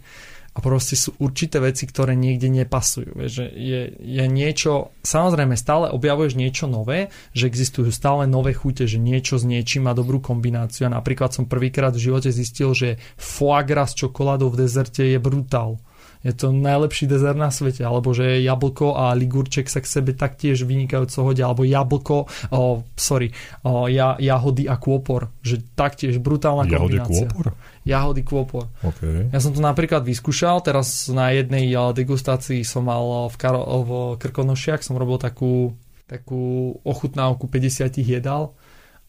a 0.52 0.60
proste 0.60 1.00
sú 1.00 1.16
určité 1.24 1.64
veci, 1.64 1.88
ktoré 1.88 2.12
niekde 2.12 2.52
nepasujú. 2.52 3.16
Vieš, 3.16 3.32
že 3.39 3.46
je, 3.56 3.82
je 4.04 4.26
niečo, 4.28 4.92
samozrejme 5.00 5.56
stále 5.56 5.88
objavuješ 5.88 6.36
niečo 6.36 6.68
nové, 6.68 7.08
že 7.32 7.48
existujú 7.48 7.88
stále 7.88 8.28
nové 8.28 8.52
chute, 8.52 8.84
že 8.84 9.00
niečo 9.00 9.39
s 9.39 9.48
niečím 9.48 9.88
má 9.88 9.96
dobrú 9.96 10.20
kombináciu. 10.20 10.92
A 10.92 10.96
napríklad 11.00 11.32
som 11.32 11.48
prvýkrát 11.48 11.96
v 11.96 12.04
živote 12.12 12.36
zistil, 12.36 12.76
že 12.76 13.00
foie 13.16 13.64
gras 13.64 13.96
s 13.96 14.04
čokoládou 14.04 14.52
v 14.52 14.68
dezerte 14.68 15.08
je 15.08 15.24
brutál 15.24 15.80
je 16.22 16.34
to 16.38 16.54
najlepší 16.54 17.10
dezert 17.10 17.38
na 17.38 17.50
svete, 17.50 17.82
alebo 17.82 18.14
že 18.14 18.46
jablko 18.46 18.94
a 18.94 19.18
ligurček 19.18 19.66
sa 19.66 19.82
k 19.82 19.90
sebe 19.90 20.14
taktiež 20.14 20.62
vynikajúco 20.70 21.34
hodia, 21.34 21.50
alebo 21.50 21.66
jablko, 21.66 22.30
oh, 22.54 22.86
sorry, 22.94 23.34
oh, 23.66 23.90
ja, 23.90 24.14
jahody 24.22 24.70
a 24.70 24.78
kôpor, 24.78 25.34
že 25.42 25.62
taktiež 25.74 26.22
brutálna 26.22 26.70
Jahody 26.70 27.02
kombinácia. 27.02 27.26
kôpor? 27.26 27.46
Jahody 27.82 28.22
kôpor. 28.22 28.64
Okay. 28.86 29.34
Ja 29.34 29.42
som 29.42 29.58
to 29.58 29.62
napríklad 29.66 30.06
vyskúšal, 30.06 30.62
teraz 30.62 31.10
na 31.10 31.34
jednej 31.34 31.74
eh, 31.74 31.90
degustácii 31.98 32.62
som 32.62 32.86
mal 32.86 33.28
v, 33.34 33.36
Karo- 33.42 33.66
v 33.66 33.92
Krkonošiach, 34.22 34.86
som 34.86 35.02
robil 35.02 35.18
takú, 35.18 35.74
takú 36.06 36.78
ochutnávku 36.86 37.50
50 37.50 37.98
jedál 37.98 38.54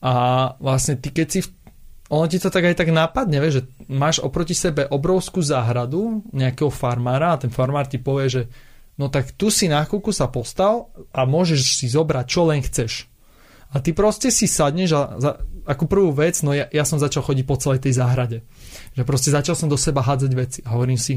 a 0.03 0.15
vlastne 0.59 0.99
ty 0.99 1.15
keď 1.15 1.27
si 1.31 1.41
v 1.47 1.49
ono 2.13 2.29
ti 2.29 2.37
to 2.37 2.53
tak 2.53 2.69
aj 2.69 2.77
tak 2.77 2.93
nápadne, 2.93 3.41
vieš, 3.41 3.55
že 3.57 3.63
máš 3.89 4.21
oproti 4.21 4.53
sebe 4.53 4.85
obrovskú 4.85 5.41
záhradu 5.41 6.21
nejakého 6.37 6.69
farmára 6.69 7.33
a 7.33 7.41
ten 7.41 7.49
farmár 7.49 7.89
ti 7.89 7.97
povie, 7.97 8.29
že 8.29 8.43
no 9.01 9.09
tak 9.09 9.33
tu 9.33 9.49
si 9.49 9.65
na 9.65 9.81
kúku 9.89 10.13
sa 10.13 10.29
postav 10.29 10.93
a 11.09 11.25
môžeš 11.25 11.81
si 11.81 11.89
zobrať 11.89 12.27
čo 12.29 12.45
len 12.45 12.61
chceš. 12.61 13.09
A 13.73 13.81
ty 13.81 13.97
proste 13.97 14.29
si 14.29 14.45
sadneš 14.45 14.93
a 14.93 15.01
za, 15.17 15.41
ako 15.65 15.89
prvú 15.89 16.13
vec, 16.13 16.37
no 16.45 16.53
ja, 16.53 16.69
ja 16.69 16.85
som 16.85 17.01
začal 17.01 17.25
chodiť 17.25 17.49
po 17.49 17.57
celej 17.57 17.81
tej 17.81 17.97
záhrade. 17.97 18.45
Že 18.93 19.09
proste 19.09 19.33
začal 19.33 19.57
som 19.57 19.73
do 19.73 19.81
seba 19.81 20.05
hádzať 20.05 20.33
veci 20.37 20.61
a 20.69 20.77
hovorím 20.77 21.01
si, 21.01 21.17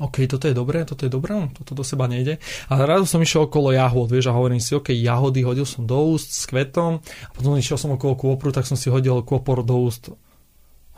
OK, 0.00 0.24
toto 0.24 0.48
je 0.48 0.56
dobré, 0.56 0.88
toto 0.88 1.04
je 1.04 1.12
dobré, 1.12 1.36
toto 1.52 1.76
do 1.76 1.84
seba 1.84 2.08
nejde. 2.08 2.40
A 2.72 2.80
rád 2.80 3.04
som 3.04 3.20
išiel 3.20 3.44
okolo 3.44 3.76
jahod, 3.76 4.08
vieš, 4.08 4.32
a 4.32 4.36
hovorím 4.40 4.56
si, 4.56 4.72
OK, 4.72 4.96
jahody 4.96 5.44
hodil 5.44 5.68
som 5.68 5.84
do 5.84 6.00
úst 6.16 6.32
s 6.32 6.48
kvetom, 6.48 7.04
a 7.04 7.30
potom 7.36 7.60
išiel 7.60 7.76
som 7.76 7.92
okolo 7.92 8.16
kôpru, 8.16 8.48
tak 8.48 8.64
som 8.64 8.80
si 8.80 8.88
hodil 8.88 9.20
kôpor 9.20 9.60
do 9.60 9.76
úst 9.76 10.08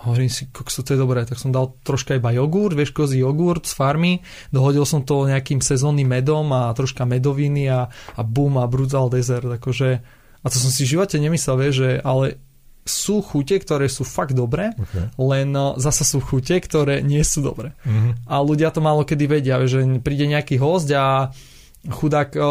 Hovorím 0.02 0.30
si, 0.30 0.50
kokso, 0.50 0.82
to 0.82 0.94
je 0.94 1.00
dobré, 1.00 1.22
tak 1.22 1.38
som 1.38 1.54
dal 1.54 1.78
troška 1.86 2.18
iba 2.18 2.34
jogurt, 2.34 2.74
vieš, 2.74 2.90
kozí 2.90 3.22
jogurt 3.22 3.70
z 3.70 3.74
farmy, 3.78 4.12
dohodil 4.50 4.82
som 4.82 5.06
to 5.06 5.30
nejakým 5.30 5.62
sezónnym 5.62 6.10
medom 6.10 6.50
a 6.50 6.74
troška 6.74 7.06
medoviny 7.06 7.70
a, 7.70 7.86
a 7.90 8.20
bum 8.26 8.58
a 8.58 8.66
brutal 8.66 9.06
dezert, 9.06 9.46
akože, 9.46 9.90
a 10.42 10.46
to 10.50 10.56
som 10.58 10.70
si 10.74 10.82
v 10.82 10.98
živote 10.98 11.22
nemyslel, 11.22 11.54
vieš, 11.54 11.74
že, 11.78 11.90
ale 12.02 12.42
sú 12.82 13.22
chute, 13.22 13.54
ktoré 13.62 13.86
sú 13.86 14.02
fakt 14.02 14.34
dobré, 14.34 14.74
okay. 14.74 15.06
len 15.14 15.54
no, 15.54 15.78
zasa 15.78 16.02
sú 16.02 16.18
chute, 16.18 16.58
ktoré 16.58 16.98
nie 16.98 17.22
sú 17.22 17.38
dobré. 17.38 17.78
Mm-hmm. 17.86 18.26
A 18.26 18.42
ľudia 18.42 18.74
to 18.74 18.82
málo 18.82 19.06
kedy 19.06 19.24
vedia, 19.30 19.62
že 19.70 19.86
príde 20.02 20.26
nejaký 20.26 20.58
host 20.58 20.90
a 20.90 21.30
chudák 21.86 22.34
o, 22.38 22.50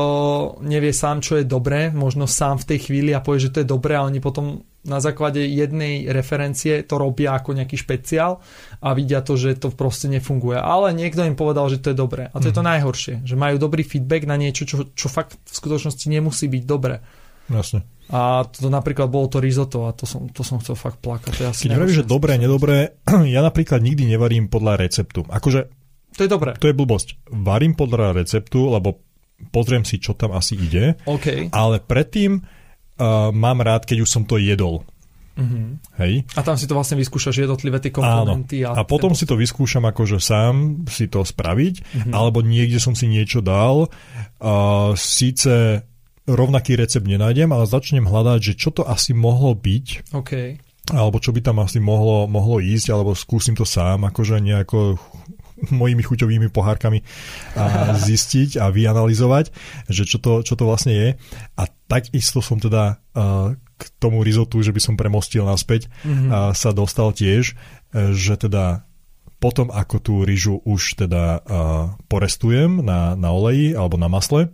nevie 0.63 0.95
sám, 0.95 1.19
čo 1.19 1.39
je 1.39 1.47
dobré, 1.47 1.91
možno 1.91 2.27
sám 2.27 2.63
v 2.63 2.67
tej 2.75 2.79
chvíli 2.87 3.11
a 3.11 3.23
povie, 3.23 3.47
že 3.47 3.51
to 3.51 3.59
je 3.63 3.67
dobré 3.67 3.99
a 3.99 4.07
oni 4.07 4.23
potom 4.23 4.63
na 4.81 4.97
základe 4.97 5.45
jednej 5.45 6.09
referencie 6.09 6.81
to 6.81 6.97
robia 6.97 7.37
ako 7.37 7.53
nejaký 7.53 7.77
špeciál 7.77 8.41
a 8.81 8.97
vidia 8.97 9.21
to, 9.21 9.37
že 9.37 9.61
to 9.61 9.69
proste 9.69 10.09
nefunguje. 10.09 10.57
Ale 10.57 10.89
niekto 10.97 11.21
im 11.21 11.37
povedal, 11.37 11.69
že 11.69 11.77
to 11.77 11.93
je 11.93 11.97
dobré. 11.97 12.33
A 12.33 12.41
to 12.41 12.45
mm. 12.45 12.49
je 12.49 12.55
to 12.55 12.63
mhm. 12.65 12.69
najhoršie, 12.73 13.13
že 13.21 13.35
majú 13.37 13.55
dobrý 13.61 13.85
feedback 13.85 14.25
na 14.25 14.35
niečo, 14.41 14.65
čo, 14.65 14.89
čo 14.93 15.07
fakt 15.07 15.37
v 15.37 15.53
skutočnosti 15.53 16.05
nemusí 16.09 16.49
byť 16.49 16.63
dobré. 16.65 17.01
Jasne. 17.51 17.85
A 18.11 18.43
to 18.43 18.67
napríklad 18.67 19.07
bolo 19.07 19.31
to 19.31 19.39
risotto 19.39 19.87
a 19.87 19.95
to 19.95 20.03
som, 20.03 20.27
to 20.27 20.43
som 20.43 20.59
chcel 20.59 20.75
fakt 20.75 20.99
plakať. 20.99 21.31
To 21.31 21.55
Keď 21.55 21.71
hovoríš, 21.79 22.03
že 22.03 22.05
dobré, 22.07 22.35
nedobré, 22.35 22.99
ja 23.35 23.39
napríklad 23.39 23.79
nikdy 23.79 24.03
nevarím 24.03 24.51
podľa 24.51 24.81
receptu. 24.83 25.23
Akože 25.29 25.71
to 26.11 26.27
je 26.27 26.29
dobré. 26.29 26.59
To 26.59 26.67
je 26.67 26.75
blbosť. 26.75 27.31
Varím 27.31 27.71
podľa 27.71 28.11
receptu, 28.11 28.67
lebo 28.67 28.99
pozriem 29.55 29.87
si, 29.87 29.97
čo 29.97 30.11
tam 30.11 30.35
asi 30.35 30.59
ide. 30.59 30.99
Okay. 31.07 31.47
Ale 31.55 31.79
predtým 31.79 32.43
uh, 33.01 33.33
mám 33.33 33.65
rád, 33.65 33.89
keď 33.89 34.05
už 34.05 34.09
som 34.13 34.23
to 34.29 34.37
jedol. 34.37 34.85
Mm-hmm. 35.31 35.97
Hej. 35.97 36.13
A 36.37 36.45
tam 36.45 36.59
si 36.59 36.69
to 36.69 36.77
vlastne 36.77 36.99
vyskúšaš 36.99 37.47
jednotlivé 37.47 37.81
tie 37.81 37.89
komponenty. 37.89 38.61
Áno. 38.61 38.77
A, 38.77 38.83
a 38.83 38.87
potom 38.87 39.17
si 39.17 39.25
to 39.25 39.33
vyskúšam 39.33 39.81
akože 39.89 40.21
sám 40.21 40.85
si 40.85 41.09
to 41.09 41.25
spraviť, 41.25 41.75
mm-hmm. 41.81 42.13
alebo 42.13 42.45
niekde 42.45 42.77
som 42.77 42.93
si 42.93 43.09
niečo 43.09 43.41
dal. 43.41 43.89
Uh, 44.37 44.93
síce 44.93 45.81
rovnaký 46.29 46.77
recept 46.77 47.07
nenájdem, 47.07 47.49
ale 47.49 47.65
začnem 47.65 48.05
hľadať, 48.05 48.39
že 48.39 48.53
čo 48.53 48.69
to 48.69 48.85
asi 48.85 49.17
mohlo 49.17 49.57
byť. 49.57 50.13
Okay. 50.13 50.61
Alebo 50.91 51.17
čo 51.17 51.31
by 51.31 51.41
tam 51.41 51.63
asi 51.63 51.79
mohlo, 51.79 52.27
mohlo 52.27 52.59
ísť, 52.61 52.91
alebo 52.93 53.17
skúsim 53.17 53.55
to 53.57 53.65
sám, 53.65 54.05
akože 54.11 54.37
nejako 54.43 54.99
mojimi 55.69 56.01
chuťovými 56.01 56.49
pohárkami 56.49 57.05
a 57.53 57.93
zistiť 57.93 58.57
a 58.57 58.73
vyanalizovať, 58.73 59.53
že 59.91 60.09
čo 60.09 60.17
to, 60.17 60.41
čo 60.41 60.57
to 60.57 60.63
vlastne 60.65 60.93
je. 60.95 61.09
A 61.59 61.63
takisto 61.85 62.41
som 62.41 62.57
teda 62.57 62.97
uh, 63.13 63.53
k 63.57 63.83
tomu 64.01 64.25
rizotu, 64.25 64.61
že 64.65 64.73
by 64.73 64.81
som 64.81 64.97
premostil 64.97 65.45
naspäť, 65.45 65.89
mm-hmm. 66.01 66.29
uh, 66.29 66.35
sa 66.57 66.73
dostal 66.73 67.13
tiež, 67.13 67.53
že 67.91 68.33
teda 68.39 68.87
potom, 69.41 69.73
ako 69.73 69.95
tú 69.99 70.13
rýžu 70.21 70.61
už 70.63 71.01
teda 71.01 71.41
uh, 71.41 71.97
porestujem 72.05 72.85
na, 72.85 73.17
na 73.17 73.33
oleji 73.33 73.73
alebo 73.73 73.97
na 73.97 74.05
masle 74.05 74.53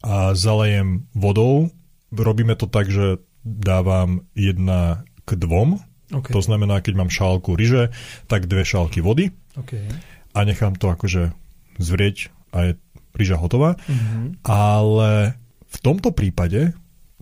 a 0.00 0.32
zalejem 0.32 1.04
vodou, 1.12 1.68
robíme 2.08 2.56
to 2.56 2.64
tak, 2.64 2.88
že 2.88 3.20
dávam 3.44 4.24
jedna 4.32 5.04
k 5.28 5.36
dvom, 5.36 5.84
Okay. 6.08 6.32
To 6.32 6.40
znamená, 6.40 6.80
keď 6.80 6.94
mám 6.96 7.12
šálku 7.12 7.52
ryže, 7.52 7.92
tak 8.24 8.48
dve 8.48 8.64
šálky 8.64 9.04
vody 9.04 9.28
okay. 9.60 9.84
a 10.32 10.38
nechám 10.48 10.72
to 10.80 10.88
akože 10.88 11.36
zvrieť 11.76 12.32
a 12.56 12.72
je 12.72 12.72
ryža 13.12 13.36
hotová. 13.36 13.76
Mm-hmm. 13.76 14.40
Ale 14.48 15.36
v 15.68 15.78
tomto 15.84 16.16
prípade 16.16 16.72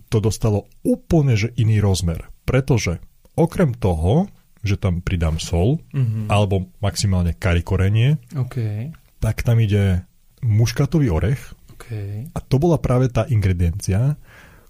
to 0.07 0.23
dostalo 0.23 0.71
úplne 0.87 1.35
že 1.35 1.51
iný 1.59 1.83
rozmer, 1.83 2.31
pretože 2.47 3.03
okrem 3.35 3.75
toho, 3.75 4.31
že 4.63 4.79
tam 4.79 5.03
pridám 5.03 5.35
sol 5.37 5.83
mm-hmm. 5.91 6.31
alebo 6.31 6.71
maximálne 6.79 7.35
karikorenie, 7.35 8.17
okay. 8.39 8.95
tak 9.19 9.43
tam 9.43 9.59
ide 9.59 10.07
muškatový 10.39 11.11
orech 11.11 11.53
okay. 11.75 12.31
a 12.31 12.39
to 12.39 12.55
bola 12.55 12.79
práve 12.79 13.11
tá 13.11 13.27
ingrediencia, 13.27 14.15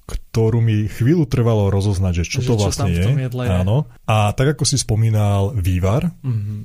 ktorú 0.08 0.64
mi 0.64 0.88
chvíľu 0.88 1.28
trvalo 1.28 1.68
rozoznať, 1.68 2.24
že 2.24 2.26
čo 2.26 2.40
že 2.40 2.48
to 2.48 2.56
vlastne 2.56 2.96
čo 2.96 3.12
je. 3.12 3.28
je. 3.28 3.52
Áno. 3.52 3.92
A 4.08 4.32
tak 4.32 4.56
ako 4.56 4.64
si 4.64 4.80
spomínal 4.80 5.52
vývar. 5.52 6.16
Mm-hmm. 6.24 6.60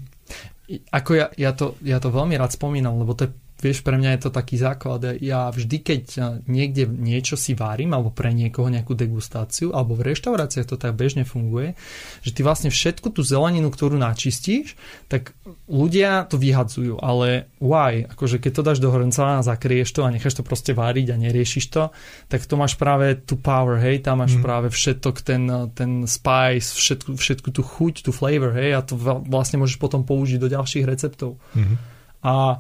Ako 0.95 1.11
ja, 1.19 1.27
ja, 1.35 1.51
to, 1.53 1.75
ja 1.83 1.99
to 1.99 2.15
veľmi 2.15 2.39
rád 2.39 2.55
spomínam, 2.55 3.03
lebo 3.03 3.19
to 3.19 3.27
je 3.27 3.31
Vieš, 3.63 3.87
pre 3.87 3.95
mňa 3.95 4.19
je 4.19 4.21
to 4.27 4.31
taký 4.35 4.59
základ. 4.59 5.23
Ja 5.23 5.47
vždy, 5.55 5.77
keď 5.79 6.03
niekde 6.51 6.91
niečo 6.91 7.39
si 7.39 7.55
várim, 7.55 7.95
alebo 7.95 8.11
pre 8.11 8.35
niekoho 8.35 8.67
nejakú 8.67 8.99
degustáciu, 8.99 9.71
alebo 9.71 9.95
v 9.95 10.11
reštauráciách 10.11 10.67
to 10.67 10.75
tak 10.75 10.99
bežne 10.99 11.23
funguje, 11.23 11.79
že 12.27 12.35
ty 12.35 12.43
vlastne 12.43 12.75
všetku 12.75 13.15
tú 13.15 13.23
zeleninu, 13.23 13.71
ktorú 13.71 13.95
načistíš, 13.95 14.75
tak 15.07 15.31
ľudia 15.71 16.27
to 16.27 16.43
vyhadzujú. 16.43 16.99
Ale 16.99 17.47
why? 17.63 18.03
Akože 18.11 18.43
keď 18.43 18.51
to 18.51 18.67
dáš 18.67 18.79
do 18.83 18.91
hrnca 18.91 19.39
a 19.39 19.47
zakrieš 19.47 19.95
to 19.95 20.03
a 20.03 20.11
necháš 20.11 20.43
to 20.43 20.43
proste 20.43 20.75
váriť 20.75 21.15
a 21.15 21.23
neriešiš 21.23 21.65
to, 21.71 21.95
tak 22.27 22.43
to 22.43 22.59
máš 22.59 22.75
práve 22.75 23.15
tú 23.23 23.39
power, 23.39 23.79
hej, 23.79 24.03
tam 24.03 24.27
máš 24.27 24.35
mm. 24.35 24.43
práve 24.43 24.69
všetok 24.75 25.23
ten, 25.23 25.47
ten 25.79 26.11
spice, 26.11 26.75
všetku, 26.75 27.15
všetku 27.15 27.49
tú 27.55 27.63
chuť, 27.63 28.03
tú 28.03 28.11
flavor, 28.11 28.59
hej, 28.59 28.75
a 28.75 28.83
to 28.83 28.99
vlastne 29.31 29.63
môžeš 29.63 29.79
potom 29.79 30.03
použiť 30.03 30.43
do 30.43 30.51
ďalších 30.51 30.83
receptov. 30.83 31.39
Mm. 31.55 31.79
A 32.27 32.59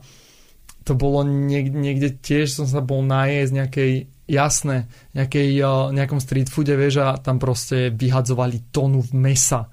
to 0.83 0.99
bolo 0.99 1.23
niekde, 1.23 1.75
niekde 1.79 2.09
tiež 2.15 2.63
som 2.63 2.67
sa 2.67 2.83
bol 2.83 3.07
najesť 3.07 3.53
nejakej 3.55 3.93
jasné, 4.27 4.87
nejakej, 5.13 5.61
nejakom 5.93 6.21
street 6.23 6.49
foode, 6.49 6.75
vieš, 6.75 7.03
a 7.03 7.19
tam 7.19 7.43
proste 7.43 7.91
vyhadzovali 7.93 8.71
tonu 8.71 9.03
mesa. 9.15 9.69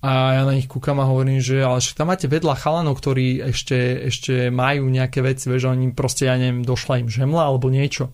A 0.00 0.40
ja 0.40 0.42
na 0.48 0.56
nich 0.56 0.64
kúkam 0.64 0.96
a 0.96 1.08
hovorím, 1.08 1.44
že 1.44 1.60
ale 1.60 1.84
však 1.84 1.96
tam 2.00 2.08
máte 2.08 2.24
vedľa 2.24 2.56
chalanov, 2.56 2.96
ktorí 2.96 3.52
ešte, 3.52 3.76
ešte 4.08 4.48
majú 4.48 4.88
nejaké 4.88 5.20
veci, 5.20 5.52
vieš, 5.52 5.68
oni 5.68 5.92
proste, 5.92 6.24
ja 6.24 6.40
neviem, 6.40 6.64
došla 6.64 7.04
im 7.04 7.08
žemla 7.12 7.44
alebo 7.44 7.68
niečo. 7.68 8.08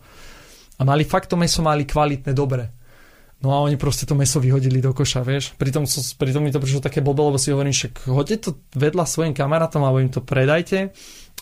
A 0.76 0.82
mali 0.82 1.06
fakt 1.06 1.30
to 1.30 1.38
meso, 1.38 1.62
mali 1.62 1.86
kvalitné, 1.86 2.34
dobre. 2.34 2.74
No 3.36 3.52
a 3.52 3.62
oni 3.62 3.78
proste 3.78 4.08
to 4.08 4.18
meso 4.18 4.42
vyhodili 4.42 4.82
do 4.82 4.90
koša, 4.90 5.22
vieš. 5.22 5.54
Pritom, 5.54 5.86
pritom 6.18 6.42
mi 6.42 6.50
to 6.50 6.58
prišlo 6.58 6.82
také 6.82 7.04
blbé, 7.04 7.22
lebo 7.22 7.38
si 7.38 7.54
hovorím, 7.54 7.72
však 7.72 8.10
hoďte 8.10 8.36
to 8.42 8.50
vedľa 8.74 9.04
svojim 9.06 9.36
kamarátom 9.36 9.84
alebo 9.84 10.02
im 10.02 10.10
to 10.10 10.24
predajte 10.24 10.90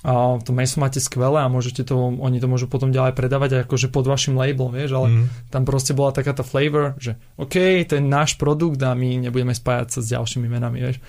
a 0.05 0.37
to 0.37 0.53
meso 0.53 0.77
máte 0.85 1.01
skvelé 1.01 1.41
a 1.41 1.49
môžete 1.49 1.89
to, 1.89 1.97
oni 1.97 2.37
to 2.37 2.45
môžu 2.45 2.69
potom 2.69 2.93
ďalej 2.93 3.17
predávať 3.17 3.65
akože 3.65 3.89
pod 3.89 4.05
vašim 4.05 4.37
labelom, 4.37 4.77
vieš, 4.77 4.93
ale 5.01 5.09
mm. 5.09 5.49
tam 5.49 5.65
proste 5.65 5.97
bola 5.97 6.13
taká 6.13 6.37
tá 6.37 6.45
flavor, 6.45 6.93
že 7.01 7.17
OK, 7.41 7.89
to 7.89 7.97
je 7.97 8.05
náš 8.05 8.37
produkt 8.37 8.77
a 8.85 8.93
my 8.93 9.25
nebudeme 9.25 9.57
spájať 9.57 9.89
sa 9.97 10.01
s 10.05 10.13
ďalšími 10.13 10.45
menami, 10.45 10.85
vieš. 10.85 11.01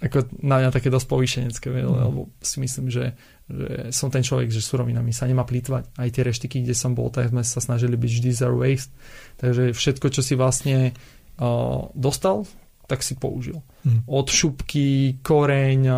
Ako 0.00 0.32
na 0.40 0.64
mňa 0.64 0.72
také 0.72 0.88
dosť 0.88 1.06
povýšenecké, 1.12 1.68
mm. 1.68 1.84
lebo 1.84 2.32
si 2.40 2.56
myslím, 2.64 2.88
že, 2.88 3.12
že 3.52 3.92
som 3.92 4.08
ten 4.08 4.24
človek, 4.24 4.48
že 4.48 4.64
surovinami 4.64 5.12
sa 5.12 5.28
nemá 5.28 5.44
plýtvať. 5.44 6.00
Aj 6.00 6.08
tie 6.08 6.24
reštiky, 6.24 6.64
kde 6.64 6.72
som 6.72 6.96
bol, 6.96 7.12
tak 7.12 7.28
sme 7.28 7.44
sa 7.44 7.60
snažili 7.60 8.00
byť 8.00 8.10
vždy 8.16 8.30
zero 8.32 8.56
waste. 8.56 8.96
Takže 9.44 9.76
všetko, 9.76 10.08
čo 10.08 10.24
si 10.24 10.40
vlastne 10.40 10.96
uh, 11.36 11.84
dostal 11.92 12.48
tak 12.86 13.02
si 13.02 13.14
použil. 13.14 13.62
Hm. 13.86 14.06
Od 14.06 14.26
šupky, 14.28 15.18
koreň, 15.22 15.80
eh, 15.86 15.96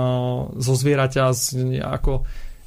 zo 0.59 0.75
zvieraťa, 0.75 1.25
ako 1.85 2.13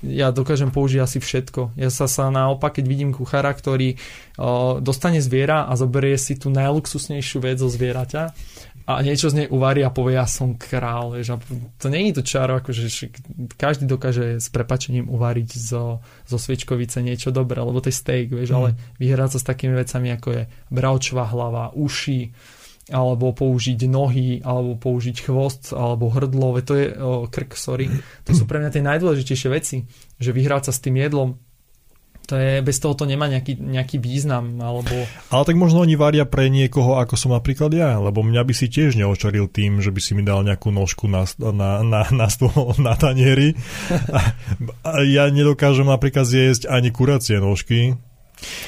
ja 0.05 0.29
dokážem 0.29 0.69
použiť 0.69 0.99
asi 1.01 1.17
všetko. 1.17 1.73
Ja 1.73 1.89
sa, 1.89 2.05
sa 2.05 2.29
naopak, 2.29 2.77
keď 2.77 2.85
vidím 2.85 3.09
kuchára, 3.17 3.49
ktorý 3.49 3.97
o, 4.37 4.77
dostane 4.77 5.17
zviera 5.25 5.65
a 5.65 5.73
zoberie 5.73 6.13
si 6.21 6.37
tú 6.37 6.53
najluxusnejšiu 6.53 7.41
vec 7.41 7.57
zo 7.57 7.65
zvieraťa 7.65 8.23
a 8.87 9.03
niečo 9.03 9.27
z 9.27 9.43
nej 9.43 9.47
uvarí 9.51 9.83
a 9.83 9.91
povie, 9.91 10.15
ja 10.15 10.23
som 10.23 10.55
král. 10.55 11.17
Vieš, 11.17 11.35
a 11.35 11.37
to 11.75 11.91
je 11.91 12.15
to 12.15 12.23
čaro, 12.23 12.63
akože 12.63 13.09
každý 13.59 13.83
dokáže 13.83 14.39
s 14.39 14.47
prepačením 14.47 15.11
uvariť 15.11 15.49
zo, 15.59 15.99
zo 16.23 16.37
sviečkovice 16.39 17.03
niečo 17.03 17.35
dobré, 17.35 17.59
lebo 17.59 17.83
to 17.83 17.91
je 17.91 17.99
steak, 17.99 18.31
vieš, 18.31 18.53
mm. 18.53 18.55
ale 18.55 18.69
vyhrať 19.01 19.29
sa 19.35 19.39
s 19.43 19.49
takými 19.49 19.75
vecami, 19.75 20.13
ako 20.15 20.27
je 20.29 20.43
bravčová 20.71 21.25
hlava, 21.27 21.75
uši, 21.75 22.31
alebo 22.87 23.35
použiť 23.35 23.87
nohy, 23.87 24.39
alebo 24.43 24.79
použiť 24.79 25.27
chvost, 25.27 25.75
alebo 25.75 26.07
hrdlo, 26.07 26.55
to 26.63 26.73
je 26.75 26.85
o, 26.95 27.27
krk, 27.27 27.59
sorry. 27.59 27.91
To 28.23 28.31
sú 28.31 28.47
pre 28.47 28.63
mňa 28.63 28.71
tie 28.71 28.83
najdôležitejšie 28.83 29.49
veci, 29.51 29.83
že 30.19 30.31
vyhrať 30.31 30.69
sa 30.69 30.73
s 30.75 30.83
tým 30.83 30.95
jedlom, 30.95 31.35
to 32.27 32.35
je, 32.35 32.59
bez 32.59 32.75
toho 32.83 32.91
to 32.91 33.07
nemá 33.07 33.31
nejaký, 33.31 33.55
nejaký 33.55 34.03
význam. 34.03 34.59
Alebo... 34.59 34.91
Ale 35.31 35.47
tak 35.47 35.55
možno 35.55 35.79
oni 35.79 35.95
varia 35.95 36.27
pre 36.27 36.51
niekoho, 36.51 36.99
ako 36.99 37.15
som 37.15 37.31
napríklad 37.31 37.71
ja, 37.71 37.95
lebo 38.03 38.19
mňa 38.19 38.43
by 38.43 38.51
si 38.51 38.67
tiež 38.67 38.99
neočaril 38.99 39.47
tým, 39.47 39.79
že 39.79 39.95
by 39.95 40.01
si 40.03 40.11
mi 40.11 40.27
dal 40.27 40.43
nejakú 40.43 40.67
nožku 40.67 41.07
na, 41.07 41.23
na, 41.39 41.79
na, 41.87 42.03
na 42.11 42.27
stôl, 42.27 42.75
na 42.83 42.99
tanieri. 42.99 43.55
A, 44.17 44.19
a 44.83 44.91
ja 45.07 45.29
nedokážem 45.31 45.87
napríklad 45.87 46.27
zjesť 46.27 46.67
ani 46.67 46.91
kuracie 46.91 47.39
nožky, 47.39 47.95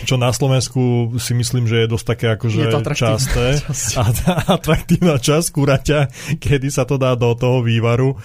čo 0.04 0.18
na 0.18 0.34
Slovensku 0.34 1.14
si 1.22 1.34
myslím, 1.38 1.70
že 1.70 1.86
je 1.86 1.92
dosť 1.92 2.06
také 2.06 2.26
akože 2.34 2.62
časté 3.00 3.62
a 4.00 4.06
tá 4.10 4.34
atraktívna 4.58 5.22
časť 5.22 5.48
kuraťa, 5.54 6.00
kedy 6.42 6.68
sa 6.74 6.86
to 6.86 6.98
dá 6.98 7.14
do 7.14 7.34
toho 7.38 7.62
vývaru 7.62 8.18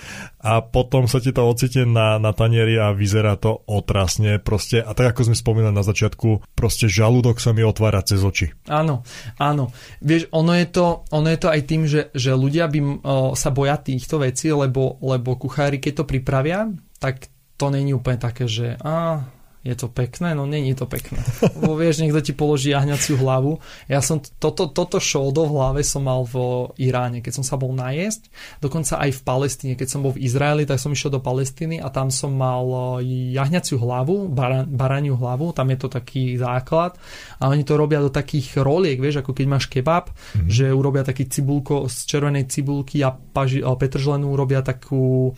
a 0.44 0.60
potom 0.60 1.08
sa 1.08 1.24
ti 1.24 1.32
to 1.32 1.40
ocite 1.40 1.88
na, 1.88 2.20
na 2.20 2.36
tanieri 2.36 2.76
a 2.76 2.92
vyzerá 2.92 3.40
to 3.40 3.64
otrasne 3.64 4.36
proste 4.36 4.84
a 4.84 4.92
tak 4.92 5.16
ako 5.16 5.32
sme 5.32 5.36
spomínali 5.36 5.72
na 5.72 5.80
začiatku, 5.80 6.52
proste 6.52 6.84
žalúdok 6.84 7.40
sa 7.40 7.56
mi 7.56 7.64
otvára 7.64 8.04
cez 8.04 8.20
oči. 8.20 8.52
Áno, 8.68 9.00
áno. 9.40 9.72
Vieš, 10.04 10.28
ono 10.36 10.52
je 10.52 10.66
to, 10.68 11.08
ono 11.08 11.32
je 11.32 11.38
to 11.40 11.48
aj 11.48 11.60
tým, 11.64 11.82
že, 11.88 12.12
že 12.12 12.36
ľudia 12.36 12.68
by 12.68 12.80
o, 12.80 12.92
sa 13.32 13.48
boja 13.48 13.80
týchto 13.80 14.20
vecí, 14.20 14.52
lebo, 14.52 15.00
lebo 15.00 15.40
kuchári, 15.40 15.80
keď 15.80 16.04
to 16.04 16.08
pripravia, 16.08 16.68
tak 17.00 17.32
to 17.56 17.72
není 17.72 17.96
úplne 17.96 18.20
také, 18.20 18.44
že 18.44 18.76
á, 18.84 19.24
je 19.64 19.72
to 19.72 19.88
pekné? 19.88 20.36
No 20.36 20.44
není 20.44 20.76
to 20.76 20.84
pekné. 20.84 21.24
Lebo 21.56 21.72
vieš, 21.80 22.04
niekto 22.04 22.20
ti 22.20 22.36
položí 22.36 22.76
jahňaciu 22.76 23.16
hlavu. 23.16 23.64
Ja 23.88 24.04
som 24.04 24.20
toto, 24.20 24.68
toto 24.68 25.00
šoldo 25.00 25.48
v 25.48 25.56
hlave 25.56 25.80
som 25.80 26.04
mal 26.04 26.28
v 26.28 26.68
Iráne, 26.76 27.24
keď 27.24 27.40
som 27.40 27.44
sa 27.48 27.56
bol 27.56 27.72
najesť. 27.72 28.28
Dokonca 28.60 29.00
aj 29.00 29.10
v 29.16 29.20
Palestíne, 29.24 29.74
keď 29.74 29.88
som 29.88 30.04
bol 30.04 30.12
v 30.12 30.20
Izraeli, 30.20 30.68
tak 30.68 30.76
som 30.76 30.92
išiel 30.92 31.16
do 31.16 31.24
Palestíny 31.24 31.80
a 31.80 31.88
tam 31.88 32.12
som 32.12 32.36
mal 32.36 33.00
e, 33.00 33.08
jahňaciu 33.32 33.80
hlavu, 33.80 34.28
bara, 34.28 34.68
baraniu 34.68 35.16
hlavu, 35.16 35.56
tam 35.56 35.72
je 35.72 35.78
to 35.80 35.88
taký 35.88 36.36
základ 36.36 37.00
a 37.40 37.48
oni 37.48 37.64
to 37.64 37.80
robia 37.80 38.04
do 38.04 38.12
takých 38.12 38.60
roliek, 38.60 39.00
vieš, 39.00 39.24
ako 39.24 39.32
keď 39.32 39.46
máš 39.48 39.72
kebab, 39.72 40.12
mm-hmm. 40.12 40.52
že 40.52 40.76
urobia 40.76 41.08
taký 41.08 41.24
cibulko 41.24 41.88
z 41.88 42.04
červenej 42.04 42.52
cibulky 42.52 43.00
a, 43.00 43.16
paži, 43.16 43.64
a 43.64 43.72
petržlenú 43.72 44.28
urobia 44.28 44.60
takú 44.60 45.32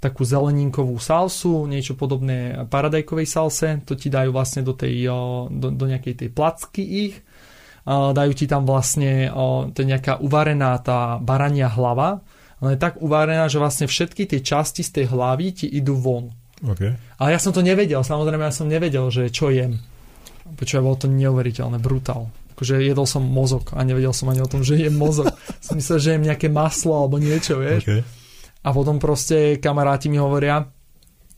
takú 0.00 0.24
zeleninkovú 0.24 0.96
salsu, 0.96 1.68
niečo 1.68 1.92
podobné 1.92 2.64
paradajkovej 2.72 3.28
salse, 3.28 3.68
to 3.84 3.92
ti 3.94 4.08
dajú 4.08 4.32
vlastne 4.32 4.64
do, 4.64 4.72
tej, 4.72 5.06
do, 5.52 5.68
do 5.68 5.84
nejakej 5.84 6.24
tej 6.24 6.28
placky 6.32 6.82
ich, 6.82 7.14
dajú 7.86 8.32
ti 8.32 8.48
tam 8.48 8.64
vlastne 8.64 9.28
to 9.72 9.78
je 9.80 9.86
nejaká 9.88 10.20
uvarená 10.24 10.80
tá 10.80 11.20
barania 11.20 11.68
hlava, 11.68 12.24
ale 12.60 12.76
je 12.76 12.80
tak 12.80 13.00
uvarená, 13.00 13.48
že 13.48 13.60
vlastne 13.60 13.88
všetky 13.88 14.28
tie 14.28 14.40
časti 14.40 14.84
z 14.84 14.90
tej 15.00 15.06
hlavy 15.12 15.64
ti 15.64 15.66
idú 15.68 15.96
von. 15.96 16.32
Okay. 16.60 16.92
Ale 17.16 17.32
ja 17.32 17.40
som 17.40 17.56
to 17.56 17.64
nevedel, 17.64 18.04
samozrejme 18.04 18.44
ja 18.44 18.52
som 18.52 18.68
nevedel, 18.68 19.08
že 19.08 19.32
čo 19.32 19.48
jem. 19.48 19.80
Počujem, 20.60 20.84
bolo 20.84 20.98
to 21.00 21.08
neuveriteľné, 21.08 21.80
brutál. 21.80 22.28
Akože 22.52 22.84
jedol 22.84 23.08
som 23.08 23.24
mozog 23.24 23.72
a 23.72 23.80
nevedel 23.80 24.12
som 24.12 24.28
ani 24.28 24.44
o 24.44 24.50
tom, 24.50 24.60
že 24.60 24.76
jem 24.76 24.92
mozog. 24.92 25.32
som 25.64 25.80
myslel, 25.80 25.98
že 26.00 26.08
jem 26.16 26.24
nejaké 26.28 26.52
maslo 26.52 27.00
alebo 27.00 27.16
niečo, 27.16 27.60
vieš. 27.60 27.84
Okay. 27.88 28.00
A 28.60 28.68
potom 28.76 29.00
proste 29.00 29.56
kamaráti 29.56 30.12
mi 30.12 30.20
hovoria, 30.20 30.68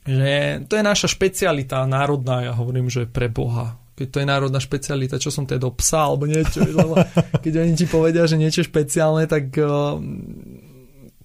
že 0.02 0.62
to 0.66 0.74
je 0.74 0.82
naša 0.82 1.06
špecialita 1.06 1.86
národná. 1.86 2.50
Ja 2.50 2.52
hovorím, 2.58 2.90
že 2.90 3.06
pre 3.06 3.30
Boha. 3.30 3.78
Keď 3.94 4.08
to 4.10 4.18
je 4.18 4.26
národná 4.26 4.58
špecialita, 4.58 5.22
čo 5.22 5.30
som 5.30 5.46
teda 5.46 5.70
psa 5.78 6.10
alebo 6.10 6.26
niečo. 6.26 6.66
Lebo 6.82 6.98
keď 7.38 7.52
oni 7.62 7.72
ti 7.78 7.86
povedia, 7.86 8.26
že 8.26 8.40
niečo 8.40 8.66
špeciálne, 8.66 9.30
tak 9.30 9.54
uh, 9.62 10.02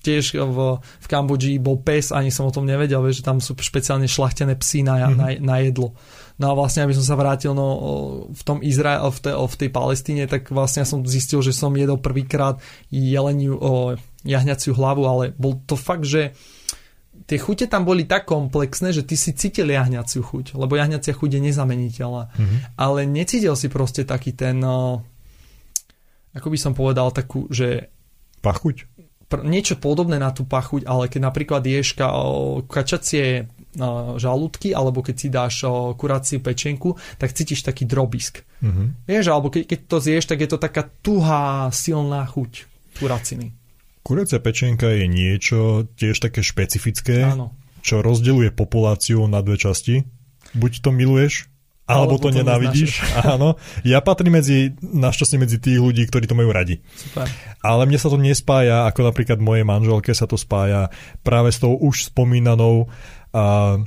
tiež 0.05 0.37
v, 0.37 0.57
v 0.77 1.07
Kambodži 1.09 1.57
bol 1.57 1.81
pes, 1.81 2.13
ani 2.13 2.29
som 2.29 2.45
o 2.45 2.53
tom 2.53 2.69
nevedel, 2.69 3.01
že 3.09 3.25
tam 3.25 3.41
sú 3.41 3.57
špeciálne 3.57 4.05
šlachtené 4.05 4.53
psy 4.61 4.85
na, 4.85 5.09
mm-hmm. 5.09 5.17
na, 5.17 5.27
na 5.41 5.55
jedlo. 5.65 5.97
No 6.37 6.53
a 6.53 6.57
vlastne, 6.57 6.85
aby 6.85 6.93
som 6.93 7.01
sa 7.01 7.17
vrátil 7.17 7.57
no, 7.57 7.67
v 8.29 8.41
tom 8.45 8.61
Izrael, 8.61 9.09
v, 9.09 9.19
te, 9.25 9.33
v 9.33 9.55
tej 9.57 9.69
Palestíne, 9.73 10.29
tak 10.29 10.53
vlastne 10.53 10.85
ja 10.85 10.87
som 10.87 11.01
zistil, 11.01 11.41
že 11.41 11.49
som 11.49 11.73
jedol 11.73 11.97
prvýkrát 11.97 12.61
jeleniu, 12.93 13.57
o, 13.57 13.97
jahňaciu 14.21 14.77
hlavu, 14.77 15.03
ale 15.09 15.23
bol 15.33 15.57
to 15.65 15.73
fakt, 15.73 16.05
že 16.05 16.37
tie 17.25 17.41
chute 17.41 17.65
tam 17.65 17.89
boli 17.89 18.05
tak 18.05 18.29
komplexné, 18.29 18.93
že 18.93 19.01
ty 19.01 19.17
si 19.17 19.33
cítil 19.33 19.73
jahňaciu 19.73 20.21
chuť, 20.21 20.53
lebo 20.53 20.77
jahňacia 20.77 21.17
chuť 21.17 21.29
je 21.37 21.41
nezameniteľná. 21.41 22.23
Mm-hmm. 22.29 22.59
Ale 22.77 23.09
necítil 23.09 23.57
si 23.57 23.67
proste 23.73 24.05
taký 24.05 24.37
ten, 24.37 24.61
ako 26.37 26.47
by 26.53 26.57
som 26.61 26.77
povedal, 26.77 27.09
takú, 27.09 27.49
že... 27.49 27.89
Pachuť? 28.45 28.85
Pr- 29.27 29.43
niečo 29.43 29.75
podobné 29.81 30.21
na 30.21 30.29
tú 30.29 30.45
pachuť, 30.45 30.85
ale 30.85 31.09
keď 31.09 31.21
napríklad 31.33 31.65
ješ 31.65 31.97
ka- 31.97 32.13
kačacie 32.69 33.49
žalúdky, 34.17 34.73
alebo 34.73 35.05
keď 35.05 35.15
si 35.15 35.27
dáš 35.29 35.63
kuraciu 35.95 36.41
pečenku, 36.41 36.97
tak 37.21 37.33
cítiš 37.33 37.61
taký 37.61 37.85
drobisk. 37.85 38.41
Mm-hmm. 38.59 38.87
Vieš, 39.05 39.25
alebo 39.29 39.53
keď, 39.53 39.63
keď 39.69 39.79
to 39.85 39.97
zješ, 40.01 40.25
tak 40.25 40.41
je 40.41 40.49
to 40.49 40.57
taká 40.57 40.89
tuhá, 41.05 41.69
silná 41.69 42.25
chuť 42.25 42.65
kuraciny. 42.97 43.53
Kuracia 44.01 44.39
pečenka 44.39 44.89
je 44.89 45.05
niečo 45.05 45.85
tiež 45.99 46.17
také 46.17 46.41
špecifické, 46.41 47.27
Áno. 47.27 47.53
čo 47.83 47.99
rozdeľuje 48.01 48.55
populáciu 48.55 49.27
na 49.29 49.43
dve 49.43 49.59
časti. 49.59 50.07
Buď 50.55 50.79
to 50.79 50.89
miluješ, 50.95 51.51
alebo, 51.87 52.19
alebo 52.19 52.27
to, 52.27 52.27
to 52.35 52.43
nenávidíš. 52.43 52.99
Áno. 53.35 53.55
Ja 53.87 54.03
patrím 54.03 54.43
medzi, 54.43 54.75
našťastie 54.83 55.39
medzi 55.39 55.55
tých 55.55 55.79
ľudí, 55.79 56.03
ktorí 56.03 56.27
to 56.27 56.35
majú 56.35 56.51
radi. 56.51 56.83
Super. 56.99 57.31
Ale 57.63 57.87
mne 57.87 57.95
sa 57.95 58.11
to 58.11 58.19
nespája, 58.19 58.83
ako 58.91 59.07
napríklad 59.07 59.39
mojej 59.39 59.63
manželke 59.63 60.11
sa 60.11 60.27
to 60.27 60.35
spája 60.35 60.91
práve 61.23 61.55
s 61.55 61.63
tou 61.63 61.79
už 61.79 62.11
spomínanou 62.11 62.91
uh, 63.33 63.81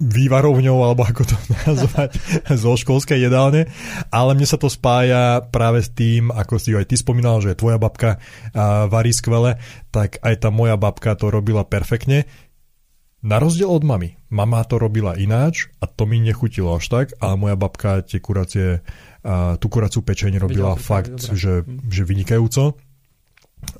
vývarovňou, 0.00 0.80
alebo 0.80 1.04
ako 1.04 1.28
to 1.28 1.36
nazvať, 1.68 2.16
zo 2.56 2.72
školskej 2.74 3.20
jedálne, 3.20 3.68
ale 4.08 4.32
mne 4.32 4.48
sa 4.48 4.56
to 4.56 4.72
spája 4.72 5.44
práve 5.52 5.84
s 5.84 5.92
tým, 5.92 6.32
ako 6.32 6.56
si 6.56 6.72
aj 6.72 6.88
ty 6.88 6.96
spomínal, 6.96 7.44
že 7.44 7.52
tvoja 7.52 7.76
babka 7.76 8.16
varí 8.88 9.12
skvele, 9.12 9.60
tak 9.92 10.16
aj 10.24 10.34
tá 10.40 10.48
moja 10.48 10.80
babka 10.80 11.12
to 11.14 11.28
robila 11.28 11.68
perfektne. 11.68 12.24
Na 13.20 13.36
rozdiel 13.36 13.68
od 13.68 13.84
mamy. 13.84 14.16
Mama 14.32 14.64
to 14.64 14.80
robila 14.80 15.12
ináč 15.12 15.68
a 15.76 15.84
to 15.84 16.08
mi 16.08 16.16
nechutilo 16.24 16.80
až 16.80 16.88
tak, 16.88 17.06
ale 17.20 17.36
moja 17.36 17.56
babka 17.60 18.00
tie 18.00 18.16
kuracie, 18.16 18.80
tú 19.60 19.66
kuracú 19.68 20.00
pečeň 20.00 20.40
robila 20.40 20.72
Videla, 20.72 20.80
fakt, 20.80 21.28
že, 21.36 21.68
že 21.68 22.02
vynikajúco. 22.08 22.80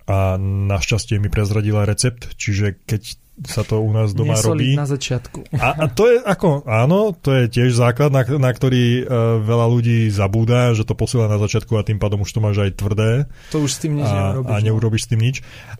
A 0.05 0.37
našťastie 0.37 1.17
mi 1.17 1.33
prezradila 1.33 1.89
recept, 1.89 2.37
čiže 2.37 2.85
keď 2.85 3.17
sa 3.49 3.65
to 3.65 3.81
u 3.81 3.89
nás 3.89 4.13
doma 4.13 4.37
robí. 4.37 4.77
na 4.77 4.85
začiatku. 4.85 5.49
A, 5.57 5.85
a 5.85 5.85
to 5.89 6.13
je 6.13 6.21
ako, 6.21 6.69
áno, 6.69 7.17
to 7.17 7.33
je 7.33 7.45
tiež 7.49 7.73
základ, 7.73 8.13
na, 8.13 8.21
na 8.25 8.51
ktorý 8.53 9.05
uh, 9.05 9.41
veľa 9.41 9.67
ľudí 9.71 10.13
zabúda, 10.13 10.77
že 10.77 10.85
to 10.85 10.93
posiela 10.93 11.25
na 11.25 11.41
začiatku 11.41 11.73
a 11.81 11.87
tým 11.87 11.97
pádom 11.97 12.21
už 12.21 12.31
to 12.37 12.41
máš 12.45 12.61
aj 12.61 12.77
tvrdé. 12.77 13.11
To 13.57 13.65
už 13.65 13.71
s 13.73 13.79
tým 13.81 13.97
nič 13.97 14.11
a, 14.11 14.37
neurobíš. 14.37 14.51
A 14.51 14.55
no. 14.61 14.65
neurobíš 14.65 15.03
s 15.05 15.09
tým 15.09 15.21
nič. 15.21 15.37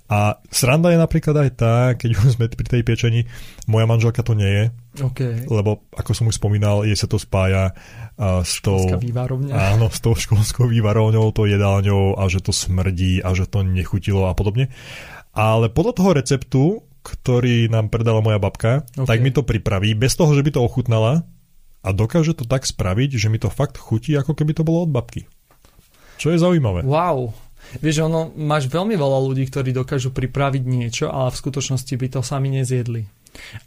A 0.09 0.41
sranda 0.49 0.89
je 0.89 0.99
napríklad 1.01 1.37
aj 1.37 1.51
tá, 1.53 1.75
keď 2.01 2.11
už 2.17 2.27
sme 2.41 2.49
pri 2.49 2.69
tej 2.69 2.83
piečení, 2.83 3.21
moja 3.69 3.85
manželka 3.85 4.25
to 4.25 4.33
nie 4.33 4.49
je. 4.49 4.65
Okay. 4.91 5.47
Lebo, 5.47 5.87
ako 5.95 6.11
som 6.17 6.27
už 6.27 6.41
spomínal, 6.41 6.83
jej 6.83 6.97
sa 6.97 7.07
to 7.07 7.21
spája 7.21 7.77
uh, 8.17 8.41
s 8.43 8.59
tou... 8.65 8.81
Áno, 9.53 9.87
s 9.93 10.01
tou 10.01 10.17
školskou 10.17 10.67
vývarovňou, 10.67 11.31
tou 11.31 11.45
jedálňou 11.47 12.17
a 12.17 12.27
že 12.27 12.41
to 12.41 12.51
smrdí 12.51 13.21
a 13.21 13.37
že 13.37 13.47
to 13.47 13.63
nechutilo 13.63 14.27
a 14.27 14.35
podobne. 14.35 14.73
Ale 15.31 15.71
podľa 15.71 15.93
toho 15.95 16.11
receptu 16.11 16.63
ktorý 17.01 17.73
nám 17.73 17.89
predala 17.89 18.21
moja 18.21 18.37
babka, 18.37 18.85
okay. 18.97 19.09
tak 19.09 19.19
mi 19.25 19.33
to 19.33 19.45
pripraví 19.45 19.97
bez 19.97 20.17
toho, 20.17 20.33
že 20.37 20.45
by 20.45 20.51
to 20.57 20.65
ochutnala 20.65 21.25
a 21.81 21.89
dokáže 21.97 22.37
to 22.37 22.45
tak 22.45 22.69
spraviť, 22.69 23.17
že 23.17 23.29
mi 23.33 23.41
to 23.41 23.49
fakt 23.49 23.81
chutí, 23.81 24.13
ako 24.17 24.37
keby 24.37 24.53
to 24.53 24.67
bolo 24.67 24.85
od 24.85 24.93
babky. 24.93 25.25
Čo 26.21 26.37
je 26.37 26.39
zaujímavé. 26.39 26.85
Wow. 26.85 27.33
Vieš, 27.81 28.05
ono, 28.05 28.29
máš 28.37 28.69
veľmi 28.69 28.93
veľa 28.99 29.19
ľudí, 29.31 29.49
ktorí 29.49 29.73
dokážu 29.73 30.13
pripraviť 30.13 30.63
niečo, 30.65 31.07
ale 31.09 31.33
v 31.33 31.41
skutočnosti 31.41 31.95
by 31.97 32.07
to 32.13 32.21
sami 32.21 32.53
nezjedli. 32.53 33.09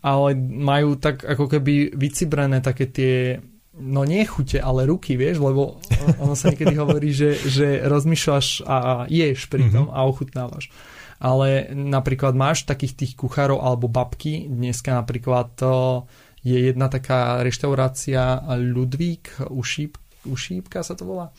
Ale 0.06 0.36
majú 0.38 1.00
tak 1.00 1.24
ako 1.24 1.50
keby 1.50 1.96
vycibrené 1.96 2.60
také 2.60 2.86
tie 2.92 3.40
no 3.74 4.06
nie 4.06 4.22
chute, 4.26 4.62
ale 4.62 4.86
ruky, 4.86 5.18
vieš, 5.18 5.42
lebo 5.42 5.82
ono 6.22 6.38
sa 6.38 6.54
niekedy 6.54 6.78
hovorí, 6.78 7.10
že, 7.10 7.34
že 7.42 7.82
rozmýšľaš 7.82 8.70
a 8.70 9.10
ješ 9.10 9.50
pritom 9.50 9.90
mm-hmm. 9.90 9.98
a 9.98 10.00
ochutnávaš. 10.06 10.70
Ale 11.22 11.70
napríklad 11.74 12.34
máš 12.34 12.66
takých 12.66 12.94
tých 12.94 13.14
kuchárov 13.18 13.62
alebo 13.62 13.92
babky, 13.92 14.50
dneska 14.50 14.96
napríklad 14.98 15.54
je 16.44 16.58
jedna 16.72 16.88
taká 16.92 17.40
reštaurácia 17.42 18.44
Ludvík, 18.60 19.48
Ušíp, 19.50 19.98
Ušípka 20.28 20.84
sa 20.84 20.96
to 20.96 21.04
volá 21.08 21.32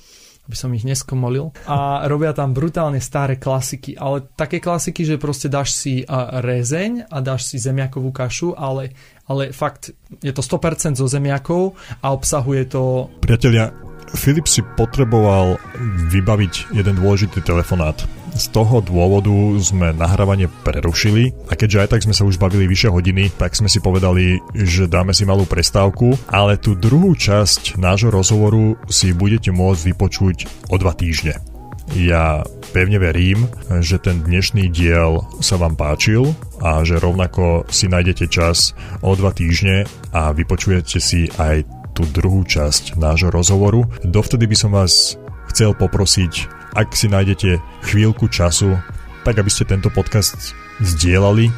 aby 0.44 0.56
som 0.56 0.68
ich 0.76 0.84
neskomolil. 0.84 1.56
A 1.64 2.04
robia 2.04 2.36
tam 2.36 2.52
brutálne 2.52 3.00
staré 3.00 3.40
klasiky, 3.40 3.96
ale 3.96 4.28
také 4.36 4.60
klasiky, 4.60 5.00
že 5.08 5.16
proste 5.16 5.48
dáš 5.48 5.72
si 5.72 6.04
rezeň 6.44 7.08
a 7.08 7.24
dáš 7.24 7.48
si 7.48 7.56
zemiakovú 7.56 8.12
kašu, 8.12 8.52
ale, 8.52 8.92
ale 9.28 9.52
fakt 9.52 9.92
je 10.20 10.32
to 10.32 10.42
100% 10.44 11.00
zo 11.00 11.06
zemiakov 11.08 11.76
a 12.04 12.12
obsahuje 12.12 12.68
to... 12.68 13.08
Priatelia, 13.24 13.72
Filip 14.14 14.46
si 14.46 14.62
potreboval 14.78 15.58
vybaviť 16.12 16.76
jeden 16.76 16.94
dôležitý 17.02 17.42
telefonát. 17.42 17.98
Z 18.34 18.50
toho 18.50 18.82
dôvodu 18.82 19.30
sme 19.62 19.94
nahrávanie 19.94 20.50
prerušili 20.66 21.30
a 21.46 21.54
keďže 21.54 21.80
aj 21.86 21.88
tak 21.94 22.02
sme 22.02 22.14
sa 22.14 22.26
už 22.26 22.38
bavili 22.38 22.66
vyše 22.66 22.90
hodiny, 22.90 23.30
tak 23.30 23.54
sme 23.54 23.70
si 23.70 23.78
povedali, 23.78 24.42
že 24.54 24.90
dáme 24.90 25.14
si 25.14 25.22
malú 25.22 25.46
prestávku, 25.46 26.18
ale 26.26 26.58
tú 26.58 26.74
druhú 26.74 27.14
časť 27.14 27.78
nášho 27.78 28.10
rozhovoru 28.10 28.74
si 28.90 29.14
budete 29.14 29.54
môcť 29.54 29.82
vypočuť 29.94 30.36
o 30.70 30.76
dva 30.78 30.94
týždne. 30.98 31.53
Ja 31.92 32.40
pevne 32.72 32.96
verím, 32.96 33.44
že 33.84 34.00
ten 34.00 34.24
dnešný 34.24 34.72
diel 34.72 35.20
sa 35.44 35.60
vám 35.60 35.76
páčil 35.76 36.32
a 36.64 36.80
že 36.80 36.96
rovnako 36.96 37.68
si 37.68 37.92
nájdete 37.92 38.32
čas 38.32 38.72
o 39.04 39.12
dva 39.12 39.36
týždne 39.36 39.84
a 40.16 40.32
vypočujete 40.32 40.96
si 40.96 41.28
aj 41.36 41.68
tú 41.92 42.08
druhú 42.08 42.42
časť 42.42 42.96
nášho 42.96 43.28
rozhovoru. 43.28 43.84
Dovtedy 44.00 44.48
by 44.48 44.56
som 44.56 44.72
vás 44.74 45.20
chcel 45.52 45.76
poprosiť, 45.76 46.50
ak 46.74 46.96
si 46.96 47.06
nájdete 47.06 47.62
chvíľku 47.86 48.26
času, 48.32 48.74
tak 49.22 49.38
aby 49.38 49.50
ste 49.52 49.68
tento 49.68 49.92
podcast 49.92 50.56
zdieľali, 50.82 51.52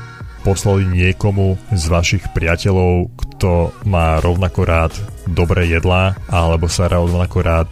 poslali 0.44 0.84
niekomu 0.84 1.56
z 1.72 1.84
vašich 1.88 2.24
priateľov, 2.36 3.08
kto 3.16 3.72
má 3.88 4.20
rovnako 4.20 4.60
rád 4.68 4.92
dobré 5.24 5.70
jedlá 5.72 6.18
alebo 6.28 6.68
sa 6.68 6.92
rovnako 6.92 7.38
rád 7.40 7.70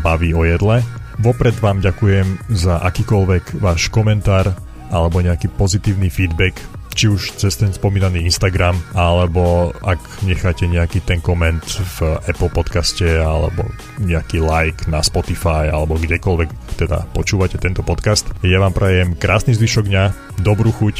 baví 0.00 0.30
o 0.30 0.46
jedle. 0.46 0.86
Vopred 1.20 1.52
vám 1.60 1.84
ďakujem 1.84 2.48
za 2.48 2.80
akýkoľvek 2.80 3.60
váš 3.60 3.92
komentár 3.92 4.56
alebo 4.88 5.20
nejaký 5.20 5.52
pozitívny 5.52 6.08
feedback 6.08 6.56
či 6.96 7.06
už 7.06 7.38
cez 7.38 7.54
ten 7.54 7.70
spomínaný 7.70 8.26
Instagram, 8.26 8.74
alebo 8.96 9.70
ak 9.84 10.24
necháte 10.26 10.66
nejaký 10.66 11.04
ten 11.06 11.22
koment 11.22 11.62
v 12.00 12.18
Apple 12.26 12.50
podcaste, 12.50 13.06
alebo 13.06 13.62
nejaký 14.02 14.42
like 14.42 14.90
na 14.90 14.98
Spotify, 15.04 15.70
alebo 15.70 16.00
kdekoľvek 16.00 16.76
teda 16.80 17.06
počúvate 17.14 17.62
tento 17.62 17.86
podcast. 17.86 18.26
Ja 18.42 18.58
vám 18.58 18.74
prajem 18.74 19.14
krásny 19.14 19.54
zvyšok 19.54 19.86
dňa, 19.86 20.04
dobrú 20.42 20.74
chuť 20.74 20.96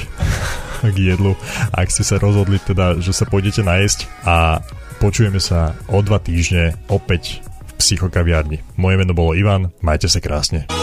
k 0.95 0.97
jedlu, 0.97 1.35
ak 1.75 1.91
ste 1.91 2.07
sa 2.07 2.23
rozhodli 2.23 2.63
teda, 2.63 3.03
že 3.03 3.11
sa 3.11 3.27
pôjdete 3.27 3.67
najesť 3.67 4.07
a 4.25 4.63
počujeme 5.03 5.43
sa 5.43 5.75
o 5.91 5.99
dva 6.05 6.23
týždne 6.23 6.77
opäť 6.87 7.43
psychokaviarni. 7.81 8.63
Moje 8.77 8.97
meno 9.01 9.17
bolo 9.17 9.35
Ivan, 9.35 9.73
majte 9.83 10.07
sa 10.07 10.21
krásne. 10.23 10.80